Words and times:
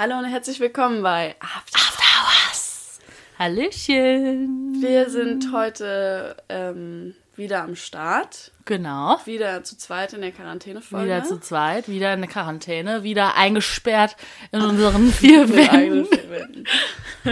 Hallo 0.00 0.16
und 0.16 0.24
herzlich 0.24 0.60
willkommen 0.60 1.02
bei 1.02 1.36
After, 1.40 1.78
After 1.78 2.04
Hours. 2.22 3.00
Hallöchen. 3.38 4.78
Wir 4.80 5.10
sind 5.10 5.52
heute 5.52 6.38
ähm, 6.48 7.14
wieder 7.40 7.64
am 7.64 7.74
Start. 7.74 8.52
Genau. 8.66 9.18
Wieder 9.24 9.64
zu 9.64 9.76
zweit 9.76 10.12
in 10.12 10.20
der 10.20 10.30
Quarantänefolge. 10.30 11.06
Wieder 11.06 11.24
zu 11.24 11.40
zweit, 11.40 11.88
wieder 11.88 12.14
in 12.14 12.20
der 12.20 12.30
Quarantäne, 12.30 13.02
wieder 13.02 13.34
eingesperrt 13.36 14.14
in 14.52 14.60
unseren 14.60 15.08
vier 15.12 15.48
Wänden. 15.48 16.06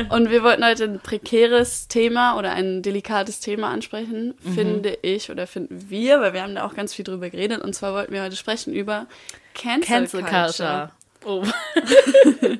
Und 0.08 0.30
wir 0.30 0.42
wollten 0.42 0.64
heute 0.64 0.84
ein 0.84 0.98
prekäres 1.00 1.86
Thema 1.86 2.36
oder 2.36 2.50
ein 2.52 2.82
delikates 2.82 3.38
Thema 3.38 3.68
ansprechen, 3.70 4.34
Mhm. 4.42 4.52
finde 4.54 4.98
ich 5.02 5.30
oder 5.30 5.46
finden 5.46 5.88
wir, 5.90 6.20
weil 6.20 6.32
wir 6.32 6.42
haben 6.42 6.56
da 6.56 6.64
auch 6.64 6.74
ganz 6.74 6.92
viel 6.94 7.04
drüber 7.04 7.30
geredet. 7.30 7.62
Und 7.62 7.74
zwar 7.74 7.92
wollten 7.94 8.12
wir 8.12 8.22
heute 8.22 8.34
sprechen 8.36 8.74
über 8.74 9.06
Cancel, 9.54 9.86
Cancel 9.86 10.22
Culture. 10.22 10.90
Culture. 11.22 11.44
Oh. 11.44 11.44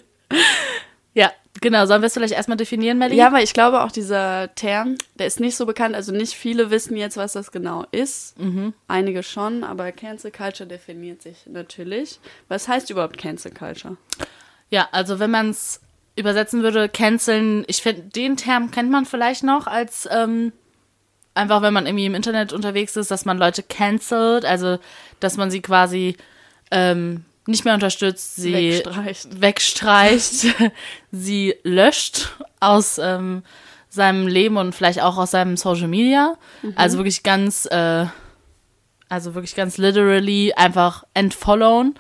ja, 1.15 1.33
genau. 1.61 1.87
Sollen 1.87 2.03
wir 2.03 2.07
es 2.07 2.15
vielleicht 2.15 2.35
erstmal 2.35 2.57
definieren, 2.57 2.99
Melly? 2.99 3.17
Ja, 3.17 3.33
weil 3.33 3.45
ich 3.45 3.53
glaube 3.53 3.83
auch 3.83 3.93
dieser 3.93 4.55
Term, 4.55 4.97
der 5.19 5.27
ist 5.27 5.41
nicht 5.41 5.57
so 5.57 5.67
bekannt. 5.67 5.95
Also 5.95 6.13
nicht 6.13 6.35
viele 6.35 6.71
wissen 6.71 6.97
jetzt, 6.97 7.17
was 7.17 7.33
das 7.33 7.53
genau 7.53 7.85
ist. 7.91 8.39
Mhm. 8.39 8.75
Einige 8.87 9.23
schon, 9.23 9.65
aber 9.65 9.93
Cancel 9.93 10.31
Culture 10.31 10.69
definiert 10.69 11.23
sich 11.23 11.47
natürlich. 11.47 12.21
Was 12.49 12.69
heißt 12.69 12.91
überhaupt 12.91 13.19
Cancel 13.19 13.53
Culture? 13.53 13.97
Ja, 14.71 14.89
also 14.93 15.19
wenn 15.19 15.31
man 15.31 15.51
es 15.51 15.81
übersetzen 16.17 16.63
würde, 16.63 16.89
canceln, 16.89 17.65
ich 17.69 17.81
finde, 17.81 18.03
den 18.03 18.37
Term 18.37 18.71
kennt 18.71 18.91
man 18.91 19.07
vielleicht 19.07 19.45
noch 19.45 19.67
als 19.67 20.09
ähm, 20.11 20.53
einfach, 21.35 21.63
wenn 21.63 21.73
man 21.73 21.87
irgendwie 21.87 22.07
im 22.07 22.15
Internet 22.15 22.53
unterwegs 22.53 22.97
ist, 22.97 23.11
dass 23.11 23.25
man 23.25 23.39
Leute 23.39 23.63
cancelt, 23.63 24.45
also 24.45 24.79
dass 25.21 25.37
man 25.37 25.51
sie 25.51 25.63
quasi 25.63 26.17
ähm, 26.71 27.25
nicht 27.49 27.65
mehr 27.65 27.75
unterstützt, 27.75 28.37
sie 28.37 28.53
Wegstreicht. 28.53 29.41
wegstreicht, 29.41 30.47
sie 31.11 31.55
löscht 31.63 32.29
aus 32.61 32.99
ähm, 32.99 33.43
seinem 33.89 34.27
Leben 34.27 34.59
und 34.59 34.75
vielleicht 34.75 35.01
auch 35.03 35.17
aus 35.17 35.31
seinem 35.31 35.57
Social 35.57 35.89
Media. 35.89 36.37
Also 36.77 36.99
wirklich 36.99 37.23
ganz, 37.23 37.67
äh, 37.67 38.05
also 39.09 39.35
wirklich 39.35 39.55
ganz 39.55 39.79
literally 39.79 40.53
einfach 40.55 41.05
entfollowen 41.15 41.95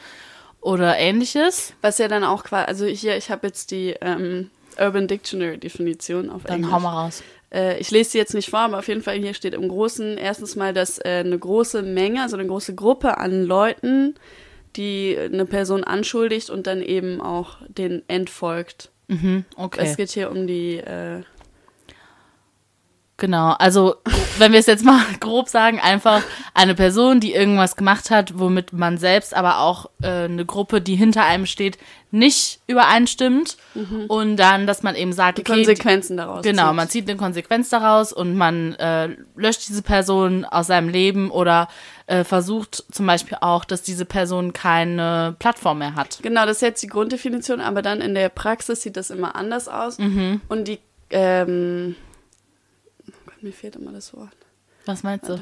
oder 0.60 0.98
ähnliches. 0.98 1.72
Was 1.80 1.96
ja 1.98 2.08
dann 2.08 2.24
auch 2.24 2.44
quasi, 2.44 2.66
also 2.66 2.86
hier, 2.86 3.16
ich 3.16 3.30
habe 3.30 3.46
jetzt 3.46 3.70
die 3.70 3.94
ähm, 4.02 4.50
Urban 4.78 5.08
Dictionary 5.08 5.56
Definition 5.56 6.28
auf 6.28 6.44
Dann 6.44 6.56
Englisch. 6.56 6.72
hau 6.72 6.80
mal 6.80 7.04
raus. 7.04 7.22
Äh, 7.50 7.78
ich 7.78 7.90
lese 7.90 8.10
sie 8.10 8.18
jetzt 8.18 8.34
nicht 8.34 8.50
vor, 8.50 8.60
aber 8.60 8.78
auf 8.78 8.88
jeden 8.88 9.02
Fall 9.02 9.16
hier 9.18 9.32
steht 9.32 9.54
im 9.54 9.66
Großen 9.68 10.18
erstens 10.18 10.56
mal, 10.56 10.74
dass 10.74 10.98
äh, 10.98 11.22
eine 11.24 11.38
große 11.38 11.82
Menge, 11.82 12.20
also 12.20 12.36
eine 12.36 12.46
große 12.46 12.74
Gruppe 12.74 13.16
an 13.16 13.44
Leuten, 13.44 14.14
die 14.78 15.18
eine 15.18 15.44
Person 15.44 15.84
anschuldigt 15.84 16.48
und 16.48 16.66
dann 16.66 16.80
eben 16.80 17.20
auch 17.20 17.58
den 17.68 18.02
entfolgt. 18.08 18.90
Mhm, 19.08 19.44
okay. 19.56 19.80
Es 19.82 19.96
geht 19.96 20.10
hier 20.10 20.30
um 20.30 20.46
die, 20.46 20.76
äh, 20.76 21.22
Genau, 23.20 23.50
also 23.58 23.96
wenn 24.38 24.52
wir 24.52 24.60
es 24.60 24.66
jetzt 24.66 24.84
mal 24.84 25.02
grob 25.20 25.48
sagen, 25.48 25.80
einfach 25.80 26.22
eine 26.54 26.76
Person, 26.76 27.18
die 27.18 27.34
irgendwas 27.34 27.74
gemacht 27.74 28.10
hat, 28.10 28.38
womit 28.38 28.72
man 28.72 28.96
selbst, 28.96 29.34
aber 29.34 29.58
auch 29.58 29.90
äh, 30.00 30.06
eine 30.06 30.46
Gruppe, 30.46 30.80
die 30.80 30.94
hinter 30.94 31.24
einem 31.24 31.46
steht, 31.46 31.78
nicht 32.12 32.60
übereinstimmt 32.68 33.56
und 34.06 34.36
dann, 34.36 34.68
dass 34.68 34.84
man 34.84 34.94
eben 34.94 35.12
sagt, 35.12 35.38
die 35.38 35.42
okay, 35.42 35.52
Konsequenzen 35.52 36.16
daraus. 36.16 36.42
Genau, 36.42 36.68
zieht. 36.68 36.76
man 36.76 36.88
zieht 36.88 37.10
eine 37.10 37.18
Konsequenz 37.18 37.68
daraus 37.70 38.12
und 38.12 38.36
man 38.36 38.74
äh, 38.76 39.08
löscht 39.34 39.68
diese 39.68 39.82
Person 39.82 40.44
aus 40.44 40.68
seinem 40.68 40.88
Leben 40.88 41.30
oder 41.32 41.68
äh, 42.08 42.24
versucht 42.24 42.84
zum 42.90 43.06
Beispiel 43.06 43.36
auch, 43.40 43.66
dass 43.66 43.82
diese 43.82 44.06
Person 44.06 44.54
keine 44.54 45.36
Plattform 45.38 45.78
mehr 45.78 45.94
hat. 45.94 46.18
Genau, 46.22 46.46
das 46.46 46.56
ist 46.56 46.62
jetzt 46.62 46.82
die 46.82 46.86
Grunddefinition, 46.86 47.60
aber 47.60 47.82
dann 47.82 48.00
in 48.00 48.14
der 48.14 48.30
Praxis 48.30 48.82
sieht 48.82 48.96
das 48.96 49.10
immer 49.10 49.36
anders 49.36 49.68
aus. 49.68 49.98
Mhm. 49.98 50.40
Und 50.48 50.68
die, 50.68 50.78
ähm, 51.10 51.96
oh 53.06 53.12
Gott, 53.26 53.42
mir 53.42 53.52
fehlt 53.52 53.76
immer 53.76 53.92
das 53.92 54.14
Wort. 54.14 54.30
Was 54.86 55.02
meinst 55.02 55.28
du? 55.28 55.38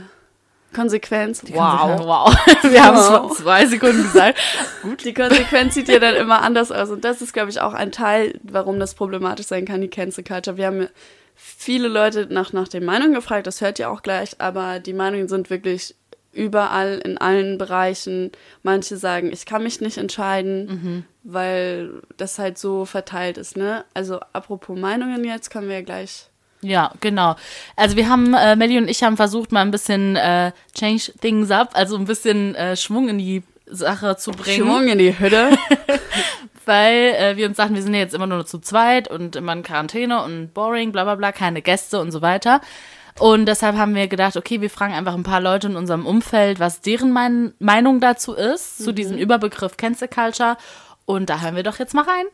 Konsequenz. 0.75 1.45
Wow, 1.53 2.01
wow. 2.01 2.37
Wir 2.65 2.85
haben 2.85 2.97
es 2.97 3.07
vor 3.07 3.33
zwei 3.33 3.65
Sekunden 3.67 4.03
gesagt. 4.03 4.39
Die 5.05 5.15
Konsequenz 5.15 5.75
sieht 5.75 5.89
ja 5.89 6.01
dann 6.01 6.17
immer 6.17 6.43
anders 6.43 6.73
aus. 6.73 6.91
Und 6.91 7.05
das 7.05 7.23
ist, 7.23 7.33
glaube 7.33 7.51
ich, 7.51 7.61
auch 7.61 7.73
ein 7.75 7.93
Teil, 7.93 8.41
warum 8.43 8.81
das 8.81 8.95
problematisch 8.95 9.47
sein 9.47 9.65
kann, 9.65 9.81
die 9.81 9.89
Cancel 9.89 10.25
Culture. 10.25 10.57
Wir 10.57 10.67
haben 10.67 10.89
viele 11.37 11.87
Leute 11.87 12.27
nach, 12.29 12.53
nach 12.53 12.67
den 12.67 12.85
Meinungen 12.85 13.15
gefragt, 13.15 13.47
das 13.47 13.61
hört 13.61 13.79
ihr 13.79 13.89
auch 13.89 14.03
gleich, 14.03 14.41
aber 14.41 14.81
die 14.81 14.93
Meinungen 14.93 15.29
sind 15.29 15.49
wirklich 15.49 15.95
überall, 16.37 16.99
in 16.99 17.19
allen 17.19 17.59
Bereichen. 17.59 18.33
Manche 18.63 18.97
sagen, 18.97 19.33
ich 19.33 19.47
kann 19.47 19.63
mich 19.63 19.81
nicht 19.81 19.99
entscheiden, 19.99 21.05
weil 21.23 22.03
das 22.17 22.39
halt 22.39 22.59
so 22.59 22.85
verteilt 22.85 23.39
ist. 23.39 23.57
Ne? 23.57 23.85
Also 23.95 24.21
apropos 24.33 24.79
Meinungen 24.79 25.25
jetzt, 25.25 25.51
können 25.51 25.69
wir 25.69 25.77
ja 25.77 25.83
gleich 25.83 26.29
Ja, 26.61 26.93
genau. 27.01 27.37
Also 27.75 27.97
wir 27.97 28.09
haben, 28.09 28.35
äh, 28.35 28.57
Melly 28.57 28.79
und 28.79 28.89
ich 28.89 29.03
haben 29.03 29.17
versucht, 29.17 29.53
mal 29.53 29.63
ein 29.63 29.71
bisschen 29.71 30.17
äh, 30.17 30.53
change 30.79 31.13
things 31.21 31.51
up, 31.51 31.71
also 31.75 31.97
ein 31.97 32.05
bisschen 32.05 32.55
äh, 32.55 32.77
Schwung 32.77 33.09
in 33.09 33.19
die 33.19 33.43
Sache 33.67 34.17
zu 34.17 34.31
bringen. 34.31 34.65
Schwung 34.65 34.89
in 34.89 34.99
die 34.99 35.19
Hütte. 35.19 35.51
Weil 36.65 37.15
äh, 37.17 37.37
wir 37.37 37.47
uns 37.47 37.57
sagten, 37.57 37.77
wir 37.77 37.83
sind 37.83 37.95
ja 37.95 38.01
jetzt 38.01 38.15
immer 38.15 38.27
nur 38.27 38.45
zu 38.45 38.59
zweit 38.59 39.09
und 39.09 39.37
immer 39.37 39.53
in 39.53 39.63
Quarantäne 39.63 40.23
und 40.23 40.53
boring, 40.53 40.91
bla 40.91 41.05
bla 41.05 41.15
bla, 41.15 41.31
keine 41.31 41.63
Gäste 41.63 42.01
und 42.01 42.11
so 42.11 42.23
weiter. 42.23 42.61
Und 43.19 43.47
deshalb 43.47 43.77
haben 43.77 43.95
wir 43.95 44.09
gedacht, 44.09 44.37
okay, 44.37 44.61
wir 44.61 44.69
fragen 44.69 44.93
einfach 44.93 45.15
ein 45.15 45.23
paar 45.23 45.41
Leute 45.41 45.69
in 45.69 45.77
unserem 45.77 46.07
Umfeld, 46.07 46.61
was 46.61 46.83
deren 46.83 47.13
mein 47.13 47.55
Meinung 47.59 48.01
dazu 48.01 48.35
ist, 48.35 48.79
zu 48.79 48.93
diesem 48.93 49.17
Überbegriff 49.17 49.77
Cancel 49.77 50.09
Culture. 50.09 50.57
Und 51.07 51.31
da 51.31 51.41
hören 51.41 51.57
wir 51.57 51.63
doch 51.63 51.79
jetzt 51.79 51.95
mal 51.95 52.05
rein. 52.05 52.27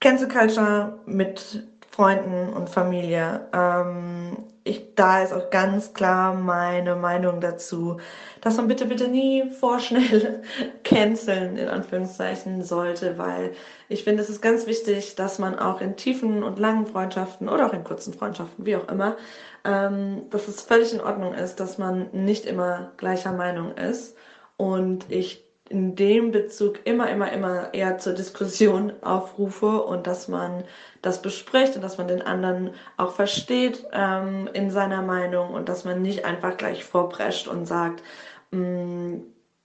Cancel 0.00 0.26
Culture 0.26 0.98
mit 1.06 1.68
Freunden 1.90 2.52
und 2.52 2.68
Familie. 2.68 3.46
Ähm, 3.52 4.38
ich, 4.64 4.94
da 4.96 5.22
ist 5.22 5.32
auch 5.32 5.50
ganz 5.50 5.92
klar 5.92 6.34
meine 6.34 6.96
Meinung 6.96 7.40
dazu, 7.40 8.00
dass 8.42 8.56
man 8.56 8.68
bitte, 8.68 8.86
bitte 8.86 9.08
nie 9.08 9.50
vorschnell 9.50 10.42
canceln, 10.84 11.56
in 11.56 11.68
Anführungszeichen, 11.68 12.62
sollte, 12.62 13.16
weil 13.16 13.52
ich 13.88 14.04
finde, 14.04 14.22
es 14.22 14.28
ist 14.28 14.42
ganz 14.42 14.66
wichtig, 14.66 15.14
dass 15.14 15.38
man 15.38 15.58
auch 15.58 15.80
in 15.80 15.96
tiefen 15.96 16.42
und 16.42 16.58
langen 16.58 16.86
Freundschaften 16.86 17.48
oder 17.48 17.66
auch 17.66 17.72
in 17.72 17.84
kurzen 17.84 18.12
Freundschaften, 18.12 18.66
wie 18.66 18.76
auch 18.76 18.88
immer, 18.88 19.16
ähm, 19.64 20.28
dass 20.30 20.48
es 20.48 20.62
völlig 20.62 20.92
in 20.92 21.00
Ordnung 21.00 21.34
ist, 21.34 21.60
dass 21.60 21.78
man 21.78 22.08
nicht 22.12 22.44
immer 22.44 22.92
gleicher 22.96 23.32
Meinung 23.32 23.76
ist. 23.76 24.16
Und 24.56 25.10
ich 25.10 25.44
in 25.72 25.96
dem 25.96 26.30
Bezug 26.32 26.80
immer, 26.86 27.10
immer, 27.10 27.32
immer 27.32 27.72
eher 27.74 27.98
zur 27.98 28.12
Diskussion 28.14 28.92
aufrufe 29.02 29.82
und 29.82 30.06
dass 30.06 30.28
man 30.28 30.64
das 31.02 31.22
bespricht 31.22 31.76
und 31.76 31.82
dass 31.82 31.98
man 31.98 32.08
den 32.08 32.22
anderen 32.22 32.74
auch 32.98 33.12
versteht 33.12 33.84
ähm, 33.92 34.48
in 34.52 34.70
seiner 34.70 35.02
Meinung 35.02 35.50
und 35.54 35.68
dass 35.68 35.84
man 35.84 36.02
nicht 36.02 36.24
einfach 36.24 36.56
gleich 36.56 36.84
vorprescht 36.84 37.48
und 37.48 37.66
sagt, 37.66 38.02
"Mm, 38.50 39.20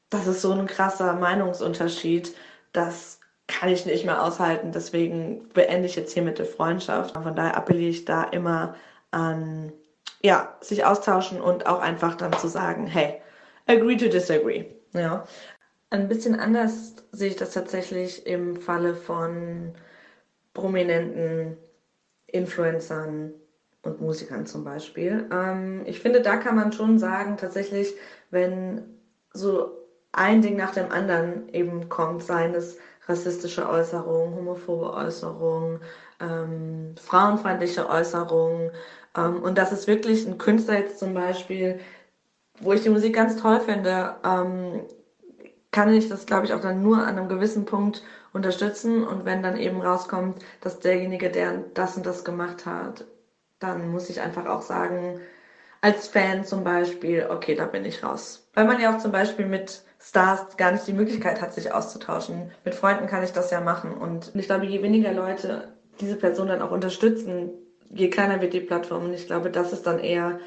das 0.09 0.28
ist 0.28 0.41
so 0.41 0.51
ein 0.53 0.66
krasser 0.68 1.13
Meinungsunterschied, 1.13 2.35
das 2.74 3.19
kann 3.47 3.69
ich 3.69 3.85
nicht 3.85 4.06
mehr 4.06 4.24
aushalten, 4.24 4.72
deswegen 4.72 5.50
beende 5.50 5.85
ich 5.88 5.95
jetzt 5.95 6.13
hiermit 6.13 6.39
die 6.39 6.45
Freundschaft. 6.45 7.13
Von 7.16 7.35
daher 7.35 7.56
appelliere 7.57 7.89
ich 7.91 8.06
da 8.06 8.24
immer 8.25 8.75
an, 9.12 9.72
ja, 10.22 10.56
sich 10.62 10.85
austauschen 10.85 11.41
und 11.41 11.66
auch 11.68 11.79
einfach 11.79 12.16
dann 12.16 12.34
zu 12.34 12.47
sagen, 12.47 12.88
hey, 12.88 13.21
agree 13.68 13.98
to 13.98 14.07
disagree. 14.10 14.65
Ja. 14.94 15.25
Ein 15.89 16.10
bisschen 16.10 16.39
anders 16.39 16.95
sehe 17.12 17.30
ich 17.30 17.36
das 17.38 17.51
tatsächlich 17.54 18.25
im 18.28 18.57
Falle 18.57 18.94
von 18.95 19.74
prominenten 20.54 21.57
Influencern 22.28 23.34
und 23.84 24.01
Musikern 24.01 24.45
zum 24.45 24.63
Beispiel. 24.66 25.30
Ähm, 25.31 25.84
ich 25.86 26.00
finde, 26.01 26.22
da 26.22 26.38
kann 26.38 26.56
man 26.56 26.74
schon 26.74 27.00
sagen, 27.00 27.38
tatsächlich, 27.38 27.95
wenn 28.31 29.00
so 29.34 29.78
ein 30.12 30.42
Ding 30.42 30.57
nach 30.57 30.72
dem 30.74 30.92
anderen 30.92 31.50
eben 31.54 31.88
kommt, 31.89 32.24
seien 32.24 32.54
es 32.56 32.78
rassistische 33.07 33.69
Äußerungen, 33.69 34.36
homophobe 34.36 34.94
Äußerungen, 34.94 35.80
ähm, 36.19 36.95
frauenfeindliche 37.00 37.88
Äußerungen. 37.89 38.72
Ähm, 39.16 39.42
und 39.42 39.57
das 39.57 39.72
ist 39.72 39.88
wirklich 39.88 40.25
ein 40.28 40.38
Künstler 40.38 40.80
jetzt 40.80 41.00
zum 41.00 41.13
Beispiel, 41.13 41.80
wo 42.60 42.74
ich 42.74 42.81
die 42.81 42.89
Musik 42.89 43.16
ganz 43.16 43.38
toll 43.38 43.62
finde, 43.62 44.18
ähm, 44.25 44.81
kann 45.72 45.94
ich 45.94 46.10
das, 46.10 46.25
glaube 46.25 46.46
ich, 46.46 46.54
auch 46.54 46.62
dann 46.62 46.81
nur 46.81 47.00
an 47.00 47.18
einem 47.18 47.30
gewissen 47.30 47.66
Punkt 47.66 48.04
unterstützen. 48.34 49.04
Und 49.06 49.25
wenn 49.25 49.44
dann 49.44 49.58
eben 49.58 49.81
rauskommt, 49.81 50.44
dass 50.62 50.80
derjenige, 50.80 51.30
der 51.30 51.58
das 51.74 51.98
und 51.98 52.06
das 52.06 52.24
gemacht 52.24 52.66
hat, 52.66 53.06
dann 53.60 53.92
muss 53.92 54.10
ich 54.10 54.22
einfach 54.22 54.46
auch 54.46 54.62
sagen, 54.62 55.19
als 55.81 56.08
Fan 56.08 56.44
zum 56.44 56.64
Beispiel, 56.64 57.28
okay, 57.30 57.56
da 57.56 57.66
bin 57.66 57.86
ich 57.86 58.04
raus. 58.04 58.50
Weil 58.54 58.66
man 58.66 58.80
ja 58.80 58.96
auch 58.96 59.00
zum 59.00 59.12
Beispiel 59.12 59.46
mit 59.46 59.84
Stars 60.00 60.58
gar 60.58 60.72
nicht 60.72 60.88
die 60.88 60.94
Möglichkeit 60.94 61.42
hat, 61.42 61.54
sich 61.54 61.72
auszutauschen. 61.72 62.52
Mit 62.63 62.75
Freunden 62.75 63.08
kann 63.08 63.24
ich 63.24 63.31
das 63.31 63.52
ja 63.52 63.62
machen. 63.62 63.94
Und 63.94 64.31
ich 64.36 64.48
glaube, 64.48 64.66
je 64.66 64.81
weniger 64.81 65.12
Leute 65.13 65.74
diese 66.00 66.16
Person 66.16 66.48
dann 66.48 66.62
auch 66.62 66.72
unterstützen, 66.72 67.52
je 67.90 68.10
kleiner 68.10 68.42
wird 68.42 68.54
die 68.54 68.62
Plattform. 68.62 69.06
Und 69.06 69.13
ich 69.13 69.28
glaube, 69.28 69.50
das 69.50 69.74
ist 69.74 69.86
dann 69.88 70.00
eher 70.00 70.40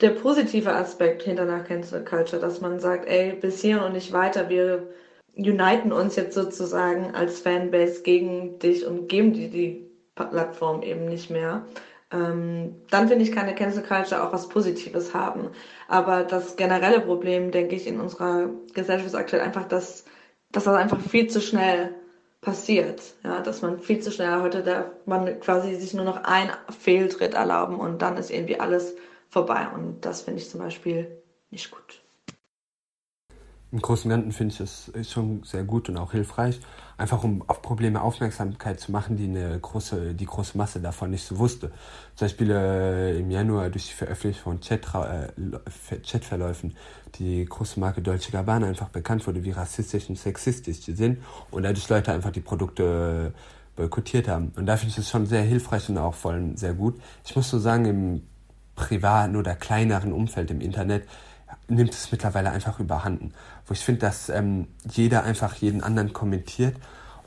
der 0.00 0.10
positive 0.10 0.72
Aspekt 0.72 1.22
hinter 1.22 1.42
einer 1.42 1.60
Cancel 1.60 2.04
Culture, 2.04 2.40
dass 2.40 2.60
man 2.60 2.78
sagt, 2.78 3.06
ey, 3.08 3.32
bis 3.32 3.60
hier 3.60 3.82
und 3.82 3.92
nicht 3.92 4.12
weiter, 4.12 4.48
wir 4.48 4.88
uniten 5.36 5.92
uns 5.92 6.16
jetzt 6.16 6.34
sozusagen 6.34 7.14
als 7.14 7.40
Fanbase 7.40 8.02
gegen 8.02 8.58
dich 8.58 8.86
und 8.86 9.08
geben 9.08 9.32
dir 9.32 9.50
die 9.50 9.90
Plattform 10.14 10.82
eben 10.82 11.06
nicht 11.06 11.30
mehr. 11.30 11.64
Ähm, 12.10 12.76
dann 12.90 13.08
finde 13.08 13.24
ich, 13.24 13.32
kann 13.32 13.44
eine 13.46 13.54
Cancel 13.54 13.82
Culture 13.82 14.22
auch 14.22 14.32
was 14.32 14.48
Positives 14.48 15.14
haben. 15.14 15.50
Aber 15.88 16.24
das 16.24 16.56
generelle 16.56 17.00
Problem, 17.00 17.50
denke 17.50 17.74
ich, 17.76 17.86
in 17.86 18.00
unserer 18.00 18.48
Gesellschaft 18.74 19.08
ist 19.08 19.14
aktuell 19.14 19.42
einfach, 19.42 19.66
dass, 19.68 20.04
dass 20.50 20.64
das 20.64 20.74
einfach 20.74 21.00
viel 21.00 21.28
zu 21.28 21.40
schnell 21.40 21.94
passiert. 22.40 23.02
Ja, 23.24 23.40
dass 23.40 23.62
man 23.62 23.78
viel 23.80 24.00
zu 24.00 24.10
schnell 24.10 24.40
heute 24.40 24.62
darf 24.62 24.86
man 25.06 25.40
quasi 25.40 25.74
sich 25.74 25.92
nur 25.92 26.04
noch 26.04 26.22
ein 26.24 26.50
Fehltritt 26.78 27.34
erlauben 27.34 27.76
und 27.76 28.00
dann 28.00 28.16
ist 28.16 28.30
irgendwie 28.30 28.60
alles 28.60 28.94
vorbei. 29.38 29.68
Und 29.74 30.04
das 30.04 30.22
finde 30.22 30.40
ich 30.40 30.50
zum 30.50 30.60
Beispiel 30.60 31.06
nicht 31.50 31.70
gut. 31.70 32.02
Im 33.70 33.80
Großen 33.82 34.10
und 34.10 34.16
Ganzen 34.16 34.32
finde 34.32 34.52
ich 34.52 34.58
das 34.58 34.90
schon 35.12 35.42
sehr 35.44 35.62
gut 35.62 35.90
und 35.90 35.98
auch 35.98 36.12
hilfreich, 36.12 36.58
einfach 36.96 37.22
um 37.22 37.44
auf 37.46 37.60
Probleme 37.60 38.00
Aufmerksamkeit 38.00 38.80
zu 38.80 38.90
machen, 38.90 39.18
die 39.18 39.24
eine 39.24 39.60
große, 39.60 40.14
die 40.14 40.24
große 40.24 40.56
Masse 40.56 40.80
davon 40.80 41.10
nicht 41.10 41.26
so 41.26 41.38
wusste. 41.38 41.70
Zum 42.14 42.24
Beispiel 42.24 42.50
äh, 42.50 43.18
im 43.18 43.30
Januar 43.30 43.68
durch 43.68 43.88
die 43.88 43.92
Veröffentlichung 43.92 44.54
von 44.54 44.60
Chat, 44.62 44.86
äh, 44.94 45.98
Chatverläufen 46.02 46.74
die 47.16 47.44
große 47.44 47.78
Marke 47.78 48.00
Dolce 48.00 48.30
Gabbana 48.32 48.66
einfach 48.66 48.88
bekannt 48.88 49.26
wurde, 49.26 49.44
wie 49.44 49.50
rassistisch 49.50 50.08
und 50.08 50.18
sexistisch 50.18 50.80
sie 50.80 50.94
sind 50.94 51.18
und 51.50 51.62
dadurch 51.62 51.88
Leute 51.90 52.12
einfach 52.12 52.32
die 52.32 52.40
Produkte 52.40 53.34
boykottiert 53.76 54.28
haben. 54.28 54.52
Und 54.56 54.64
da 54.64 54.78
finde 54.78 54.90
ich 54.90 54.96
das 54.96 55.10
schon 55.10 55.26
sehr 55.26 55.42
hilfreich 55.42 55.90
und 55.90 55.98
auch 55.98 56.14
vor 56.14 56.32
allem 56.32 56.56
sehr 56.56 56.72
gut. 56.72 56.98
Ich 57.24 57.36
muss 57.36 57.50
so 57.50 57.58
sagen, 57.58 57.84
im 57.84 58.22
privaten 58.78 59.36
oder 59.36 59.54
kleineren 59.54 60.12
Umfeld 60.12 60.50
im 60.50 60.60
Internet 60.60 61.06
nimmt 61.68 61.92
es 61.92 62.10
mittlerweile 62.12 62.50
einfach 62.50 62.80
überhanden. 62.80 63.34
Wo 63.66 63.74
ich 63.74 63.80
finde, 63.80 64.00
dass 64.02 64.28
ähm, 64.28 64.68
jeder 64.90 65.24
einfach 65.24 65.56
jeden 65.56 65.82
anderen 65.82 66.12
kommentiert. 66.12 66.76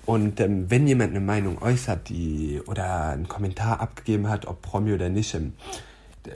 Und 0.06 0.40
ähm, 0.40 0.70
wenn 0.72 0.88
jemand 0.88 1.12
eine 1.12 1.20
Meinung 1.20 1.62
äußert, 1.62 2.10
die 2.10 2.62
oder 2.66 3.10
einen 3.10 3.28
Kommentar 3.28 3.82
abgegeben 3.82 4.30
hat, 4.30 4.48
ob 4.48 4.62
Promi 4.62 4.94
oder 4.94 5.10
nicht, 5.10 5.36
ähm, 5.36 5.54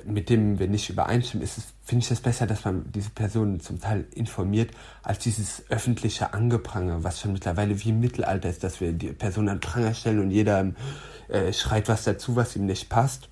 mit 0.03 0.29
dem 0.29 0.59
wir 0.59 0.67
nicht 0.67 0.89
übereinstimmen, 0.89 1.47
finde 1.83 2.03
ich 2.03 2.11
es 2.11 2.19
besser, 2.19 2.47
dass 2.47 2.65
man 2.65 2.91
diese 2.91 3.11
Person 3.11 3.59
zum 3.59 3.79
Teil 3.79 4.05
informiert, 4.13 4.71
als 5.03 5.19
dieses 5.19 5.63
öffentliche 5.69 6.33
Angepranger, 6.33 7.03
was 7.03 7.21
schon 7.21 7.33
mittlerweile 7.33 7.83
wie 7.83 7.89
im 7.89 7.99
Mittelalter 7.99 8.49
ist, 8.49 8.63
dass 8.63 8.81
wir 8.81 8.93
die 8.93 9.13
Person 9.13 9.47
an 9.47 9.59
Pranger 9.59 9.93
stellen 9.93 10.19
und 10.19 10.31
jeder 10.31 10.71
äh, 11.27 11.53
schreit 11.53 11.87
was 11.87 12.03
dazu, 12.03 12.35
was 12.35 12.55
ihm 12.55 12.65
nicht 12.65 12.89
passt. 12.89 13.29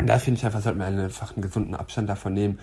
Und 0.00 0.06
da 0.06 0.18
finde 0.18 0.38
ich 0.38 0.46
einfach, 0.46 0.62
sollte 0.62 0.78
man 0.78 0.98
einfach 0.98 1.36
einen 1.36 1.42
gesunden 1.42 1.74
Abstand 1.74 2.08
davon 2.08 2.32
nehmen 2.32 2.58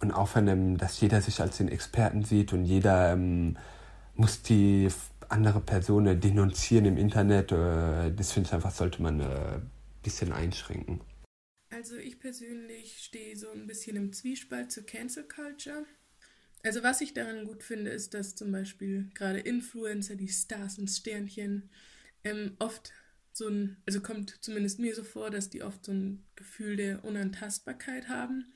und 0.00 0.10
aufhören, 0.10 0.76
dass 0.76 1.00
jeder 1.00 1.22
sich 1.22 1.40
als 1.40 1.56
den 1.56 1.68
Experten 1.68 2.22
sieht 2.22 2.52
und 2.52 2.66
jeder 2.66 3.14
ähm, 3.14 3.56
muss 4.14 4.42
die 4.42 4.88
andere 5.30 5.60
Person 5.60 6.06
äh, 6.06 6.16
denunzieren 6.18 6.84
im 6.84 6.98
Internet. 6.98 7.50
Äh, 7.50 8.12
das 8.12 8.32
finde 8.32 8.48
ich 8.48 8.54
einfach, 8.54 8.72
sollte 8.72 9.00
man 9.00 9.22
ein 9.22 9.30
äh, 9.30 9.60
bisschen 10.02 10.32
einschränken. 10.32 11.00
Also 11.70 11.96
ich 11.96 12.20
persönlich 12.20 12.98
stehe 13.02 13.38
so 13.38 13.50
ein 13.50 13.66
bisschen 13.66 13.96
im 13.96 14.12
Zwiespalt 14.12 14.70
zur 14.70 14.84
Cancel 14.84 15.24
Culture. 15.24 15.86
Also 16.62 16.82
was 16.82 17.00
ich 17.00 17.14
daran 17.14 17.46
gut 17.46 17.62
finde, 17.62 17.90
ist, 17.90 18.12
dass 18.12 18.34
zum 18.34 18.52
Beispiel 18.52 19.08
gerade 19.14 19.38
Influencer, 19.38 20.14
die 20.14 20.28
Stars 20.28 20.78
und 20.78 20.88
Sternchen, 20.88 21.70
ähm, 22.22 22.54
oft 22.58 22.92
so 23.32 23.48
ein, 23.48 23.76
also 23.86 24.00
kommt 24.00 24.38
zumindest 24.40 24.78
mir 24.78 24.94
so 24.94 25.04
vor, 25.04 25.30
dass 25.30 25.50
die 25.50 25.62
oft 25.62 25.84
so 25.84 25.92
ein 25.92 26.24
Gefühl 26.36 26.76
der 26.76 27.04
Unantastbarkeit 27.04 28.08
haben 28.08 28.52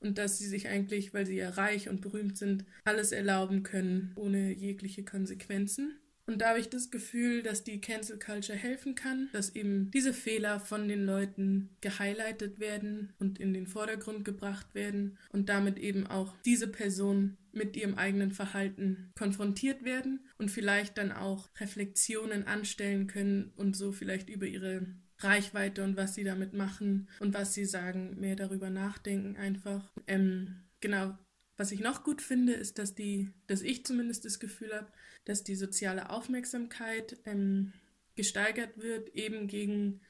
und 0.00 0.18
dass 0.18 0.38
sie 0.38 0.48
sich 0.48 0.68
eigentlich, 0.68 1.14
weil 1.14 1.26
sie 1.26 1.36
ja 1.36 1.50
reich 1.50 1.88
und 1.88 2.00
berühmt 2.00 2.36
sind, 2.36 2.64
alles 2.84 3.12
erlauben 3.12 3.62
können, 3.62 4.12
ohne 4.16 4.52
jegliche 4.52 5.04
Konsequenzen. 5.04 5.98
Und 6.26 6.40
da 6.40 6.50
habe 6.50 6.60
ich 6.60 6.68
das 6.68 6.90
Gefühl, 6.90 7.42
dass 7.42 7.64
die 7.64 7.80
Cancel 7.80 8.18
Culture 8.18 8.56
helfen 8.56 8.94
kann, 8.94 9.28
dass 9.32 9.56
eben 9.56 9.90
diese 9.90 10.12
Fehler 10.12 10.60
von 10.60 10.86
den 10.86 11.04
Leuten 11.04 11.70
gehighlightet 11.80 12.60
werden 12.60 13.12
und 13.18 13.40
in 13.40 13.52
den 13.52 13.66
Vordergrund 13.66 14.24
gebracht 14.24 14.74
werden 14.74 15.18
und 15.30 15.48
damit 15.48 15.78
eben 15.78 16.06
auch 16.06 16.34
diese 16.44 16.68
Person 16.68 17.36
mit 17.52 17.76
ihrem 17.76 17.94
eigenen 17.94 18.32
Verhalten 18.32 19.12
konfrontiert 19.16 19.84
werden 19.84 20.26
und 20.38 20.50
vielleicht 20.50 20.98
dann 20.98 21.12
auch 21.12 21.50
Reflexionen 21.60 22.46
anstellen 22.46 23.06
können 23.06 23.52
und 23.56 23.76
so 23.76 23.92
vielleicht 23.92 24.28
über 24.28 24.46
ihre 24.46 24.86
Reichweite 25.18 25.84
und 25.84 25.96
was 25.96 26.14
sie 26.14 26.24
damit 26.24 26.52
machen 26.52 27.08
und 27.20 27.34
was 27.34 27.54
sie 27.54 27.64
sagen, 27.64 28.18
mehr 28.18 28.36
darüber 28.36 28.70
nachdenken 28.70 29.36
einfach. 29.36 29.92
Ähm, 30.06 30.64
genau, 30.80 31.16
was 31.56 31.72
ich 31.72 31.80
noch 31.80 32.02
gut 32.02 32.22
finde, 32.22 32.54
ist, 32.54 32.78
dass 32.78 32.94
die, 32.94 33.30
dass 33.46 33.62
ich 33.62 33.84
zumindest 33.84 34.24
das 34.24 34.40
Gefühl 34.40 34.72
habe, 34.74 34.88
dass 35.24 35.44
die 35.44 35.54
soziale 35.54 36.10
Aufmerksamkeit 36.10 37.18
ähm, 37.24 37.72
gesteigert 38.16 38.78
wird, 38.78 39.14
eben 39.14 39.46
gegen 39.46 40.00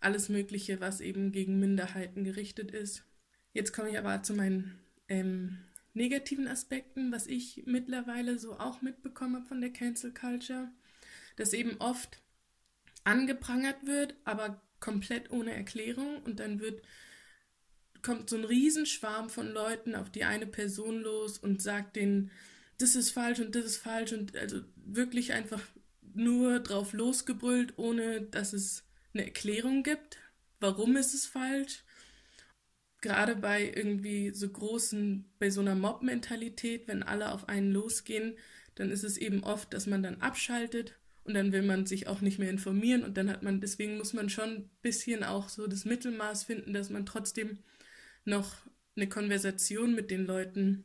alles 0.00 0.28
Mögliche, 0.28 0.80
was 0.80 1.00
eben 1.00 1.32
gegen 1.32 1.58
Minderheiten 1.58 2.24
gerichtet 2.24 2.70
ist. 2.70 3.04
Jetzt 3.52 3.72
komme 3.72 3.90
ich 3.90 3.98
aber 3.98 4.22
zu 4.22 4.34
meinen 4.34 4.78
ähm, 5.08 5.58
negativen 5.94 6.48
Aspekten, 6.48 7.12
was 7.12 7.26
ich 7.26 7.62
mittlerweile 7.66 8.38
so 8.38 8.58
auch 8.58 8.82
mitbekommen 8.82 9.36
habe 9.36 9.46
von 9.46 9.60
der 9.60 9.72
Cancel 9.72 10.12
Culture, 10.12 10.70
dass 11.36 11.52
eben 11.52 11.76
oft 11.78 12.20
angeprangert 13.04 13.86
wird, 13.86 14.14
aber 14.24 14.62
komplett 14.80 15.30
ohne 15.30 15.54
Erklärung 15.54 16.22
und 16.22 16.40
dann 16.40 16.60
wird 16.60 16.82
kommt 18.02 18.28
so 18.28 18.36
ein 18.36 18.44
Riesenschwarm 18.44 19.30
von 19.30 19.50
Leuten 19.50 19.94
auf 19.94 20.10
die 20.10 20.24
eine 20.24 20.46
Person 20.46 21.00
los 21.00 21.38
und 21.38 21.62
sagt 21.62 21.96
denen, 21.96 22.30
das 22.78 22.96
ist 22.96 23.10
falsch 23.10 23.40
und 23.40 23.54
das 23.54 23.64
ist 23.64 23.76
falsch 23.78 24.12
und 24.12 24.36
also 24.36 24.60
wirklich 24.76 25.32
einfach 25.32 25.62
nur 26.14 26.60
drauf 26.60 26.92
losgebrüllt, 26.92 27.78
ohne 27.78 28.20
dass 28.20 28.52
es 28.52 28.84
eine 29.14 29.24
Erklärung 29.24 29.82
gibt. 29.82 30.18
Warum 30.60 30.96
ist 30.96 31.14
es 31.14 31.26
falsch? 31.26 31.82
Gerade 33.04 33.36
bei 33.36 33.70
irgendwie 33.76 34.30
so 34.30 34.48
großen, 34.48 35.26
bei 35.38 35.50
so 35.50 35.60
einer 35.60 35.74
Mob-Mentalität, 35.74 36.88
wenn 36.88 37.02
alle 37.02 37.32
auf 37.32 37.50
einen 37.50 37.70
losgehen, 37.70 38.32
dann 38.76 38.90
ist 38.90 39.04
es 39.04 39.18
eben 39.18 39.44
oft, 39.44 39.74
dass 39.74 39.86
man 39.86 40.02
dann 40.02 40.22
abschaltet 40.22 40.94
und 41.24 41.34
dann 41.34 41.52
will 41.52 41.60
man 41.60 41.84
sich 41.84 42.06
auch 42.06 42.22
nicht 42.22 42.38
mehr 42.38 42.48
informieren 42.48 43.02
und 43.02 43.18
dann 43.18 43.28
hat 43.28 43.42
man, 43.42 43.60
deswegen 43.60 43.98
muss 43.98 44.14
man 44.14 44.30
schon 44.30 44.48
ein 44.48 44.70
bisschen 44.80 45.22
auch 45.22 45.50
so 45.50 45.66
das 45.66 45.84
Mittelmaß 45.84 46.44
finden, 46.44 46.72
dass 46.72 46.88
man 46.88 47.04
trotzdem 47.04 47.58
noch 48.24 48.56
eine 48.96 49.06
Konversation 49.06 49.94
mit 49.94 50.10
den 50.10 50.24
Leuten 50.24 50.84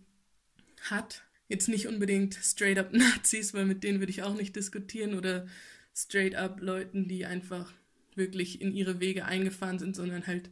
hat. 0.90 1.24
Jetzt 1.48 1.70
nicht 1.70 1.88
unbedingt 1.88 2.34
straight 2.34 2.80
up 2.80 2.92
Nazis, 2.92 3.54
weil 3.54 3.64
mit 3.64 3.86
denen 3.86 4.02
würde 4.02 4.12
ich 4.12 4.24
auch 4.24 4.36
nicht 4.36 4.58
diskutieren 4.58 5.14
oder 5.14 5.48
straight 5.96 6.36
up 6.36 6.60
Leuten, 6.60 7.08
die 7.08 7.26
einfach 7.26 7.72
wirklich 8.14 8.60
in 8.60 8.76
ihre 8.76 9.00
Wege 9.00 9.24
eingefahren 9.24 9.80
sind, 9.80 9.96
sondern 9.96 10.28
halt 10.28 10.50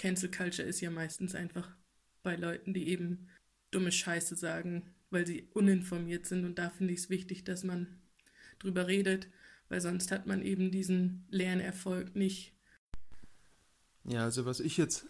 Cancel 0.00 0.30
Culture 0.30 0.66
ist 0.66 0.80
ja 0.80 0.90
meistens 0.90 1.34
einfach 1.34 1.68
bei 2.22 2.34
Leuten, 2.34 2.72
die 2.72 2.88
eben 2.88 3.28
dumme 3.70 3.92
Scheiße 3.92 4.34
sagen, 4.34 4.94
weil 5.10 5.26
sie 5.26 5.50
uninformiert 5.52 6.24
sind 6.24 6.46
und 6.46 6.58
da 6.58 6.70
finde 6.70 6.94
ich 6.94 7.00
es 7.00 7.10
wichtig, 7.10 7.44
dass 7.44 7.64
man 7.64 8.00
drüber 8.60 8.86
redet, 8.86 9.28
weil 9.68 9.82
sonst 9.82 10.10
hat 10.10 10.26
man 10.26 10.40
eben 10.40 10.70
diesen 10.70 11.26
Lernerfolg 11.28 12.16
nicht. 12.16 12.54
Ja, 14.04 14.24
also 14.24 14.46
was 14.46 14.60
ich 14.60 14.78
jetzt 14.78 15.06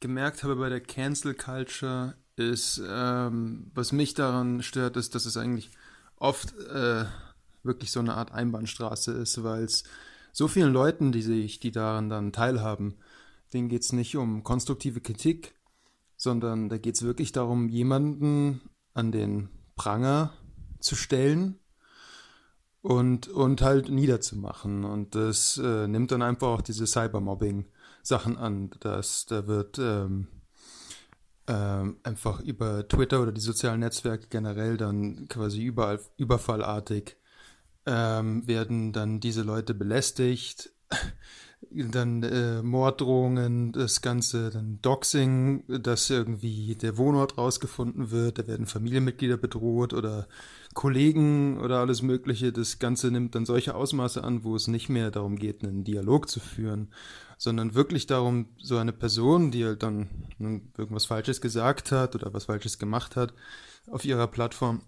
gemerkt 0.00 0.42
habe 0.42 0.56
bei 0.56 0.70
der 0.70 0.80
Cancel 0.80 1.34
Culture 1.34 2.16
ist, 2.36 2.80
ähm, 2.88 3.70
was 3.74 3.92
mich 3.92 4.14
daran 4.14 4.62
stört, 4.62 4.96
ist, 4.96 5.14
dass 5.14 5.26
es 5.26 5.36
eigentlich 5.36 5.70
oft 6.16 6.56
äh, 6.56 7.04
wirklich 7.62 7.90
so 7.90 8.00
eine 8.00 8.14
Art 8.14 8.32
Einbahnstraße 8.32 9.12
ist, 9.12 9.42
weil 9.42 9.64
es 9.64 9.84
so 10.32 10.48
vielen 10.48 10.72
Leuten, 10.72 11.12
die 11.12 11.20
sich, 11.20 11.60
die 11.60 11.70
daran 11.70 12.08
dann 12.08 12.32
teilhaben, 12.32 12.94
denen 13.52 13.68
geht 13.68 13.82
es 13.82 13.92
nicht 13.92 14.16
um 14.16 14.42
konstruktive 14.42 15.00
Kritik, 15.00 15.54
sondern 16.16 16.68
da 16.68 16.78
geht 16.78 16.94
es 16.96 17.02
wirklich 17.02 17.32
darum, 17.32 17.68
jemanden 17.68 18.60
an 18.94 19.12
den 19.12 19.48
Pranger 19.76 20.32
zu 20.80 20.96
stellen 20.96 21.58
und, 22.82 23.28
und 23.28 23.62
halt 23.62 23.88
niederzumachen. 23.88 24.84
Und 24.84 25.14
das 25.14 25.58
äh, 25.58 25.86
nimmt 25.86 26.10
dann 26.10 26.22
einfach 26.22 26.48
auch 26.48 26.62
diese 26.62 26.86
Cybermobbing-Sachen 26.86 28.36
an. 28.36 28.70
dass 28.80 29.26
da 29.26 29.46
wird 29.46 29.78
ähm, 29.78 30.28
ähm, 31.48 31.98
einfach 32.02 32.40
über 32.40 32.86
Twitter 32.86 33.22
oder 33.22 33.32
die 33.32 33.40
sozialen 33.40 33.80
Netzwerke 33.80 34.26
generell 34.28 34.76
dann 34.76 35.26
quasi 35.28 35.62
überall 35.62 36.00
überfallartig 36.16 37.16
ähm, 37.86 38.46
werden 38.46 38.92
dann 38.92 39.20
diese 39.20 39.42
Leute 39.42 39.74
belästigt. 39.74 40.72
Dann 41.70 42.22
äh, 42.22 42.62
Morddrohungen, 42.62 43.72
das 43.72 44.02
Ganze, 44.02 44.50
dann 44.50 44.78
Doxing, 44.82 45.64
dass 45.68 46.10
irgendwie 46.10 46.74
der 46.74 46.98
Wohnort 46.98 47.38
rausgefunden 47.38 48.10
wird, 48.10 48.38
da 48.38 48.46
werden 48.46 48.66
Familienmitglieder 48.66 49.36
bedroht 49.36 49.94
oder 49.94 50.26
Kollegen 50.74 51.60
oder 51.60 51.78
alles 51.80 52.02
Mögliche. 52.02 52.52
Das 52.52 52.78
Ganze 52.78 53.10
nimmt 53.10 53.34
dann 53.34 53.46
solche 53.46 53.74
Ausmaße 53.74 54.22
an, 54.22 54.44
wo 54.44 54.54
es 54.56 54.68
nicht 54.68 54.88
mehr 54.88 55.10
darum 55.10 55.36
geht, 55.36 55.62
einen 55.62 55.84
Dialog 55.84 56.28
zu 56.28 56.40
führen, 56.40 56.92
sondern 57.38 57.74
wirklich 57.74 58.06
darum, 58.06 58.48
so 58.58 58.76
eine 58.76 58.92
Person, 58.92 59.50
die 59.50 59.64
halt 59.64 59.82
dann 59.82 60.08
irgendwas 60.76 61.06
Falsches 61.06 61.40
gesagt 61.40 61.92
hat 61.92 62.14
oder 62.14 62.32
was 62.34 62.46
Falsches 62.46 62.78
gemacht 62.78 63.16
hat, 63.16 63.34
auf 63.86 64.04
ihrer 64.04 64.26
Plattform 64.26 64.82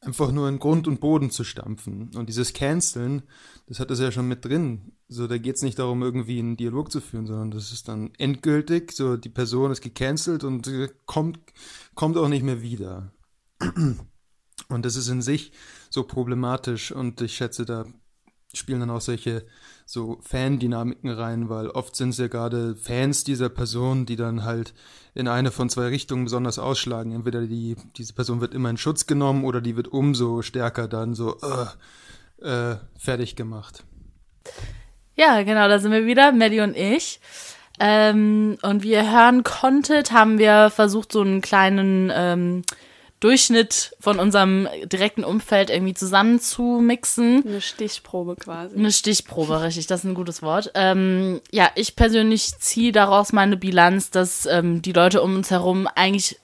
einfach 0.00 0.30
nur 0.30 0.48
in 0.48 0.58
Grund 0.58 0.86
und 0.86 1.00
Boden 1.00 1.30
zu 1.30 1.44
stampfen. 1.44 2.10
Und 2.14 2.28
dieses 2.28 2.52
Canceln, 2.52 3.22
das 3.66 3.80
hat 3.80 3.90
es 3.90 3.98
ja 3.98 4.12
schon 4.12 4.28
mit 4.28 4.44
drin. 4.44 4.92
So, 5.08 5.26
da 5.26 5.38
geht 5.38 5.56
es 5.56 5.62
nicht 5.62 5.78
darum, 5.78 6.02
irgendwie 6.02 6.38
einen 6.38 6.56
Dialog 6.56 6.92
zu 6.92 7.00
führen, 7.00 7.26
sondern 7.26 7.50
das 7.50 7.72
ist 7.72 7.88
dann 7.88 8.12
endgültig, 8.18 8.92
so 8.92 9.16
die 9.16 9.28
Person 9.28 9.70
ist 9.70 9.80
gecancelt 9.80 10.44
und 10.44 10.70
kommt, 11.06 11.38
kommt 11.94 12.16
auch 12.16 12.28
nicht 12.28 12.44
mehr 12.44 12.62
wieder. 12.62 13.12
Und 14.68 14.84
das 14.84 14.96
ist 14.96 15.08
in 15.08 15.22
sich 15.22 15.52
so 15.90 16.04
problematisch 16.04 16.92
und 16.92 17.20
ich 17.20 17.34
schätze, 17.34 17.64
da 17.64 17.86
spielen 18.54 18.80
dann 18.80 18.90
auch 18.90 19.00
solche 19.00 19.44
so 19.84 20.18
Fan-Dynamiken 20.22 21.10
rein, 21.10 21.48
weil 21.48 21.68
oft 21.68 21.96
sind 21.96 22.10
es 22.10 22.18
ja 22.18 22.28
gerade 22.28 22.76
Fans 22.76 23.24
dieser 23.24 23.48
Person, 23.48 24.06
die 24.06 24.16
dann 24.16 24.44
halt 24.44 24.74
in 25.14 25.28
eine 25.28 25.50
von 25.50 25.70
zwei 25.70 25.88
Richtungen 25.88 26.24
besonders 26.24 26.58
ausschlagen. 26.58 27.12
Entweder 27.12 27.42
die, 27.42 27.76
diese 27.96 28.12
Person 28.12 28.40
wird 28.40 28.54
immer 28.54 28.70
in 28.70 28.76
Schutz 28.76 29.06
genommen 29.06 29.44
oder 29.44 29.60
die 29.60 29.76
wird 29.76 29.88
umso 29.88 30.42
stärker 30.42 30.88
dann 30.88 31.14
so 31.14 31.36
äh, 31.40 32.72
äh, 32.72 32.76
fertig 32.98 33.36
gemacht. 33.36 33.84
Ja, 35.16 35.42
genau, 35.42 35.68
da 35.68 35.78
sind 35.78 35.92
wir 35.92 36.06
wieder, 36.06 36.32
Maddie 36.32 36.60
und 36.60 36.76
ich. 36.76 37.20
Ähm, 37.80 38.58
und 38.62 38.82
wie 38.82 38.92
ihr 38.92 39.10
hören 39.10 39.42
konntet, 39.44 40.12
haben 40.12 40.38
wir 40.38 40.70
versucht, 40.70 41.12
so 41.12 41.20
einen 41.20 41.40
kleinen 41.40 42.10
ähm, 42.14 42.62
Durchschnitt 43.20 43.96
von 43.98 44.20
unserem 44.20 44.68
direkten 44.84 45.24
Umfeld 45.24 45.70
irgendwie 45.70 45.94
zusammenzumixen. 45.94 47.44
Eine 47.44 47.60
Stichprobe 47.60 48.36
quasi. 48.36 48.76
Eine 48.76 48.92
Stichprobe, 48.92 49.60
richtig, 49.62 49.88
das 49.88 50.00
ist 50.00 50.10
ein 50.10 50.14
gutes 50.14 50.42
Wort. 50.42 50.70
Ähm, 50.74 51.40
ja, 51.50 51.70
ich 51.74 51.96
persönlich 51.96 52.56
ziehe 52.58 52.92
daraus 52.92 53.32
meine 53.32 53.56
Bilanz, 53.56 54.10
dass 54.10 54.46
ähm, 54.46 54.82
die 54.82 54.92
Leute 54.92 55.22
um 55.22 55.34
uns 55.34 55.50
herum 55.50 55.88
eigentlich 55.94 56.38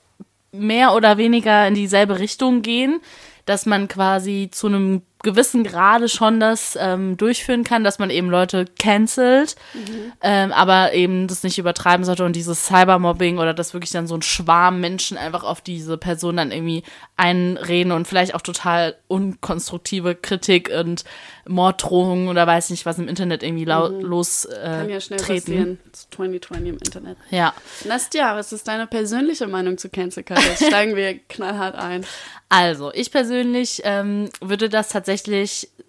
mehr 0.50 0.94
oder 0.94 1.16
weniger 1.16 1.66
in 1.68 1.74
dieselbe 1.74 2.18
Richtung 2.18 2.62
gehen, 2.62 3.00
dass 3.46 3.66
man 3.66 3.88
quasi 3.88 4.48
zu 4.50 4.66
einem 4.66 5.02
gewissen 5.24 5.64
Grade 5.64 6.08
schon 6.08 6.38
das 6.38 6.78
ähm, 6.80 7.16
durchführen 7.16 7.64
kann, 7.64 7.82
dass 7.82 7.98
man 7.98 8.10
eben 8.10 8.30
Leute 8.30 8.66
cancelt, 8.78 9.56
mhm. 9.72 10.12
ähm, 10.22 10.52
aber 10.52 10.92
eben 10.92 11.26
das 11.26 11.42
nicht 11.42 11.58
übertreiben 11.58 12.04
sollte 12.04 12.24
und 12.24 12.36
dieses 12.36 12.66
Cybermobbing 12.66 13.38
oder 13.38 13.52
dass 13.52 13.74
wirklich 13.74 13.90
dann 13.90 14.06
so 14.06 14.14
ein 14.14 14.22
Schwarm 14.22 14.80
Menschen 14.80 15.16
einfach 15.16 15.42
auf 15.42 15.60
diese 15.60 15.98
Person 15.98 16.36
dann 16.36 16.52
irgendwie 16.52 16.84
einreden 17.16 17.90
und 17.90 18.06
vielleicht 18.06 18.34
auch 18.36 18.42
total 18.42 18.94
unkonstruktive 19.08 20.14
Kritik 20.14 20.70
und 20.70 21.04
Morddrohungen 21.46 22.28
oder 22.28 22.46
weiß 22.46 22.70
nicht, 22.70 22.86
was 22.86 22.98
im 22.98 23.08
Internet 23.08 23.42
irgendwie 23.42 23.66
mhm. 23.66 24.00
los 24.00 24.44
äh, 24.44 24.54
Kann 24.62 24.90
ja 24.90 25.00
schnell 25.00 25.18
treten. 25.18 25.40
passieren. 25.40 25.78
2020 25.92 26.68
im 26.68 26.78
Internet. 26.78 27.16
Ja. 27.30 27.54
Nastja, 27.84 28.36
was 28.36 28.52
ist 28.52 28.68
deine 28.68 28.86
persönliche 28.86 29.46
Meinung 29.46 29.78
zu 29.78 29.88
Cancel 29.88 30.22
Culture? 30.22 30.56
Steigen 30.56 30.96
wir 30.96 31.18
knallhart 31.28 31.74
ein. 31.74 32.04
Also, 32.48 32.92
ich 32.92 33.10
persönlich 33.10 33.80
ähm, 33.84 34.28
würde 34.40 34.68
das 34.68 34.88
tatsächlich 34.88 35.13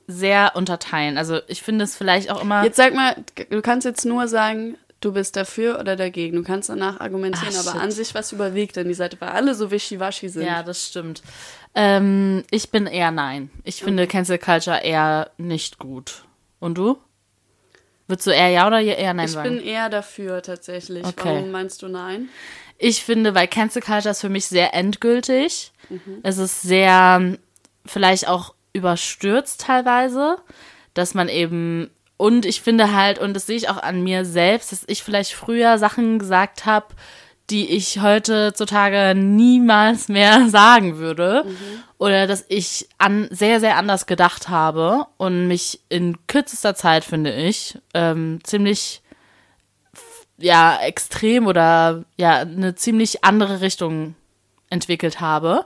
sehr 0.08 0.52
unterteilen. 0.56 1.18
Also, 1.18 1.40
ich 1.48 1.62
finde 1.62 1.84
es 1.84 1.96
vielleicht 1.96 2.30
auch 2.30 2.42
immer. 2.42 2.64
Jetzt 2.64 2.78
sag 2.78 2.94
mal, 2.94 3.16
du 3.50 3.62
kannst 3.62 3.86
jetzt 3.86 4.06
nur 4.06 4.28
sagen, 4.28 4.78
du 5.02 5.14
bist 5.14 5.36
dafür 5.36 5.80
oder 5.80 5.96
dagegen. 5.96 6.36
Du 6.36 6.44
kannst 6.44 6.70
danach 6.70 7.00
argumentieren, 7.00 7.54
Ach, 7.58 7.68
aber 7.68 7.82
an 7.82 7.92
sich 7.92 8.14
was 8.16 8.32
überwiegt 8.32 8.76
denn 8.76 8.88
die 8.88 8.94
Seite, 8.94 9.18
weil 9.20 9.30
alle 9.30 9.56
so 9.56 9.72
wischiwaschi 9.72 10.30
sind. 10.30 10.46
Ja, 10.46 10.64
das 10.64 10.88
stimmt. 10.88 11.22
Ähm, 11.76 12.44
ich 12.52 12.72
bin 12.72 12.88
eher 12.88 13.12
nein. 13.12 13.50
Ich 13.64 13.84
finde 13.84 14.04
okay. 14.04 14.12
Cancel 14.14 14.38
Culture 14.38 14.82
eher 14.84 15.32
nicht 15.38 15.78
gut. 15.78 16.24
Und 16.60 16.78
du? 16.78 16.98
Würdest 18.08 18.28
du 18.28 18.32
eher 18.32 18.50
ja 18.50 18.68
oder 18.68 18.82
eher 18.82 19.14
nein 19.14 19.26
ich 19.26 19.32
sagen? 19.34 19.56
Ich 19.56 19.62
bin 19.62 19.68
eher 19.68 19.90
dafür 19.90 20.42
tatsächlich. 20.42 21.06
Okay. 21.06 21.26
Warum 21.26 21.52
meinst 21.52 21.82
du 21.82 21.88
nein? 21.88 22.30
Ich 22.78 23.04
finde, 23.04 23.36
weil 23.36 23.48
Cancel 23.48 23.82
Culture 23.82 24.12
ist 24.12 24.22
für 24.22 24.30
mich 24.30 24.48
sehr 24.48 24.74
endgültig. 24.74 25.72
Mhm. 25.90 26.20
Es 26.24 26.38
ist 26.38 26.62
sehr, 26.62 27.38
vielleicht 27.86 28.28
auch 28.28 28.54
überstürzt 28.76 29.62
teilweise, 29.62 30.38
dass 30.94 31.14
man 31.14 31.30
eben 31.30 31.90
und 32.18 32.46
ich 32.46 32.62
finde 32.62 32.94
halt, 32.94 33.20
und 33.20 33.34
das 33.34 33.46
sehe 33.46 33.58
ich 33.58 33.68
auch 33.68 33.82
an 33.82 34.02
mir 34.02 34.24
selbst, 34.24 34.72
dass 34.72 34.86
ich 34.88 35.04
vielleicht 35.04 35.34
früher 35.34 35.78
Sachen 35.78 36.18
gesagt 36.18 36.66
habe, 36.66 36.88
die 37.50 37.70
ich 37.70 38.02
heutzutage 38.02 39.14
niemals 39.16 40.08
mehr 40.08 40.50
sagen 40.50 40.98
würde. 40.98 41.44
Mhm. 41.46 41.84
Oder 41.98 42.28
dass 42.28 42.46
ich 42.48 42.88
an 42.98 43.28
sehr, 43.32 43.60
sehr 43.60 43.78
anders 43.78 44.06
gedacht 44.06 44.50
habe 44.50 45.06
und 45.18 45.48
mich 45.48 45.82
in 45.90 46.18
kürzester 46.28 46.76
Zeit, 46.76 47.04
finde 47.04 47.34
ich, 47.34 47.78
ähm, 47.94 48.40
ziemlich 48.44 49.02
ja, 50.38 50.78
extrem 50.82 51.48
oder 51.48 52.04
ja, 52.18 52.40
eine 52.40 52.76
ziemlich 52.76 53.24
andere 53.24 53.62
Richtung 53.62 54.16
entwickelt 54.70 55.22
habe. 55.22 55.66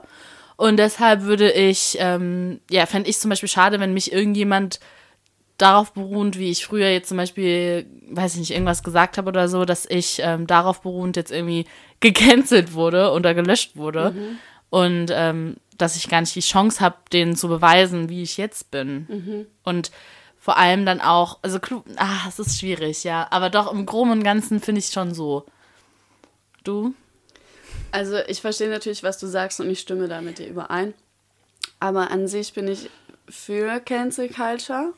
Und 0.60 0.76
deshalb 0.76 1.22
würde 1.22 1.50
ich, 1.50 1.96
ähm, 2.00 2.60
ja, 2.68 2.84
fände 2.84 3.08
ich 3.08 3.18
zum 3.18 3.30
Beispiel 3.30 3.48
schade, 3.48 3.80
wenn 3.80 3.94
mich 3.94 4.12
irgendjemand 4.12 4.78
darauf 5.56 5.94
beruhend, 5.94 6.38
wie 6.38 6.50
ich 6.50 6.66
früher 6.66 6.90
jetzt 6.90 7.08
zum 7.08 7.16
Beispiel, 7.16 7.86
weiß 8.10 8.34
ich 8.34 8.40
nicht, 8.40 8.50
irgendwas 8.50 8.82
gesagt 8.82 9.16
habe 9.16 9.28
oder 9.28 9.48
so, 9.48 9.64
dass 9.64 9.86
ich 9.86 10.20
ähm, 10.22 10.46
darauf 10.46 10.82
beruhend 10.82 11.16
jetzt 11.16 11.32
irgendwie 11.32 11.64
gecancelt 12.00 12.74
wurde 12.74 13.12
oder 13.12 13.32
gelöscht 13.32 13.74
wurde. 13.76 14.10
Mhm. 14.10 14.38
Und 14.68 15.10
ähm, 15.14 15.56
dass 15.78 15.96
ich 15.96 16.10
gar 16.10 16.20
nicht 16.20 16.34
die 16.34 16.40
Chance 16.40 16.80
habe, 16.80 16.96
denen 17.10 17.36
zu 17.36 17.48
beweisen, 17.48 18.10
wie 18.10 18.22
ich 18.22 18.36
jetzt 18.36 18.70
bin. 18.70 19.06
Mhm. 19.08 19.46
Und 19.64 19.90
vor 20.38 20.58
allem 20.58 20.84
dann 20.84 21.00
auch, 21.00 21.38
also, 21.40 21.58
ah, 21.96 22.28
es 22.28 22.38
ist 22.38 22.58
schwierig, 22.58 23.02
ja. 23.04 23.28
Aber 23.30 23.48
doch 23.48 23.72
im 23.72 23.86
Groben 23.86 24.10
und 24.10 24.24
Ganzen 24.24 24.60
finde 24.60 24.80
ich 24.80 24.88
es 24.88 24.92
schon 24.92 25.14
so. 25.14 25.46
Du? 26.64 26.92
Also, 27.92 28.18
ich 28.28 28.40
verstehe 28.40 28.68
natürlich, 28.68 29.02
was 29.02 29.18
du 29.18 29.26
sagst 29.26 29.60
und 29.60 29.70
ich 29.70 29.80
stimme 29.80 30.08
da 30.08 30.20
mit 30.20 30.38
dir 30.38 30.46
überein. 30.46 30.94
Aber 31.78 32.10
an 32.10 32.28
sich 32.28 32.52
bin 32.52 32.68
ich 32.68 32.90
für 33.28 33.80
Cancel 33.80 34.28
Culture 34.28 34.92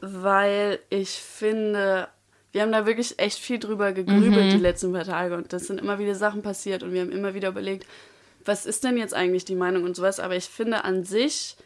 weil 0.00 0.78
ich 0.90 1.10
finde, 1.10 2.08
wir 2.52 2.62
haben 2.62 2.72
da 2.72 2.86
wirklich 2.86 3.18
echt 3.18 3.38
viel 3.38 3.58
drüber 3.58 3.92
gegrübelt 3.92 4.46
mhm. 4.46 4.50
die 4.50 4.58
letzten 4.58 4.92
paar 4.92 5.04
Tage 5.04 5.36
und 5.36 5.52
das 5.52 5.66
sind 5.66 5.80
immer 5.80 5.98
wieder 5.98 6.14
Sachen 6.14 6.42
passiert 6.42 6.82
und 6.82 6.92
wir 6.92 7.00
haben 7.00 7.12
immer 7.12 7.34
wieder 7.34 7.48
überlegt, 7.48 7.86
was 8.44 8.66
ist 8.66 8.84
denn 8.84 8.96
jetzt 8.96 9.14
eigentlich 9.14 9.44
die 9.44 9.56
Meinung 9.56 9.84
und 9.84 9.96
sowas. 9.96 10.20
Aber 10.20 10.36
ich 10.36 10.44
finde 10.44 10.84
an 10.84 11.04
sich, 11.04 11.56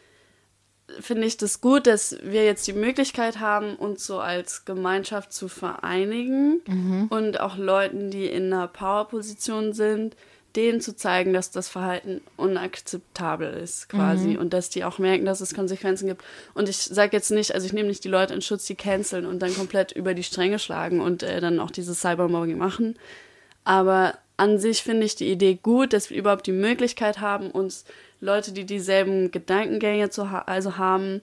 finde 0.99 1.27
ich 1.27 1.37
das 1.37 1.61
gut, 1.61 1.87
dass 1.87 2.17
wir 2.23 2.43
jetzt 2.45 2.67
die 2.67 2.73
Möglichkeit 2.73 3.39
haben, 3.39 3.75
uns 3.75 4.05
so 4.05 4.19
als 4.19 4.65
Gemeinschaft 4.65 5.33
zu 5.33 5.47
vereinigen 5.47 6.61
mhm. 6.67 7.07
und 7.09 7.39
auch 7.39 7.57
Leuten, 7.57 8.11
die 8.11 8.25
in 8.25 8.51
einer 8.51 8.67
Powerposition 8.67 9.73
sind, 9.73 10.15
denen 10.55 10.81
zu 10.81 10.95
zeigen, 10.95 11.33
dass 11.33 11.51
das 11.51 11.69
Verhalten 11.69 12.21
unakzeptabel 12.35 13.53
ist, 13.53 13.87
quasi. 13.89 14.29
Mhm. 14.29 14.37
Und 14.37 14.53
dass 14.53 14.69
die 14.69 14.83
auch 14.83 14.99
merken, 14.99 15.25
dass 15.25 15.41
es 15.41 15.53
Konsequenzen 15.53 16.07
gibt. 16.07 16.23
Und 16.53 16.67
ich 16.67 16.77
sage 16.77 17.15
jetzt 17.15 17.31
nicht, 17.31 17.53
also 17.53 17.65
ich 17.65 17.73
nehme 17.73 17.87
nicht 17.87 18.03
die 18.03 18.09
Leute 18.09 18.33
in 18.33 18.41
Schutz, 18.41 18.65
die 18.65 18.75
canceln 18.75 19.25
und 19.25 19.39
dann 19.39 19.55
komplett 19.55 19.91
über 19.93 20.13
die 20.13 20.23
Stränge 20.23 20.59
schlagen 20.59 20.99
und 20.99 21.23
äh, 21.23 21.39
dann 21.39 21.59
auch 21.59 21.71
dieses 21.71 22.01
Cybermobbing 22.01 22.57
machen. 22.57 22.97
Aber 23.63 24.17
an 24.37 24.57
sich 24.57 24.83
finde 24.83 25.05
ich 25.05 25.15
die 25.15 25.31
Idee 25.31 25.57
gut, 25.61 25.93
dass 25.93 26.09
wir 26.09 26.17
überhaupt 26.17 26.47
die 26.47 26.51
Möglichkeit 26.51 27.19
haben, 27.19 27.51
uns 27.51 27.85
Leute, 28.21 28.53
die 28.53 28.65
dieselben 28.65 29.31
Gedankengänge 29.31 30.09
zu 30.09 30.31
ha 30.31 30.43
also 30.45 30.77
haben, 30.77 31.21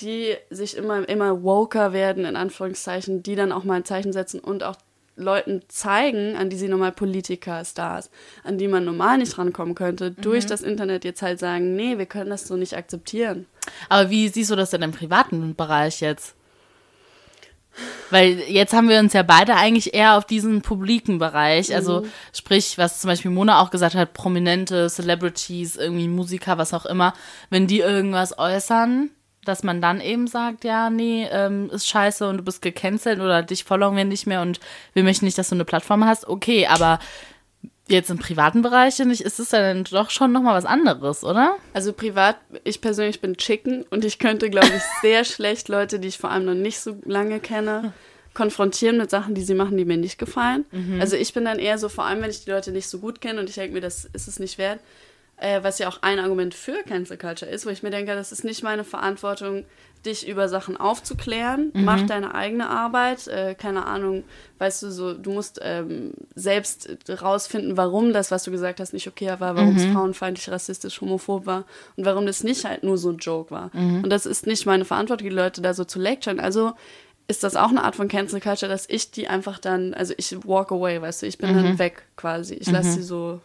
die 0.00 0.34
sich 0.50 0.76
immer, 0.76 1.08
immer 1.08 1.42
woker 1.42 1.92
werden, 1.92 2.24
in 2.24 2.36
Anführungszeichen, 2.36 3.22
die 3.22 3.36
dann 3.36 3.52
auch 3.52 3.64
mal 3.64 3.76
ein 3.76 3.84
Zeichen 3.84 4.12
setzen 4.12 4.40
und 4.40 4.64
auch 4.64 4.76
Leuten 5.14 5.62
zeigen, 5.68 6.36
an 6.36 6.50
die 6.50 6.56
sie 6.56 6.68
normal 6.68 6.92
Politiker, 6.92 7.64
Stars, 7.64 8.10
an 8.44 8.58
die 8.58 8.66
man 8.66 8.84
normal 8.84 9.18
nicht 9.18 9.38
rankommen 9.38 9.74
könnte, 9.74 10.10
mhm. 10.10 10.22
durch 10.22 10.46
das 10.46 10.62
Internet 10.62 11.04
jetzt 11.04 11.22
halt 11.22 11.38
sagen, 11.38 11.76
nee, 11.76 11.98
wir 11.98 12.06
können 12.06 12.30
das 12.30 12.48
so 12.48 12.56
nicht 12.56 12.76
akzeptieren. 12.76 13.46
Aber 13.88 14.10
wie 14.10 14.28
siehst 14.28 14.50
du 14.50 14.56
das 14.56 14.70
denn 14.70 14.82
im 14.82 14.92
privaten 14.92 15.54
Bereich 15.54 16.00
jetzt? 16.00 16.34
Weil 18.10 18.40
jetzt 18.40 18.74
haben 18.74 18.88
wir 18.88 18.98
uns 18.98 19.14
ja 19.14 19.22
beide 19.22 19.54
eigentlich 19.54 19.94
eher 19.94 20.16
auf 20.16 20.26
diesen 20.26 20.60
publiken 20.62 21.18
Bereich, 21.18 21.74
also 21.74 22.02
mhm. 22.02 22.12
sprich, 22.34 22.76
was 22.76 23.00
zum 23.00 23.08
Beispiel 23.08 23.30
Mona 23.30 23.60
auch 23.60 23.70
gesagt 23.70 23.94
hat, 23.94 24.12
prominente 24.12 24.88
Celebrities, 24.88 25.76
irgendwie 25.76 26.08
Musiker, 26.08 26.58
was 26.58 26.74
auch 26.74 26.84
immer, 26.84 27.14
wenn 27.48 27.66
die 27.66 27.80
irgendwas 27.80 28.38
äußern, 28.38 29.10
dass 29.44 29.62
man 29.62 29.80
dann 29.80 30.00
eben 30.00 30.26
sagt, 30.26 30.64
ja, 30.64 30.90
nee, 30.90 31.26
ähm, 31.30 31.70
ist 31.70 31.88
scheiße 31.88 32.28
und 32.28 32.38
du 32.38 32.42
bist 32.44 32.62
gecancelt 32.62 33.20
oder 33.20 33.42
dich 33.42 33.64
folgen 33.64 33.96
wir 33.96 34.04
nicht 34.04 34.26
mehr 34.26 34.42
und 34.42 34.60
wir 34.92 35.02
möchten 35.02 35.24
nicht, 35.24 35.38
dass 35.38 35.48
du 35.48 35.54
eine 35.54 35.64
Plattform 35.64 36.04
hast, 36.04 36.28
okay, 36.28 36.66
aber 36.66 36.98
jetzt 37.92 38.10
im 38.10 38.18
privaten 38.18 38.62
Bereich 38.62 38.98
nicht, 38.98 39.20
ist 39.20 39.38
es 39.38 39.50
dann 39.50 39.84
doch 39.84 40.10
schon 40.10 40.32
nochmal 40.32 40.56
was 40.56 40.64
anderes, 40.64 41.24
oder? 41.24 41.56
Also 41.72 41.92
privat, 41.92 42.36
ich 42.64 42.80
persönlich 42.80 43.20
bin 43.20 43.36
Chicken 43.36 43.84
und 43.90 44.04
ich 44.04 44.18
könnte, 44.18 44.50
glaube 44.50 44.68
ich, 44.74 44.82
sehr 45.02 45.24
schlecht 45.24 45.68
Leute, 45.68 45.98
die 45.98 46.08
ich 46.08 46.18
vor 46.18 46.30
allem 46.30 46.44
noch 46.44 46.54
nicht 46.54 46.80
so 46.80 46.96
lange 47.04 47.40
kenne, 47.40 47.92
konfrontieren 48.34 48.96
mit 48.96 49.10
Sachen, 49.10 49.34
die 49.34 49.42
sie 49.42 49.54
machen, 49.54 49.76
die 49.76 49.84
mir 49.84 49.96
nicht 49.96 50.18
gefallen. 50.18 50.64
Mhm. 50.72 51.00
Also 51.00 51.16
ich 51.16 51.32
bin 51.34 51.44
dann 51.44 51.58
eher 51.58 51.78
so, 51.78 51.88
vor 51.88 52.04
allem 52.04 52.22
wenn 52.22 52.30
ich 52.30 52.44
die 52.44 52.50
Leute 52.50 52.72
nicht 52.72 52.88
so 52.88 52.98
gut 52.98 53.20
kenne 53.20 53.40
und 53.40 53.48
ich 53.48 53.54
denke 53.54 53.74
mir, 53.74 53.80
das 53.80 54.06
ist 54.06 54.26
es 54.26 54.38
nicht 54.38 54.58
wert, 54.58 54.80
äh, 55.36 55.62
was 55.62 55.78
ja 55.78 55.88
auch 55.88 56.02
ein 56.02 56.18
Argument 56.18 56.54
für 56.54 56.82
Cancel 56.86 57.18
Culture 57.18 57.50
ist, 57.50 57.66
wo 57.66 57.70
ich 57.70 57.82
mir 57.82 57.90
denke, 57.90 58.14
das 58.14 58.32
ist 58.32 58.44
nicht 58.44 58.62
meine 58.62 58.84
Verantwortung, 58.84 59.64
dich 60.06 60.26
über 60.28 60.48
Sachen 60.48 60.76
aufzuklären. 60.76 61.70
Mhm. 61.74 61.84
Mach 61.84 62.02
deine 62.02 62.34
eigene 62.34 62.68
Arbeit. 62.68 63.26
Äh, 63.28 63.54
keine 63.54 63.86
Ahnung, 63.86 64.24
weißt 64.58 64.82
du, 64.82 64.90
so, 64.90 65.14
du 65.14 65.32
musst 65.32 65.60
ähm, 65.62 66.12
selbst 66.34 66.88
rausfinden, 67.22 67.76
warum 67.76 68.12
das, 68.12 68.30
was 68.30 68.44
du 68.44 68.50
gesagt 68.50 68.80
hast, 68.80 68.92
nicht 68.92 69.08
okay 69.08 69.28
war, 69.38 69.56
warum 69.56 69.70
Mhm. 69.70 69.76
es 69.76 69.84
frauenfeindlich, 69.86 70.50
rassistisch, 70.50 71.00
homophob 71.00 71.46
war 71.46 71.64
und 71.96 72.04
warum 72.04 72.26
das 72.26 72.44
nicht 72.44 72.64
halt 72.64 72.82
nur 72.82 72.98
so 72.98 73.10
ein 73.10 73.18
Joke 73.18 73.50
war. 73.50 73.70
Mhm. 73.72 74.02
Und 74.04 74.10
das 74.10 74.26
ist 74.26 74.46
nicht 74.46 74.66
meine 74.66 74.84
Verantwortung, 74.84 75.28
die 75.28 75.34
Leute 75.34 75.62
da 75.62 75.74
so 75.74 75.84
zu 75.84 75.98
lecturen. 75.98 76.40
Also 76.40 76.72
ist 77.28 77.44
das 77.44 77.54
auch 77.56 77.68
eine 77.70 77.84
Art 77.84 77.94
von 77.96 78.08
Cancel 78.08 78.40
Culture, 78.40 78.70
dass 78.70 78.88
ich 78.88 79.10
die 79.12 79.28
einfach 79.28 79.58
dann, 79.58 79.94
also 79.94 80.12
ich 80.16 80.36
walk 80.46 80.72
away, 80.72 81.00
weißt 81.00 81.22
du, 81.22 81.26
ich 81.26 81.38
bin 81.38 81.52
Mhm. 81.52 81.62
dann 81.62 81.78
weg 81.78 82.02
quasi. 82.16 82.54
Ich 82.54 82.70
lasse 82.70 82.92
sie 82.92 83.02
so 83.02 83.40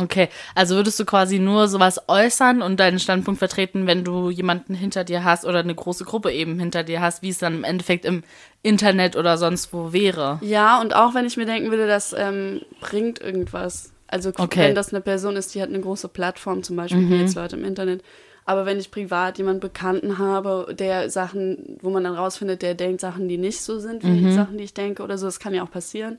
Okay, 0.00 0.28
also 0.54 0.76
würdest 0.76 1.00
du 1.00 1.04
quasi 1.04 1.38
nur 1.38 1.66
sowas 1.68 2.00
äußern 2.08 2.62
und 2.62 2.78
deinen 2.78 2.98
Standpunkt 2.98 3.38
vertreten, 3.38 3.86
wenn 3.86 4.04
du 4.04 4.30
jemanden 4.30 4.74
hinter 4.74 5.02
dir 5.04 5.24
hast 5.24 5.44
oder 5.44 5.58
eine 5.58 5.74
große 5.74 6.04
Gruppe 6.04 6.30
eben 6.32 6.58
hinter 6.58 6.84
dir 6.84 7.00
hast, 7.00 7.22
wie 7.22 7.30
es 7.30 7.38
dann 7.38 7.54
im 7.54 7.64
Endeffekt 7.64 8.04
im 8.04 8.22
Internet 8.62 9.16
oder 9.16 9.36
sonst 9.38 9.72
wo 9.72 9.92
wäre? 9.92 10.38
Ja, 10.42 10.80
und 10.80 10.94
auch 10.94 11.14
wenn 11.14 11.26
ich 11.26 11.36
mir 11.36 11.46
denken 11.46 11.70
würde, 11.70 11.86
das 11.86 12.14
ähm, 12.16 12.60
bringt 12.80 13.20
irgendwas. 13.20 13.92
Also 14.06 14.30
Okay. 14.38 14.60
wenn 14.60 14.74
das 14.74 14.92
eine 14.92 15.00
Person 15.00 15.36
ist, 15.36 15.54
die 15.54 15.60
hat 15.62 15.68
eine 15.68 15.80
große 15.80 16.08
Plattform, 16.08 16.62
zum 16.62 16.76
Beispiel 16.76 17.10
wie 17.10 17.16
jetzt 17.16 17.34
Leute 17.34 17.56
im 17.56 17.64
Internet. 17.64 18.02
Aber 18.46 18.64
wenn 18.64 18.78
ich 18.78 18.90
privat 18.90 19.36
jemanden 19.36 19.60
Bekannten 19.60 20.16
habe, 20.16 20.74
der 20.78 21.10
Sachen, 21.10 21.76
wo 21.82 21.90
man 21.90 22.04
dann 22.04 22.14
rausfindet, 22.14 22.62
der 22.62 22.74
denkt 22.74 23.02
Sachen, 23.02 23.28
die 23.28 23.36
nicht 23.36 23.60
so 23.60 23.78
sind 23.78 24.02
wie 24.04 24.16
die 24.26 24.32
Sachen, 24.32 24.56
die 24.56 24.64
ich 24.64 24.72
denke 24.72 25.02
oder 25.02 25.18
so, 25.18 25.26
das 25.26 25.38
kann 25.38 25.52
ja 25.52 25.62
auch 25.62 25.70
passieren, 25.70 26.16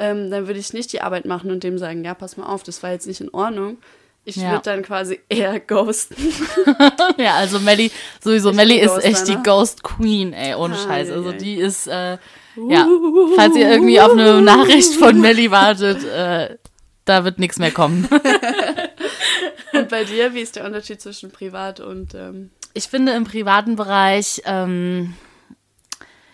ähm, 0.00 0.30
dann 0.30 0.48
würde 0.48 0.58
ich 0.58 0.72
nicht 0.72 0.92
die 0.92 1.00
Arbeit 1.02 1.24
machen 1.26 1.50
und 1.52 1.62
dem 1.62 1.78
sagen, 1.78 2.04
ja, 2.04 2.14
pass 2.14 2.36
mal 2.36 2.46
auf, 2.46 2.64
das 2.64 2.82
war 2.82 2.90
jetzt 2.90 3.06
nicht 3.06 3.20
in 3.20 3.30
Ordnung. 3.32 3.78
Ich 4.24 4.36
Ja. 4.36 4.50
würde 4.50 4.62
dann 4.64 4.82
quasi 4.82 5.20
eher 5.28 5.60
ghosten. 5.66 6.16
Ja, 7.16 7.34
also 7.36 7.58
Melly, 7.60 7.90
sowieso, 8.22 8.50
Ich 8.50 8.56
Melly 8.56 8.78
ist 8.80 9.04
echt 9.04 9.28
die 9.28 9.36
ne? 9.36 9.42
Ghost 9.44 9.82
Queen, 9.82 10.32
ey, 10.32 10.54
ohne 10.54 10.74
Ah, 10.74 10.78
Scheiß. 10.88 11.08
ja, 11.08 11.14
Also 11.14 11.32
die 11.32 11.54
ist, 11.54 11.86
äh, 11.86 12.18
ja, 12.68 12.88
falls 13.36 13.54
ihr 13.56 13.68
irgendwie 13.70 14.00
auf 14.00 14.12
eine 14.12 14.40
Nachricht 14.42 14.94
von 14.94 15.20
Melly 15.20 15.50
wartet, 15.50 16.02
äh, 16.04 16.56
da 17.04 17.24
wird 17.24 17.38
nichts 17.38 17.58
mehr 17.58 17.70
kommen. 17.70 18.08
und 19.72 19.88
bei 19.88 20.04
dir, 20.04 20.34
wie 20.34 20.40
ist 20.40 20.56
der 20.56 20.64
Unterschied 20.64 21.00
zwischen 21.00 21.30
privat 21.30 21.80
und 21.80 22.14
ähm, 22.14 22.50
ich 22.74 22.84
finde 22.84 23.12
im 23.12 23.24
privaten 23.24 23.74
Bereich, 23.76 24.42
ähm, 24.44 25.14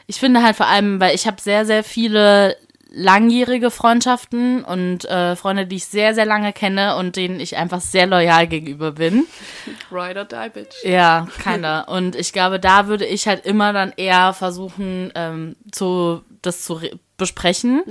ich 0.07 0.17
finde 0.21 0.43
halt 0.43 0.57
vor 0.57 0.67
allem, 0.67 1.01
weil 1.01 1.15
ich 1.15 1.27
habe 1.27 1.41
sehr, 1.41 1.65
sehr 1.65 1.83
viele 1.83 2.57
langjährige 2.99 3.71
Freundschaften 3.71 4.65
und 4.65 5.05
äh, 5.05 5.37
Freunde, 5.37 5.67
die 5.67 5.77
ich 5.77 5.85
sehr, 5.85 6.15
sehr 6.15 6.25
lange 6.25 6.53
kenne 6.55 6.97
und 6.97 7.17
denen 7.17 7.39
ich 7.41 7.57
einfach 7.57 7.81
sehr 7.83 8.07
loyal 8.07 8.47
gegenüber 8.47 8.93
bin. 8.93 9.27
Ride 9.93 10.21
or 10.21 10.25
Die 10.25 10.49
Bitch? 10.51 10.83
Ja, 10.83 11.29
keiner. 11.43 11.87
Und 11.89 12.17
ich 12.17 12.33
glaube, 12.33 12.59
da 12.59 12.87
würde 12.87 13.05
ich 13.05 13.29
halt 13.29 13.45
immer 13.45 13.73
dann 13.75 13.93
eher 13.97 14.33
versuchen, 14.33 15.13
ähm, 15.15 15.57
zu, 15.71 16.23
das 16.41 16.65
zu 16.65 16.75
re- 16.75 16.99
besprechen. 17.19 17.83